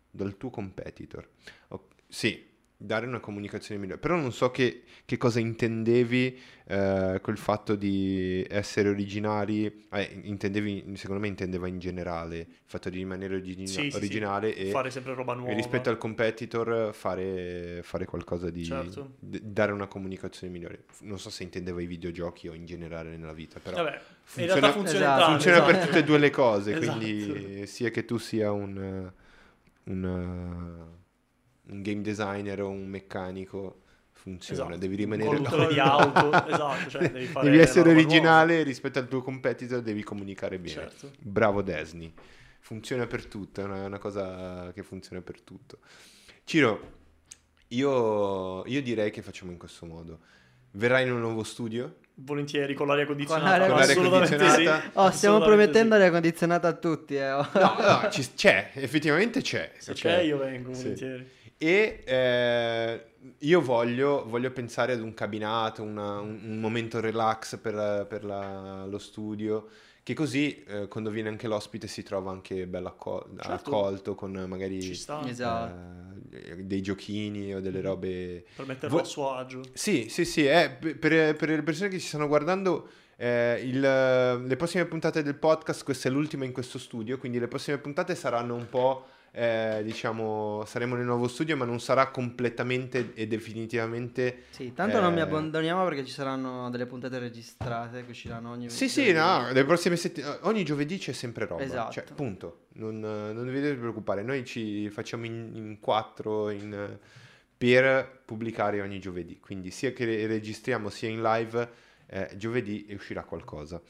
[0.09, 1.27] dal tuo competitor.
[1.69, 3.99] O- sì, dare una comunicazione migliore.
[3.99, 9.85] Però non so che, che cosa intendevi eh, col fatto di essere originali.
[9.91, 13.95] Eh, intendevi, secondo me intendeva in generale il fatto di rimanere origina- Sì, sì, sì.
[13.97, 15.51] originale e Fare sempre roba nuova.
[15.51, 19.13] e rispetto al competitor fare, fare qualcosa di Certo.
[19.19, 20.83] d- dare una comunicazione migliore.
[21.01, 25.05] Non so se intendeva i videogiochi o in generale nella vita, però Vabbè, funziona, funziona
[25.05, 25.31] Esatto.
[25.31, 25.71] funziona esatto.
[25.71, 26.97] per tutte e due le cose, Esatto.
[26.97, 29.11] quindi sia che tu sia un,
[29.85, 30.87] un,
[31.67, 33.79] un game designer o un meccanico
[34.11, 34.77] funziona, Esatto.
[34.77, 39.07] devi Un rimanere conduttore di auto, esatto, cioè devi fare Devi essere originale rispetto al
[39.07, 40.73] tuo competitor, devi comunicare nuova.
[40.73, 40.89] bene.
[40.89, 41.11] Certo.
[41.19, 42.13] Bravo Disney.
[42.59, 45.79] Funziona per tutto, è una, una cosa che funziona per tutto.
[46.45, 46.91] Ciro,
[47.69, 50.19] io, io direi che facciamo in questo modo.
[50.71, 51.97] Verrai in un nuovo studio?
[52.15, 53.57] Volentieri con l'aria condizionata.
[53.57, 53.95] l'aria Con l'aria
[54.27, 54.81] condizionata.
[54.81, 54.89] sì.
[54.93, 55.99] Oh, stiamo promettendo sì.
[55.99, 57.15] l'aria condizionata a tutti.
[57.15, 57.27] Eh.
[57.29, 59.71] No, no, ci- c'è, effettivamente c'è.
[59.77, 59.97] Se ok?
[59.97, 60.93] c'è io vengo Sì.
[61.65, 63.03] E eh,
[63.37, 68.85] io voglio, voglio pensare ad un cabinato, una- un, un momento relax per, per la-
[68.85, 69.67] lo studio,
[70.03, 73.53] che così eh, quando viene anche l'ospite si trova anche bello acco- Certo.
[73.53, 75.25] accolto con magari Ci sta.
[75.25, 76.19] Esatto.
[76.31, 78.43] eh, dei giochini o delle robe...
[78.57, 79.61] Per metterlo Vo- a suo agio.
[79.71, 83.79] Sì, sì, sì, eh, per, per- per le persone che ci stanno guardando, eh, il-
[83.79, 88.15] le prossime puntate del podcast, questa è l'ultima in questo studio, quindi le prossime puntate
[88.15, 94.43] saranno un po', eh, diciamo, saremo nel nuovo studio, ma non sarà completamente e definitivamente...
[94.51, 95.23] Sì, tanto non mi Eh.
[95.23, 99.95] abbandoniamo perché ci saranno delle puntate registrate che usciranno ogni Sì, sì, no, le prossime
[99.95, 101.91] settimane, ogni giovedì c'è sempre roba, Esatto.
[101.93, 106.97] cioè, punto, non, non vi dovete preoccupare, noi ci facciamo in, in quattro in-
[107.57, 111.69] per pubblicare ogni giovedì, quindi sia che re- registriamo sia in live,
[112.07, 113.81] eh, giovedì uscirà qualcosa.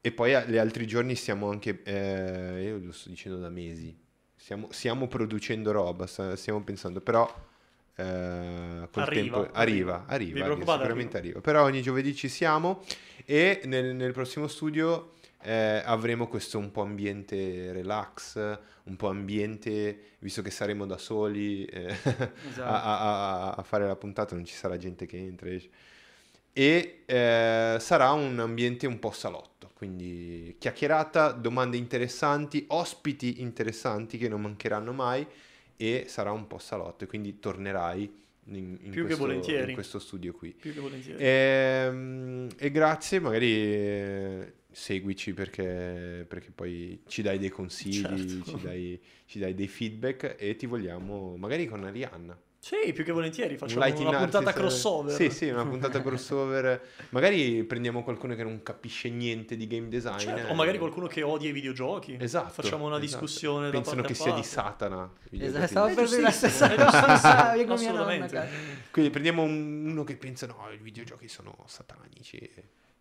[0.00, 4.04] E poi gli altri giorni stiamo anche, eh, io lo sto dicendo da mesi,
[4.46, 7.28] stiamo, stiamo producendo roba, stiamo pensando, però
[7.96, 10.04] eh, col Arriva, tempo arriva.
[10.06, 11.40] arriva, arriva, sicuramente arriva.
[11.40, 12.84] Però ogni giovedì ci siamo
[13.24, 18.36] e nel, nel prossimo studio eh, avremo questo un po' ambiente relax,
[18.84, 21.86] un po' ambiente, visto che saremo da soli eh,
[22.48, 22.62] Esatto.
[22.62, 25.48] a, a- a- fare la puntata, non ci sarà gente che entra.
[26.52, 34.26] E eh, sarà un ambiente un po' salotto, quindi chiacchierata, domande interessanti, ospiti interessanti che
[34.26, 35.26] non mancheranno mai
[35.76, 39.26] e sarà un po' salotto e quindi tornerai in, in questo,
[39.68, 40.54] in questo studio qui.
[40.58, 41.18] Più che volentieri.
[41.22, 48.56] Ehm, E, grazie, magari eh, seguici perché, perché poi ci dai dei consigli, Certo.
[48.56, 52.38] ci, dai, ci dai dei feedback e ti vogliamo, magari con Arianna.
[52.66, 53.56] Sì, più che volentieri.
[53.56, 55.12] Facciamo lighting una puntata artist, eh, crossover.
[55.14, 56.82] Sì, sì, una puntata crossover.
[57.10, 60.18] magari prendiamo qualcuno che non capisce niente di game design.
[60.18, 60.50] Certo, eh.
[60.50, 62.16] O magari qualcuno che odia i videogiochi.
[62.18, 62.50] Esatto.
[62.50, 63.22] Facciamo una esatto.
[63.22, 64.42] discussione Pensano da che sia di.
[64.42, 65.08] Satana.
[65.30, 67.54] Esatto, stavo per dire la giustissimo, stessa cosa.
[67.54, 68.46] Io con mia nonna.
[68.90, 72.50] Quindi prendiamo un- uno che pensa no, i videogiochi sono satanici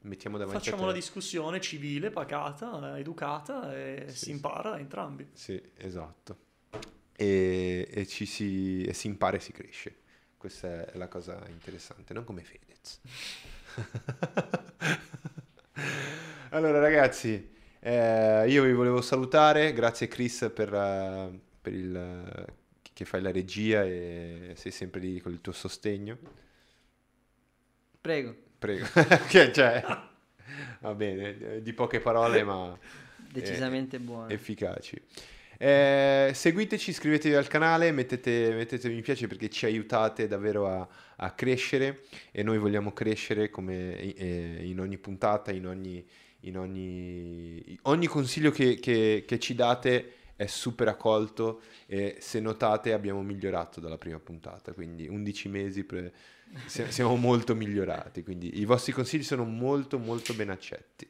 [0.01, 4.31] mettiamo davanti Facciamo una discussione civile, pacata, educata e Sì, si sì.
[4.31, 5.27] impara entrambi.
[5.33, 6.37] Sì, esatto.
[7.15, 9.95] E, e ci si, e si impara e si cresce.
[10.37, 12.99] Questa è la cosa interessante, non come Fedez.
[16.49, 22.45] allora ragazzi, eh, io vi volevo salutare, grazie Chris per, eh, per il
[22.95, 26.17] che fai la regia e sei sempre lì con il tuo sostegno.
[27.99, 28.85] Prego, Prego.
[29.27, 29.83] Che cioè,
[30.79, 32.77] va bene, di poche parole ma
[33.17, 34.29] decisamente buono.
[34.29, 35.01] efficaci.
[35.57, 40.87] Eh, seguiteci, iscrivetevi al canale, mettete, mettete mi piace perché ci aiutate davvero a,
[41.17, 42.01] a crescere
[42.31, 46.05] e noi vogliamo crescere come eh, in ogni puntata, in ogni,
[46.41, 52.91] in ogni, ogni consiglio che, che- che ci date è super accolto e se notate
[52.91, 56.11] abbiamo migliorato dalla prima puntata, quindi 11 mesi pre-
[56.65, 61.07] si- siamo molto migliorati, quindi i vostri consigli sono molto molto ben accetti.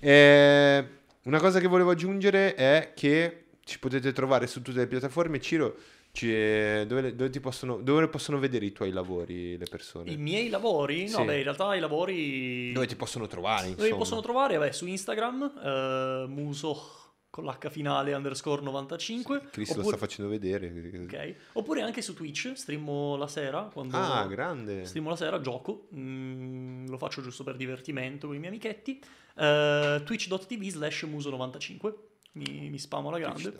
[0.00, 0.84] Eh,
[1.22, 5.40] una cosa che volevo aggiungere è che ci potete trovare su tutte le piattaforme.
[5.40, 5.74] Ciro,
[6.12, 10.12] Ci- dove, dove ti possono, dove possono vedere i tuoi lavori le persone?
[10.12, 11.02] I miei lavori?
[11.10, 11.24] No, Sì.
[11.24, 12.70] beh, in realtà i lavori...
[12.72, 13.90] Dove ti possono trovare, Dove insomma?
[13.90, 14.56] mi possono trovare?
[14.56, 16.80] Vabbè, su Instagram, eh, muso
[17.28, 19.48] con l'H finale underscore 95.
[19.50, 20.72] Cristo lo oppure, sta facendo vedere.
[21.04, 21.34] ok.
[21.54, 23.68] Oppure anche su Twitch, streamo la sera.
[23.70, 24.86] Quando Ah, grande.
[24.86, 25.88] streamo la sera, gioco.
[25.94, 29.02] Mm, lo faccio giusto per divertimento con i miei amichetti.
[29.36, 31.92] Eh, Twitch.tv slash muso95.
[32.36, 33.58] Mi, mi spamo alla grande.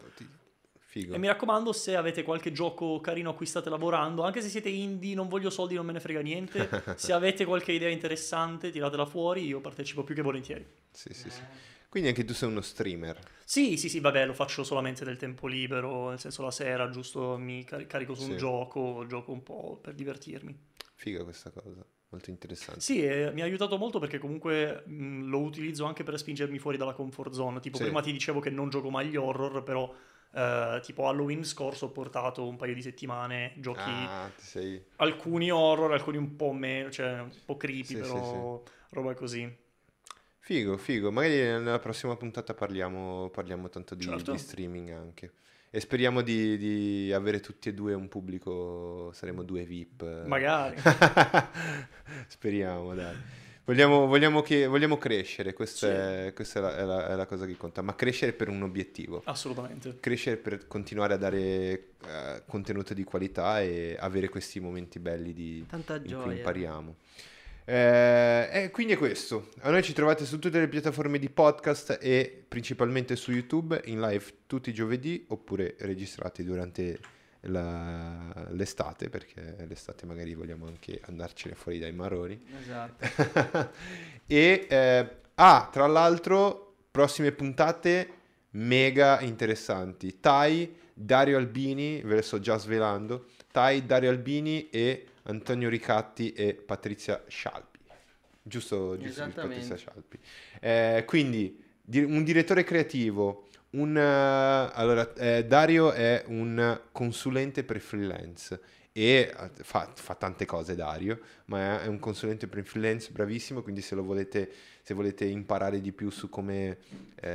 [0.78, 1.14] Figo.
[1.14, 4.68] E mi raccomando, se avete qualche gioco carino a cui state lavorando, anche se siete
[4.68, 6.84] indie, non voglio soldi, non me ne frega niente.
[6.96, 10.66] se avete qualche idea interessante, tiratela fuori, io partecipo più che volentieri.
[10.90, 11.42] Sì, sì, sì.
[11.88, 13.18] Quindi anche tu sei uno streamer.
[13.44, 17.36] Sì, sì, sì, vabbè, lo faccio solamente del tempo libero, nel senso la sera, giusto
[17.38, 18.36] mi car- carico su un Sì.
[18.36, 20.58] gioco, gioco un po' per divertirmi.
[20.94, 21.84] Figa questa cosa.
[22.08, 22.80] Molto interessante.
[22.80, 26.76] Sì, e mi ha aiutato molto perché comunque mh, lo utilizzo anche per spingermi fuori
[26.76, 27.60] dalla comfort zone.
[27.60, 27.84] Tipo, Sì.
[27.84, 29.92] prima ti dicevo che non gioco mai agli horror, però
[30.32, 34.84] eh, tipo Halloween scorso ho portato un paio di settimane giochi Ah, sei...
[34.96, 39.64] alcuni horror, alcuni un po' meno, cioè un po' creepy, Sì, però roba così.
[40.38, 41.10] Figo, figo.
[41.10, 44.30] Magari nella prossima puntata parliamo, parliamo tanto di, Certo.
[44.30, 45.32] di streaming anche.
[45.70, 50.24] E speriamo di, di avere tutti e due un pubblico, saremo due VIP.
[50.26, 50.76] Magari.
[52.28, 53.14] Speriamo, dai.
[53.64, 55.93] Vogliamo, vogliamo che, vogliamo crescere, questa, Sì.
[56.28, 58.62] è, questa è, la, è la- è la cosa che conta, ma crescere per un
[58.62, 59.22] obiettivo.
[59.24, 59.97] Assolutamente.
[59.98, 61.38] Crescere per continuare a dare
[62.06, 66.32] eh, contenuto di qualità e avere questi momenti belli di, Tanta in cui gioia.
[66.36, 66.97] impariamo.
[67.68, 69.48] Eh, e quindi è questo.
[69.62, 74.01] A noi ci trovate su tutte le piattaforme di podcast e principalmente su YouTube in
[74.01, 77.01] live tutti i giovedì oppure registrati durante
[77.40, 82.40] la- l'estate perché l'estate magari vogliamo anche andarcene fuori dai maroni.
[82.60, 83.70] Esatto.
[84.26, 88.10] e eh, ah, tra l'altro, prossime puntate
[88.51, 90.20] mega interessanti.
[90.20, 93.26] Tai, Dario Albini, ve le sto già svelando.
[93.51, 97.78] Tai, Dario Albini e Antonio Ricatti e Patrizia Scialpi.
[98.42, 99.28] Giusto, giusto.
[99.34, 100.18] Patrizia Scialpi.
[100.60, 103.48] Eh, quindi, di- un direttore creativo.
[103.70, 108.60] Un, eh, allora, eh, Dario è un consulente per freelance
[108.92, 113.82] e eh, fa, fa tante cose Dario, ma è, un consulente per freelance bravissimo, quindi
[113.82, 114.50] se lo volete,
[114.80, 116.78] se volete imparare di più su come
[117.16, 117.28] eh,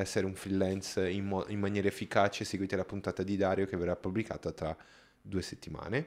[0.00, 3.94] essere un freelance in, mo- in maniera efficace, seguite la puntata di Dario che verrà
[3.94, 4.76] pubblicata tra
[5.22, 6.06] due settimane.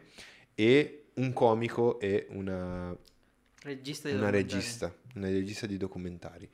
[0.56, 2.96] E un comico e una,
[3.64, 4.54] Regista di una documentari.
[4.56, 6.50] regista, una regista di documentari.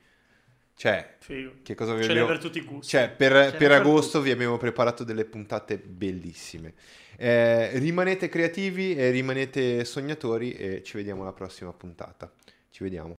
[0.74, 1.54] Cioè, Figo.
[1.62, 2.26] che cosa vi abbiamo...
[2.26, 2.90] per tutti i gusti.
[2.96, 6.74] Cioè, per, per per agosto vi abbiamo preparato delle puntate bellissime.
[7.16, 12.32] Eh, rimanete creativi e rimanete sognatori e ci vediamo alla prossima puntata.
[12.70, 13.17] Ci vediamo.